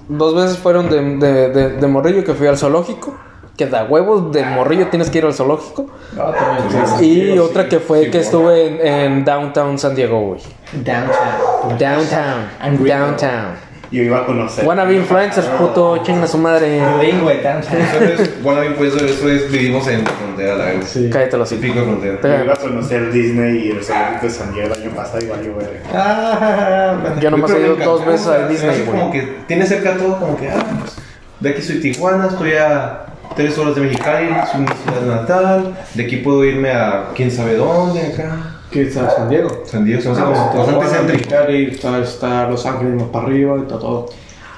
Dos 0.09 0.35
veces 0.35 0.59
fueron 0.59 0.91
de, 0.91 1.01
de- 1.27 1.49
de- 1.51 1.69
de 1.77 1.87
morrillo 1.87 2.25
que 2.25 2.35
fui 2.35 2.47
al 2.47 2.59
zoológico. 2.59 3.15
Que 3.57 3.67
da 3.67 3.85
huevos 3.85 4.33
de 4.33 4.45
morrillo 4.45 4.89
tienes 4.89 5.11
que 5.11 5.19
ir 5.19 5.25
al 5.27 5.35
zoológico. 5.35 5.87
También. 6.17 6.87
sí, 6.99 7.05
Y 7.07 7.33
sí, 7.33 7.39
otra 7.39 7.65
sí. 7.65 7.69
que 7.71 7.79
fue 7.79 8.05
sí, 8.05 8.11
que 8.11 8.19
estuve 8.21 8.67
en, 8.67 8.87
en 8.87 9.25
Downtown 9.25 9.79
San 9.79 9.95
Diego, 9.95 10.21
güey. 10.21 10.41
Downtown. 10.73 11.79
Downtown. 11.79 12.87
Downtown. 12.87 13.72
Yo 13.93 14.03
iba 14.03 14.21
a 14.21 14.27
conocer. 14.27 14.65
Wannabe 14.67 14.95
influencers, 14.95 15.47
puto, 15.49 15.99
chinga 16.03 16.27
su 16.27 16.39
madre. 16.39 16.71
De 16.71 16.81
downtown. 16.81 17.61
Eso 17.63 19.29
es, 19.29 19.53
vivimos 19.53 19.87
en 19.87 20.07
frontera, 20.07 20.57
la 20.57 20.65
verdad. 20.65 20.83
Sí. 20.87 21.11
Cállate 21.13 21.37
los 21.37 21.49
Sí, 21.51 21.57
pico 21.57 21.81
de 21.81 21.85
frontera. 21.85 22.19
Yo 22.39 22.45
iba 22.45 22.55
a 22.55 22.57
conocer 22.57 23.13
Disney 23.13 23.67
y 23.67 23.71
el 23.73 23.85
zoológico 23.85 24.27
de 24.27 24.31
San 24.31 24.55
Diego 24.55 24.75
el 24.75 24.83
año 24.83 24.91
pasado 24.97 25.23
y 25.23 25.29
valió 25.29 25.55
ver. 25.57 25.83
Ah, 25.95 26.97
Yo 27.21 27.31
nomás 27.31 27.51
he 27.51 27.61
ido 27.61 27.77
dos 27.77 28.07
veces 28.07 28.27
a 28.29 28.49
Disney, 28.49 28.71
así 28.71 28.83
como 28.85 29.09
güey. 29.09 29.21
que 29.21 29.33
tiene 29.47 29.67
cerca 29.67 29.95
todo, 29.99 30.19
como 30.19 30.39
que, 30.39 30.49
ah, 30.49 30.65
pues, 30.81 30.97
de 31.41 31.51
aquí 31.51 31.61
soy 31.61 31.81
Tijuana, 31.81 32.29
estoy 32.29 32.53
a 32.55 33.05
tres 33.37 33.59
horas 33.59 33.75
de 33.75 33.83
Mexicali, 33.83 34.29
soy 34.51 34.61
mi 34.63 34.69
ciudad 34.69 35.03
natal, 35.21 35.75
de 35.93 36.03
aquí 36.03 36.17
puedo 36.17 36.45
irme 36.47 36.71
a 36.71 37.09
quién 37.15 37.31
sabe 37.31 37.57
dónde, 37.57 38.01
acá. 38.07 38.52
¿Qué 38.73 38.83
está 38.83 39.11
San 39.11 39.29
Diego? 39.29 39.63
San 39.67 39.85
Diego, 39.85 40.01
son 40.03 40.17
Ah, 40.19 40.51
bastante 40.55 40.87
céntrico. 40.87 41.35
Está, 41.75 41.99
está 42.01 42.49
Los 42.49 42.65
Ángeles 42.65 42.95
más 42.95 43.09
para 43.11 43.27
arriba 43.27 43.57
está 43.59 43.79
todo. 43.79 44.09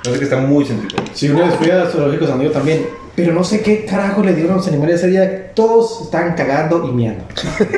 Sé 0.05 0.19
que 0.19 0.25
está 0.25 0.37
muy 0.39 0.65
céntrico. 0.65 1.03
Sí, 1.13 1.31
una 1.31 1.47
vez 1.47 1.55
fui 1.57 1.71
al 1.71 1.89
zoológico 1.89 2.27
San 2.27 2.39
Diego 2.39 2.53
también. 2.55 2.87
Pero 3.17 3.33
no 3.33 3.43
sé 3.43 3.61
qué 3.63 3.85
carajo 3.85 4.23
le 4.23 4.35
dieron 4.35 4.53
a 4.53 4.57
los 4.57 4.69
animales 4.69 4.97
ese 4.97 5.09
día. 5.09 5.44
Todos 5.55 6.03
estaban 6.03 6.35
cagando 6.35 6.85
y 6.89 6.93
miando. 6.93 7.25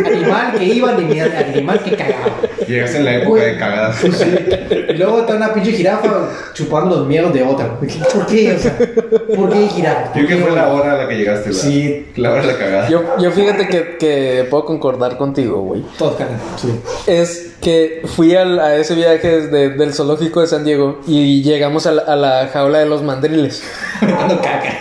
Animal 0.06 0.54
que 0.56 0.64
iba 0.64 0.92
ni 0.92 1.04
mierda, 1.04 1.38
animal 1.40 1.78
que 1.82 1.94
cagaba. 1.94 2.30
Llegaste 2.66 2.96
en 2.98 3.04
la 3.04 3.14
época 3.16 3.28
Güey. 3.28 3.44
de 3.52 3.58
cagadas. 3.58 3.96
Y 4.02 4.92
luego 4.94 5.20
está 5.20 5.34
una 5.34 5.52
pinche 5.52 5.72
jirafa 5.72 6.08
chupando 6.54 6.96
los 6.96 7.06
miedos 7.06 7.34
de 7.34 7.42
otra. 7.42 7.78
¿Por 7.78 8.26
qué? 8.26 8.52
O 8.54 8.58
sea, 8.58 8.78
¿por 8.78 9.50
qué 9.52 9.68
jirafa? 9.68 10.12
¿Por 10.12 10.22
Yo 10.22 10.28
que 10.28 10.36
fue 10.36 10.50
la 10.52 10.68
hora 10.72 10.92
a 10.92 10.96
la 10.96 11.08
que 11.08 11.16
llegaste, 11.16 11.50
¿verdad? 11.50 11.62
Sí. 11.62 12.06
La 12.16 12.30
hora 12.32 12.40
de 12.40 12.46
la 12.46 12.58
cagada. 12.58 12.88
Yo, 12.88 13.02
yo 13.18 13.30
fíjate 13.30 13.68
que, 13.68 13.96
que 13.98 14.46
puedo 14.48 14.64
concordar 14.64 15.18
contigo, 15.18 15.60
güey. 15.60 15.82
Todos 15.98 16.16
cagan. 16.16 16.38
Sí. 16.56 16.80
Es 17.06 17.52
que 17.60 18.02
fui 18.06 18.34
al- 18.34 18.58
a 18.58 18.76
ese 18.76 18.94
viaje 18.94 19.40
desde, 19.42 19.70
del 19.70 19.92
zoológico 19.92 20.40
de 20.40 20.46
San 20.46 20.64
Diego 20.64 21.00
y 21.06 21.42
llegamos 21.42 21.86
a 21.86 21.92
la, 21.92 22.02
a 22.02 22.16
la 22.16 22.48
jaula 22.52 22.78
de 22.78 22.86
los 22.86 23.02
mandriles. 23.02 23.62
Dando 24.00 24.40
caca. 24.40 24.78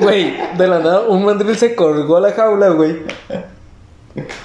Güey, 0.00 0.36
de 0.56 0.68
la 0.68 0.78
nada, 0.78 1.00
un 1.08 1.24
mandril 1.24 1.56
se 1.56 1.74
colgó 1.74 2.16
a 2.16 2.20
la 2.20 2.32
jaula, 2.32 2.68
güey. 2.68 3.02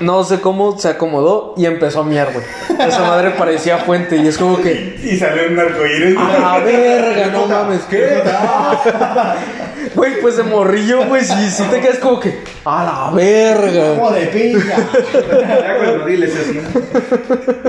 No 0.01 0.23
sé 0.25 0.41
cómo 0.41 0.77
se 0.77 0.89
acomodó 0.89 1.53
y 1.55 1.65
empezó 1.65 2.01
a 2.01 2.03
miar, 2.03 2.33
güey. 2.33 2.45
Esa 2.87 3.03
madre 3.03 3.31
parecía 3.31 3.77
fuente 3.77 4.17
y 4.17 4.27
es 4.27 4.37
como 4.37 4.61
que. 4.61 4.99
Y 5.01 5.17
salió 5.17 5.47
un 5.49 5.59
arcoíris. 5.59 6.17
¡A 6.17 6.39
la 6.39 6.59
verga! 6.59 7.27
No 7.27 7.45
mames, 7.47 7.81
¿qué? 7.89 8.21
Güey, 9.95 10.21
pues 10.21 10.37
de 10.37 10.43
morrillo, 10.43 11.05
güey, 11.07 11.23
si, 11.23 11.49
si 11.49 11.63
te 11.63 11.79
quedas 11.81 11.97
como 11.99 12.19
que. 12.19 12.39
¡A 12.65 12.83
la 13.11 13.15
verga! 13.15 13.95
Como 13.95 14.11
de. 14.11 14.27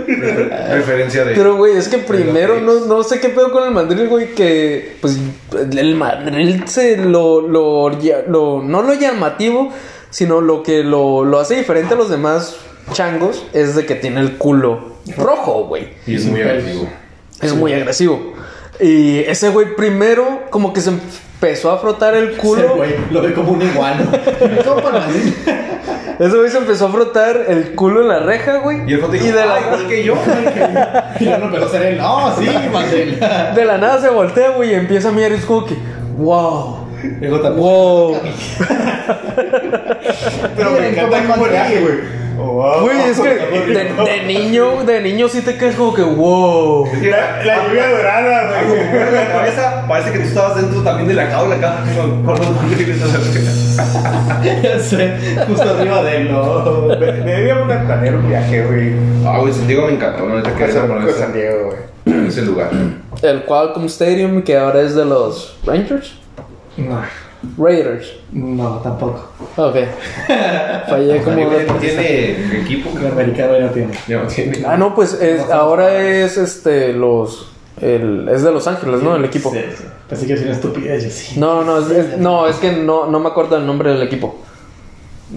Refer- 0.05 0.69
Referencia 0.71 1.25
de. 1.25 1.35
Pero, 1.35 1.57
güey, 1.57 1.77
es 1.77 1.89
que 1.89 1.99
primero 1.99 2.61
no, 2.61 2.87
no 2.87 3.03
sé 3.03 3.21
qué 3.21 3.29
pedo 3.29 3.51
con 3.53 3.65
el 3.65 3.71
mandril, 3.73 4.09
güey, 4.09 4.35
que 4.35 4.97
pues 5.01 5.19
el 5.53 5.95
mandril 5.97 6.67
se 6.69 6.97
lo, 6.97 7.41
lo, 7.41 7.91
lo- 7.91 8.63
no 8.63 8.83
lo 8.83 8.95
llamativo, 8.95 9.71
sino 10.11 10.41
lo 10.41 10.63
que 10.63 10.83
lo, 10.85 11.25
lo 11.25 11.41
hace 11.41 11.57
diferente 11.57 11.95
a 11.95 11.97
los 11.97 12.11
demás 12.11 12.57
changos 12.93 13.45
es 13.53 13.75
de 13.77 13.87
que 13.87 13.95
tiene 13.95 14.21
el 14.21 14.37
culo 14.39 14.93
rojo, 15.17 15.65
güey. 15.67 15.89
Y 16.07 16.17
es 16.17 16.25
muy 16.27 16.43
agresivo. 16.43 16.89
Es 17.41 17.55
muy 17.55 17.73
agresivo. 17.73 18.33
Y 18.81 19.19
ese 19.21 19.49
güey 19.51 19.75
primero 19.77 20.43
como 20.51 20.73
que 20.73 20.81
se 20.81 20.93
empezó 21.43 21.73
a 21.73 21.79
frotar 21.79 22.15
el 22.15 22.29
Ese 22.31 22.37
culo. 22.39 22.77
güey 22.77 22.95
lo 23.11 23.21
ve 23.21 23.33
como 23.35 23.51
un 23.53 23.63
igual. 23.63 23.97
¿Cómo 24.65 24.81
para 24.81 25.01
mí? 25.09 25.35
Ese 26.21 26.37
güey 26.37 26.49
se 26.51 26.59
empezó 26.59 26.87
a 26.87 26.93
frotar 26.93 27.47
el 27.49 27.75
culo 27.75 28.03
en 28.03 28.09
la 28.09 28.21
reja, 28.21 28.59
güey. 28.59 28.89
Y 28.89 28.93
el 28.95 29.01
foto 29.01 29.13
dijo, 29.13 29.27
y 29.27 29.31
de 29.33 29.45
la, 29.45 29.55
"Ah, 29.57 29.61
igual 29.61 29.89
que 29.89 30.05
yo. 30.05 30.15
Y 31.21 31.25
ya 31.25 31.39
no 31.39 31.47
empezó 31.47 31.67
a 31.67 31.69
ser 31.69 31.83
él. 31.83 31.99
No, 31.99 32.33
sí, 32.39 32.49
Mandel. 32.73 33.19
de 33.57 33.65
la 33.65 33.79
nada 33.79 34.01
se 34.01 34.09
voltea, 34.11 34.51
güey, 34.51 34.71
y 34.71 34.75
empieza 34.75 35.09
a 35.09 35.13
mirar 35.13 35.33
y 35.33 35.35
es 35.35 35.45
como 35.45 35.67
que, 35.67 35.77
wow. 36.17 36.87
Dijo. 37.21 37.39
Wow. 37.55 38.17
Pero 40.57 40.71
me 40.71 40.89
encanta 40.91 41.25
cómo 41.27 41.47
le 41.49 41.59
hace, 41.59 41.81
güey. 41.81 42.22
Oh, 42.45 42.53
wow. 42.55 42.81
Güey, 42.83 42.97
es 43.11 43.21
que 43.21 43.29
de, 43.29 43.95
de 43.95 44.23
niño, 44.27 44.83
de 44.85 45.01
niño 45.01 45.29
sí 45.29 45.43
te 45.43 45.57
quedas 45.57 45.77
como 45.77 45.95
que 45.95 46.03
wow. 46.03 46.87
La, 47.03 47.45
la 47.45 47.67
lluvia 47.69 47.89
dorada, 47.89 48.63
güey. 48.67 49.13
la 49.13 49.29
cabeza, 49.33 49.85
parece 49.87 50.11
que 50.13 50.19
tú 50.19 50.25
estabas 50.29 50.57
dentro 50.61 50.83
también 50.83 51.09
de 51.09 51.15
la 51.15 51.27
jaula 51.27 51.57
acá. 51.57 51.77
Con- 51.97 52.25
con 52.25 52.37
Ya 54.43 54.79
sé, 54.81 55.13
justo 55.47 55.63
arriba 55.71 56.03
de 56.03 56.17
él, 56.19 56.33
no. 56.33 56.87
Me- 56.89 56.97
Deberíamos 56.97 57.69
de 57.69 57.77
planear 57.77 58.17
un 58.17 58.29
viaje, 58.29 58.65
güey. 58.65 58.93
Ah, 59.27 59.39
güey, 59.41 59.53
San 59.53 59.67
Diego 59.67 59.87
me 59.87 59.93
encantó. 59.95 60.25
No 60.27 60.43
te 60.43 60.53
quedas 60.53 60.77
a 60.77 61.19
San 61.19 61.33
Diego, 61.33 61.75
güey. 62.05 62.27
ese 62.29 62.43
lugar. 62.43 62.71
El 63.23 63.43
Qualcomm 63.45 63.87
Stadium, 63.87 64.43
que 64.43 64.57
ahora 64.57 64.83
es 64.83 64.95
de 64.95 65.05
los 65.05 65.57
Rangers. 65.65 66.15
No. 66.77 67.01
Raiders. 67.59 68.13
No, 68.33 68.77
tampoco. 68.79 69.29
Ok. 69.57 69.77
Fallé 70.89 71.23
como. 71.23 71.49
Tiene 71.81 72.61
equipo. 72.63 72.91
El 72.99 73.07
americano 73.09 73.59
ya 73.59 73.67
no 73.67 73.71
tiene. 73.73 73.93
No 74.09 74.23
tiene. 74.27 74.65
Ah, 74.67 74.77
no, 74.77 74.95
pues 74.95 75.15
es- 75.15 75.51
ahora 75.51 76.01
es 76.03 76.37
este. 76.37 76.93
Los. 76.93 77.49
El, 77.81 78.29
es 78.29 78.43
de 78.43 78.53
Los 78.53 78.67
Ángeles, 78.69 79.03
¿no? 79.03 79.17
El 79.17 79.25
equipo. 79.25 79.51
Sí, 79.53 79.59
sí. 79.77 79.85
Pensé 80.09 80.27
que 80.27 80.33
era 80.35 80.43
una 80.43 80.53
estupidez, 80.53 81.05
yo 81.05 81.11
sí. 81.11 81.41
No, 81.41 81.65
no, 81.65 81.79
es, 81.79 81.91
es- 81.91 82.19
no, 82.19 82.47
es 82.47 82.57
que 82.57 82.71
no, 82.73 83.07
no 83.07 83.19
me 83.19 83.29
acuerdo 83.29 83.57
el 83.57 83.67
nombre 83.67 83.91
del 83.93 84.03
equipo. 84.03 84.39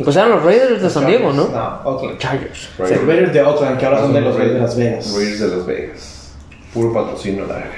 Pues 0.03 0.16
eran 0.18 0.30
los 0.32 0.43
Raiders 0.43 0.82
de 0.82 0.89
San 0.89 1.06
Diego, 1.08 1.32
¿no? 1.32 1.47
No, 1.47 1.80
Oakland. 1.86 2.18
Chargers. 2.20 2.70
Sí, 2.78 2.93
Raiders 2.95 3.32
de 3.34 3.41
Oakland, 3.41 3.78
que 3.80 3.86
ahora 3.86 3.99
son 4.01 4.14
de 4.14 4.20
los 4.22 4.36
Raiders 4.36 4.53
de 4.56 4.60
Las 4.62 4.78
Vegas. 4.78 5.14
Raiders 5.16 5.39
de 5.39 5.47
Las 5.47 5.66
Vegas. 5.66 6.32
Puro 6.74 6.93
patrocinio, 6.93 7.45
la 7.47 7.53
verga. 7.56 7.70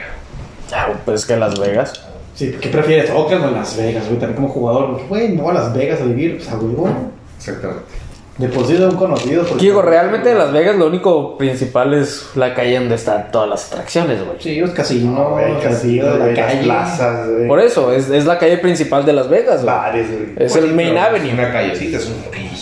Ah, 0.74 0.88
pues 1.06 1.26
que 1.28 1.38
Las 1.38 1.60
Vegas. 1.60 2.07
Sí, 2.38 2.56
¿qué 2.62 2.70
prefieres? 2.70 3.10
Oakland 3.10 3.46
o 3.46 3.52
Las 3.52 3.76
Vegas, 3.76 4.06
güey? 4.08 4.20
También 4.20 4.36
como 4.36 4.50
jugador, 4.50 4.92
porque, 4.92 5.06
güey, 5.08 5.30
me 5.30 5.42
voy 5.42 5.52
a 5.52 5.60
Las 5.60 5.74
Vegas 5.74 6.00
a 6.02 6.06
vivir, 6.06 6.38
pues 6.38 6.48
a 6.50 6.56
huevo. 6.58 6.88
Exactamente. 7.36 7.82
De 8.38 8.48
por 8.50 8.68
sí 8.68 8.74
de 8.74 8.86
un 8.86 8.96
conocido. 8.96 9.44
Porque... 9.44 9.64
Digo, 9.66 9.82
realmente 9.82 10.30
de 10.30 10.36
Las 10.36 10.54
Vegas 10.54 10.76
lo 10.76 10.86
único 10.86 11.36
principal 11.40 11.96
es 11.96 12.30
la 12.36 12.54
calle 12.54 12.78
donde 12.78 12.94
están 12.94 13.32
todas 13.32 13.50
las 13.50 13.72
atracciones, 13.74 14.24
güey. 14.24 14.38
Sí, 14.40 14.60
los 14.60 14.70
casinos, 14.70 15.18
No, 15.18 15.32
güey, 15.32 15.46
casinos, 15.56 15.64
casinos, 15.74 16.06
la 16.20 16.26
güey, 16.26 16.36
las 16.36 16.46
calle. 16.46 16.64
plazas, 16.64 17.28
güey. 17.32 17.48
Por 17.48 17.60
eso, 17.60 17.92
es, 17.92 18.08
es 18.12 18.26
la 18.28 18.38
calle 18.38 18.60
principal 18.60 19.04
de 19.04 19.14
Las 19.14 19.28
Vegas, 19.28 19.64
güey. 19.64 19.76
Bares, 19.76 20.08
güey. 20.12 20.46
Es 20.46 20.56
el 20.56 20.72
main 20.76 20.96
avenue. 20.96 21.30
Es 21.30 21.34
una 21.34 21.52
callecita, 21.52 21.98
es 21.98 22.08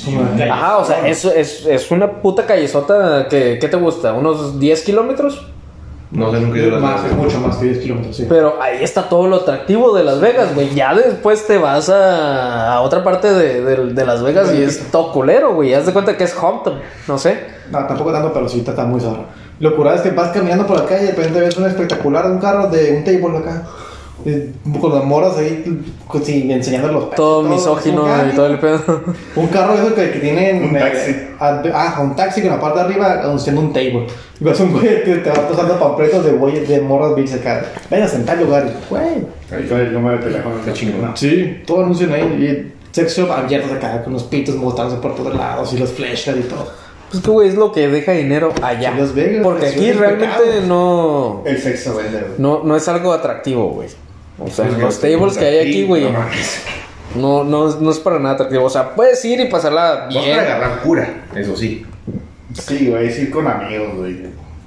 un. 0.07 0.41
Ajá, 0.49 0.77
o 0.77 0.85
sea, 0.85 1.05
es, 1.05 1.25
es, 1.25 1.65
es 1.65 1.91
una 1.91 2.09
puta 2.21 2.45
callezota 2.45 3.27
que, 3.29 3.57
¿qué 3.59 3.67
te 3.67 3.75
gusta? 3.75 4.13
¿Unos 4.13 4.57
10 4.57 4.81
kilómetros? 4.83 5.45
No 6.11 6.31
sé, 6.31 6.39
nunca 6.39 6.57
he 6.59 6.67
ido 6.67 6.77
a 6.77 6.79
Las 6.79 6.81
Más, 6.81 6.95
es 6.99 7.03
Vegas. 7.11 7.17
mucho 7.17 7.39
más 7.39 7.57
que 7.57 7.65
10 7.65 7.79
kilómetros, 7.79 8.15
sí. 8.15 8.25
Pero 8.29 8.61
ahí 8.61 8.77
está 8.83 9.09
todo 9.09 9.27
lo 9.27 9.37
atractivo 9.37 9.93
de 9.95 10.03
Las 10.03 10.21
Vegas, 10.21 10.53
güey. 10.55 10.73
Ya 10.73 10.93
después 10.93 11.45
te 11.47 11.57
vas 11.57 11.89
a, 11.89 12.73
a 12.75 12.81
otra 12.81 13.03
parte 13.03 13.33
de, 13.33 13.61
de- 13.61 13.93
de 13.93 14.05
Las 14.05 14.21
Vegas 14.23 14.53
y 14.53 14.61
es 14.61 14.91
todo 14.91 15.11
culero, 15.11 15.53
güey. 15.55 15.73
Haz 15.73 15.85
de 15.87 15.93
cuenta 15.93 16.15
que 16.15 16.23
es 16.23 16.33
Compton, 16.33 16.79
no 17.07 17.17
sé. 17.17 17.39
No, 17.71 17.85
tampoco 17.87 18.11
tanto, 18.11 18.31
pero 18.31 18.47
sí 18.47 18.63
está 18.65 18.85
muy 18.85 19.01
zorro. 19.01 19.25
Lo 19.59 19.75
curado 19.75 19.95
es 19.97 20.01
que 20.03 20.11
vas 20.11 20.29
caminando 20.31 20.67
por 20.67 20.77
la 20.79 20.85
calle 20.85 21.03
y 21.03 21.07
de 21.07 21.11
repente 21.13 21.39
ves 21.39 21.57
un 21.57 21.65
espectacular 21.65 22.27
de 22.27 22.33
un 22.33 22.39
carro 22.39 22.67
de 22.67 22.91
un 22.97 23.03
table 23.03 23.37
acá. 23.39 23.63
Eh, 24.25 24.51
Con 24.81 24.93
las 24.93 25.03
moras 25.03 25.37
ahí, 25.37 25.63
sí, 26.23 26.51
enseñando 26.51 26.91
los 26.91 27.03
pechos, 27.05 27.15
Todo 27.17 27.43
misógino 27.43 28.05
y 28.31 28.35
todo 28.35 28.47
el 28.47 28.59
pedo. 28.59 29.03
Un 29.35 29.47
carro 29.47 29.73
de 29.73 29.79
esos 29.83 29.93
que, 29.93 30.11
que 30.11 30.19
tienen. 30.19 30.63
Un 30.65 30.73
taxi. 30.73 31.15
ah, 31.39 31.61
ah, 31.73 32.01
un 32.01 32.15
taxi 32.15 32.41
con 32.41 32.49
la 32.51 32.59
parte 32.59 32.79
de 32.79 32.85
arriba 32.85 33.21
anunciando 33.23 33.61
un 33.61 33.71
table. 33.71 34.07
Y 34.39 34.43
ves 34.43 34.59
un 34.59 34.71
güey 34.73 35.03
que 35.03 35.15
te 35.17 35.29
va 35.29 35.47
pasando 35.47 35.79
pampletos 35.79 36.25
de 36.25 36.31
güeyes 36.31 36.67
de 36.67 36.81
morras 36.81 37.15
bien 37.15 37.31
acá. 37.33 37.65
Venga, 37.89 38.07
en 38.11 38.25
tal 38.25 38.39
lugar. 38.43 38.73
Güey. 38.89 39.03
Ahí 39.51 39.67
el 39.69 39.93
número 39.93 40.17
de 40.17 40.23
teléfono. 40.23 40.59
Está 40.59 40.73
chingón. 40.73 41.11
Sí, 41.15 41.61
todo 41.65 41.83
anuncian 41.83 42.11
ahí. 42.11 42.23
Y 42.23 42.73
sex 42.91 43.15
shop 43.17 43.31
abiertos 43.31 43.71
acá 43.71 44.03
con 44.03 44.13
los 44.13 44.23
pitos 44.23 44.55
mostrándose 44.55 45.01
por 45.01 45.15
todos 45.15 45.35
lados 45.35 45.71
y 45.73 45.77
los 45.77 45.91
flashlights 45.91 46.45
y 46.45 46.49
todo. 46.49 46.67
Pues 47.11 47.23
que, 47.23 47.29
güey, 47.29 47.49
es 47.49 47.55
lo 47.55 47.71
que 47.71 47.87
deja 47.87 48.13
dinero 48.13 48.51
allá. 48.61 48.91
Sí, 48.93 48.99
Las 48.99 49.13
Vegas, 49.13 49.43
Porque 49.43 49.67
aquí 49.67 49.91
realmente 49.91 50.25
pecado. 50.25 50.61
no, 50.67 51.43
El 51.45 51.61
sexo 51.61 51.95
vende, 51.95 52.19
güey. 52.19 52.31
no, 52.39 52.63
no 52.63 52.75
es 52.75 52.87
algo 52.87 53.13
atractivo, 53.13 53.69
güey. 53.69 53.89
O 54.39 54.49
sea, 54.49 54.65
Pues 54.67 54.77
los 54.79 54.99
tables 54.99 55.37
que 55.37 55.45
hay 55.45 55.59
aquí, 55.59 55.83
güey, 55.85 56.03
no 56.03 56.11
mames. 56.11 56.61
no, 57.15 57.43
no, 57.43 57.69
no 57.79 57.91
es 57.91 57.99
para 57.99 58.19
nada 58.19 58.35
atractivo. 58.35 58.65
O 58.65 58.69
sea, 58.69 58.93
puedes 58.95 59.23
ir 59.25 59.39
y 59.39 59.45
pasarla 59.45 60.05
Vas 60.05 60.09
bien. 60.09 60.37
para 60.37 60.55
agarrar 60.55 60.81
cura, 60.81 61.23
eso 61.35 61.55
sí. 61.55 61.85
Sí, 62.53 62.87
güey, 62.89 63.07
es 63.07 63.19
ir 63.19 63.31
con 63.31 63.47
amigos, 63.47 63.95
güey. 63.97 64.17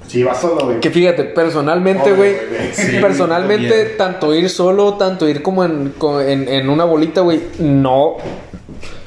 Si 0.07 0.23
vas 0.23 0.41
solo, 0.41 0.65
güey. 0.65 0.81
Que 0.81 0.91
fíjate, 0.91 1.25
personalmente, 1.25 2.13
güey. 2.13 2.35
Sí, 2.73 2.97
personalmente, 3.01 3.85
tanto 3.99 4.35
ir 4.35 4.49
solo, 4.49 4.95
tanto 4.95 5.29
ir 5.29 5.43
como 5.43 5.65
en, 5.65 5.93
en, 6.27 6.49
en 6.49 6.71
una 6.71 6.85
bolita, 6.85 7.21
güey, 7.21 7.41
no 7.59 8.17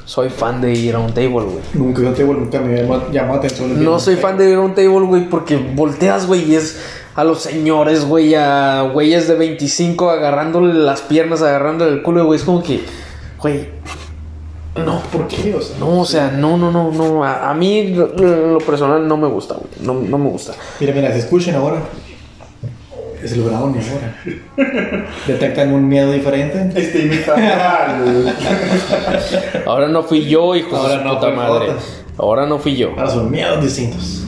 soy 0.04 0.28
fan 0.30 0.60
de 0.60 0.72
ir 0.72 0.94
a 0.94 0.98
un 1.00 1.12
table, 1.12 1.30
güey. 1.30 1.58
Nunca 1.74 2.02
un 2.02 2.14
table, 2.14 2.34
nunca 2.34 2.60
me 2.60 2.76
llamó, 2.82 3.02
llamó 3.10 3.32
la 3.34 3.38
atención. 3.40 3.82
No 3.84 3.98
soy 3.98 4.14
fan 4.16 4.36
de 4.38 4.50
ir 4.50 4.56
a 4.56 4.60
un 4.60 4.74
table, 4.74 5.06
güey, 5.06 5.28
porque 5.28 5.56
volteas, 5.56 6.26
güey, 6.26 6.50
y 6.50 6.54
es 6.54 6.80
a 7.14 7.24
los 7.24 7.42
señores, 7.42 8.04
güey, 8.04 8.34
a 8.34 8.82
güeyes 8.92 9.28
de 9.28 9.34
25 9.34 10.10
agarrándole 10.10 10.74
las 10.74 11.02
piernas, 11.02 11.42
agarrándole 11.42 11.92
el 11.92 12.02
culo, 12.02 12.24
güey, 12.24 12.38
es 12.38 12.44
como 12.44 12.62
que, 12.62 12.80
güey, 13.40 13.68
no, 14.76 15.02
¿Por 15.12 15.28
qué? 15.28 15.54
O 15.54 15.60
sea, 15.60 15.76
no, 15.78 16.00
o 16.00 16.04
sea, 16.04 16.30
no, 16.30 16.56
no, 16.56 16.70
no, 16.70 16.90
no, 16.90 17.24
a, 17.24 17.50
a 17.50 17.54
mí 17.54 17.88
lo, 17.88 18.06
lo 18.06 18.58
personal 18.58 19.06
no 19.06 19.18
me 19.18 19.28
gusta, 19.28 19.54
güey, 19.54 19.68
no, 19.82 19.94
no 19.94 20.16
me 20.16 20.30
gusta. 20.30 20.54
Mira, 20.80 20.94
mira, 20.94 21.12
se 21.12 21.18
escuchen 21.18 21.54
ahora. 21.54 21.82
Es 23.22 23.32
el 23.32 23.42
brownie 23.42 23.80
ahora. 23.88 24.16
Detectan 25.28 25.72
un 25.72 25.86
miedo 25.86 26.10
diferente. 26.10 26.72
Este 26.74 27.02
imitando. 27.02 28.32
Ahora 29.66 29.86
no 29.86 30.02
fui 30.02 30.26
yo, 30.26 30.56
hijo 30.56 30.74
Ahora 30.74 30.94
de 30.94 30.98
su 30.98 31.04
no 31.04 31.14
puta 31.14 31.30
madre. 31.30 31.66
Ahora 32.18 32.46
no 32.46 32.58
fui 32.58 32.74
yo. 32.74 32.90
Ahora 32.90 33.10
son 33.10 33.30
miedos 33.30 33.62
distintos. 33.62 34.24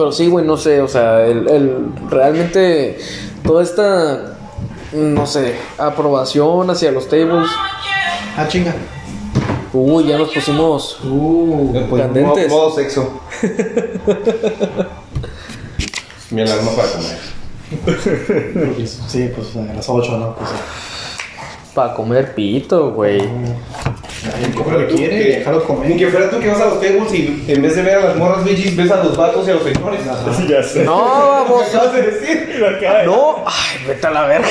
Pero 0.00 0.12
sí, 0.12 0.28
güey, 0.28 0.46
no 0.46 0.56
sé, 0.56 0.80
o 0.80 0.88
sea, 0.88 1.26
el, 1.26 1.46
el- 1.46 1.86
realmente 2.08 2.98
toda 3.44 3.62
esta, 3.62 4.34
no 4.94 5.26
sé, 5.26 5.56
aprobación 5.76 6.70
hacia 6.70 6.90
los 6.90 7.06
tables. 7.06 7.46
Ah, 8.34 8.48
chinga. 8.48 8.74
Uy, 9.74 10.06
ya 10.06 10.16
nos 10.16 10.30
pusimos. 10.30 10.98
Uh, 11.04 11.84
Pues, 11.90 12.00
Candentes. 12.02 12.48
modo, 12.48 12.68
modo 12.68 12.76
sexo. 12.76 13.20
Mi 16.30 16.40
alarma 16.40 16.70
para 16.70 16.88
comer. 16.92 18.86
sí, 19.06 19.30
pues 19.36 19.54
a 19.56 19.74
las 19.74 19.86
8, 19.86 20.16
¿no? 20.16 20.34
Pues, 20.34 20.50
Para 21.80 21.94
comer 21.94 22.34
pito, 22.34 22.90
güey. 22.92 23.22
¿Cómo 24.54 24.70
lo 24.76 24.86
quiere? 24.86 25.38
Déjalo 25.38 25.60
Ni 25.60 25.64
comer. 25.64 25.96
que 25.96 26.08
fuera 26.08 26.28
tú 26.28 26.38
que 26.38 26.48
vas 26.48 26.60
a 26.60 26.66
los 26.66 26.74
tables 26.78 27.14
y 27.14 27.42
en 27.48 27.62
vez 27.62 27.74
de 27.74 27.80
ver 27.82 27.94
a 27.96 28.00
las 28.08 28.16
morras 28.16 28.44
bichis, 28.44 28.76
ves 28.76 28.90
a 28.90 28.96
los 29.02 29.16
vatos 29.16 29.48
y 29.48 29.50
a 29.50 29.54
los 29.54 29.62
señores. 29.62 30.00
ya 30.46 30.62
sé. 30.62 30.84
No, 30.84 30.98
vamos. 31.48 31.62
acabas 31.74 31.94
de 31.94 32.02
decir? 32.02 32.56
La 32.60 32.78
cara 32.78 32.98
de- 32.98 33.06
No, 33.06 33.36
ay, 33.46 33.78
vete 33.88 34.06
a 34.06 34.10
la 34.10 34.26
verga. 34.26 34.46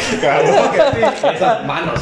Esas 1.35 1.65
manos. 1.67 1.99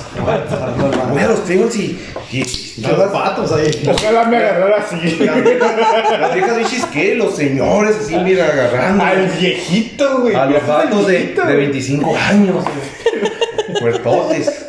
Voy 1.11 1.21
a 1.21 1.27
los 1.27 1.43
tables 1.43 1.75
y. 1.75 1.99
y 2.31 2.43
Los 2.81 3.11
patos 3.11 3.51
ahí. 3.51 3.69
Ojalá 3.91 4.23
me 4.29 4.37
agarrara 4.37 4.77
así. 4.77 4.95
las 5.19 5.43
viejas, 5.43 6.19
las 6.21 6.33
viejas 6.33 6.57
bichis, 6.57 6.85
¿qué? 6.85 7.15
Los 7.15 7.35
señores, 7.35 7.97
así, 7.99 8.15
mira, 8.15 8.45
agarrando. 8.45 9.03
Al 9.03 9.27
viejito, 9.27 10.19
güey. 10.21 10.35
A 10.35 10.45
los 10.45 10.61
Al 10.63 10.67
vatos 10.69 11.05
de, 11.07 11.17
viejito, 11.17 11.41
de 11.41 11.47
güey. 11.47 11.57
25 11.65 12.15
años, 12.15 12.55
güey. 12.63 13.77
Puertotes. 13.81 14.63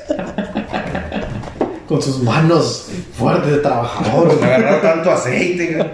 Con 1.89 2.03
sus 2.03 2.23
manos 2.23 2.89
fuertes 3.17 3.51
de 3.51 3.59
trabajador. 3.59 4.39
Me 4.41 4.47
agarraron 4.55 4.83
tanto 4.83 5.11
aceite. 5.11 5.91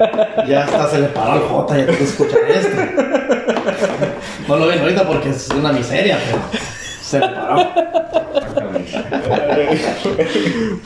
Ya 0.49 0.65
hasta 0.65 0.91
se 0.91 0.99
le 0.99 1.09
paró 1.09 1.35
el 1.37 1.43
J, 1.43 1.79
ya 1.79 1.87
te 1.87 2.05
escuchan 2.05 2.41
esto. 2.49 2.83
No 4.49 4.57
lo 4.57 4.67
ven 4.67 4.81
ahorita 4.81 5.07
porque 5.07 5.31
es 5.31 5.49
una 5.51 5.73
miseria, 5.73 6.19
pero 6.27 6.39
se 7.01 7.21
le 7.21 7.29
paró. 7.29 7.69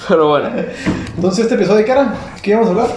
Pero 0.09 0.29
bueno, 0.29 0.51
Entonces, 1.17 1.45
¿este 1.45 1.55
episodio 1.55 1.85
qué 1.85 1.93
era? 1.93 2.15
¿Qué 2.43 2.51
íbamos 2.51 2.69
a 2.69 2.71
hablar? 2.73 2.89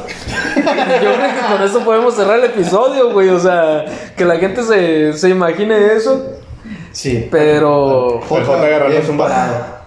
yo 0.56 1.14
creo 1.14 1.34
que 1.34 1.54
con 1.54 1.64
eso 1.64 1.80
podemos 1.80 2.14
cerrar 2.14 2.40
el 2.40 2.46
episodio, 2.46 3.12
güey. 3.12 3.30
O 3.30 3.40
sea, 3.40 3.86
que 4.16 4.26
la 4.26 4.38
gente 4.38 4.64
se, 4.64 5.14
se 5.14 5.30
imagine 5.30 5.94
eso. 5.96 6.26
Sí. 6.92 7.28
Pero 7.32 8.20
El 8.20 8.46
J 8.46 8.54
agarrándose 8.54 9.12
un 9.12 9.18
parado. 9.18 9.82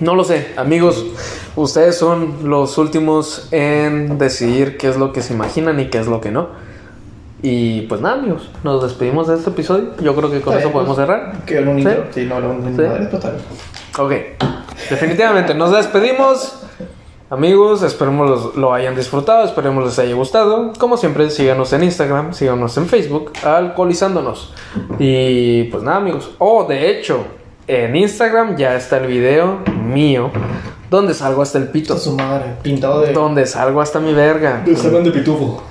No 0.00 0.14
lo 0.14 0.24
sé, 0.24 0.48
amigos. 0.56 1.04
Ustedes 1.56 1.96
son 1.98 2.48
los 2.48 2.78
últimos 2.78 3.48
en 3.52 4.18
decidir 4.18 4.76
qué 4.78 4.88
es 4.88 4.96
lo 4.96 5.12
que 5.12 5.22
se 5.22 5.34
imaginan 5.34 5.78
y 5.80 5.88
qué 5.90 5.98
es 5.98 6.06
lo 6.06 6.20
que 6.20 6.30
no. 6.30 6.48
Y 7.42 7.82
pues 7.82 8.00
nada, 8.00 8.16
amigos, 8.16 8.50
nos 8.64 8.82
despedimos 8.82 9.26
de 9.28 9.36
este 9.36 9.50
episodio. 9.50 9.92
Yo 10.02 10.14
creo 10.14 10.30
que 10.30 10.40
con 10.40 10.56
eso 10.58 10.70
podemos 10.70 10.96
pues, 10.96 11.06
cerrar. 11.06 11.44
Que 11.46 11.58
un 11.60 11.82
¿Sí? 11.82 11.88
Sí, 12.12 12.26
no 12.26 12.36
Sí. 12.40 12.72
pero 12.76 12.96
está 13.16 13.30
bien. 13.30 13.42
Ok, 13.98 14.12
definitivamente 14.90 15.54
nos 15.54 15.72
despedimos. 15.72 16.56
Amigos, 17.30 17.82
esperemos 17.84 18.28
los- 18.28 18.56
lo 18.56 18.74
hayan 18.74 18.96
disfrutado, 18.96 19.44
esperemos 19.44 19.84
les 19.84 19.98
haya 20.00 20.14
gustado. 20.16 20.72
Como 20.78 20.96
siempre, 20.96 21.30
síganos 21.30 21.72
en 21.72 21.84
Instagram, 21.84 22.34
síganos 22.34 22.76
en 22.76 22.86
Facebook, 22.86 23.32
alcoholizándonos. 23.44 24.52
Y 24.98 25.64
pues 25.64 25.82
nada, 25.84 25.98
amigos. 25.98 26.32
Oh, 26.38 26.64
de 26.64 26.90
hecho, 26.90 27.24
en 27.70 27.94
Instagram 27.94 28.56
ya 28.56 28.74
está 28.74 28.98
el 28.98 29.06
video 29.06 29.60
mío 29.84 30.32
donde 30.90 31.14
salgo 31.14 31.42
hasta 31.42 31.58
el 31.58 31.68
pito. 31.68 31.96
Su 31.96 32.16
madre. 32.16 32.56
Pintado 32.62 33.00
de. 33.00 33.12
Donde 33.12 33.46
salgo 33.46 33.80
hasta 33.80 34.00
mi 34.00 34.12
verga. 34.12 34.62
de 34.64 34.76
salón 34.76 35.04
de 35.04 35.12
pitufo. 35.12 35.62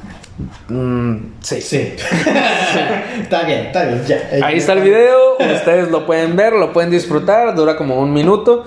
Mm, 0.70 1.34
sí. 1.42 1.62
Sí. 1.62 1.96
está 3.22 3.44
bien, 3.44 3.66
está 3.66 3.84
bien, 3.84 4.06
ya. 4.06 4.30
Ahí 4.42 4.58
está 4.58 4.74
el 4.74 4.82
video, 4.82 5.34
ustedes 5.38 5.92
lo 5.92 6.06
pueden 6.06 6.38
ver, 6.38 6.54
lo 6.54 6.72
pueden 6.72 6.90
disfrutar, 6.90 7.54
dura 7.56 7.76
como 7.76 8.00
un 8.00 8.14
minuto. 8.14 8.64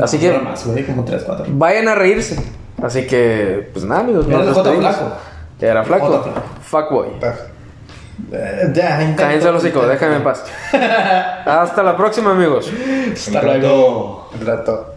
Así 0.00 0.18
que 0.18 0.26
Dura 0.26 0.40
más, 0.40 0.66
güey, 0.66 0.84
como 0.84 1.04
3, 1.04 1.22
4. 1.24 1.46
vayan 1.50 1.86
a 1.86 1.94
reírse. 1.94 2.36
Así 2.82 3.06
que, 3.06 3.70
pues 3.72 3.84
nada, 3.84 4.00
amigos, 4.00 4.26
Era 4.28 4.52
flaco. 4.52 5.12
Ya 5.60 5.70
era 5.70 5.84
flaco. 5.84 6.24
Fuckboy. 6.62 7.08
Intento. 7.20 7.53
Cállense 9.16 9.50
los 9.50 9.62
hocico, 9.62 9.86
déjame 9.86 10.16
en 10.16 10.22
paz. 10.22 10.44
Hasta 10.72 11.82
la 11.82 11.96
próxima, 11.96 12.30
amigos. 12.30 12.70
Hasta 13.12 13.42
luego. 13.42 14.30
Un 14.38 14.46
rato. 14.46 14.93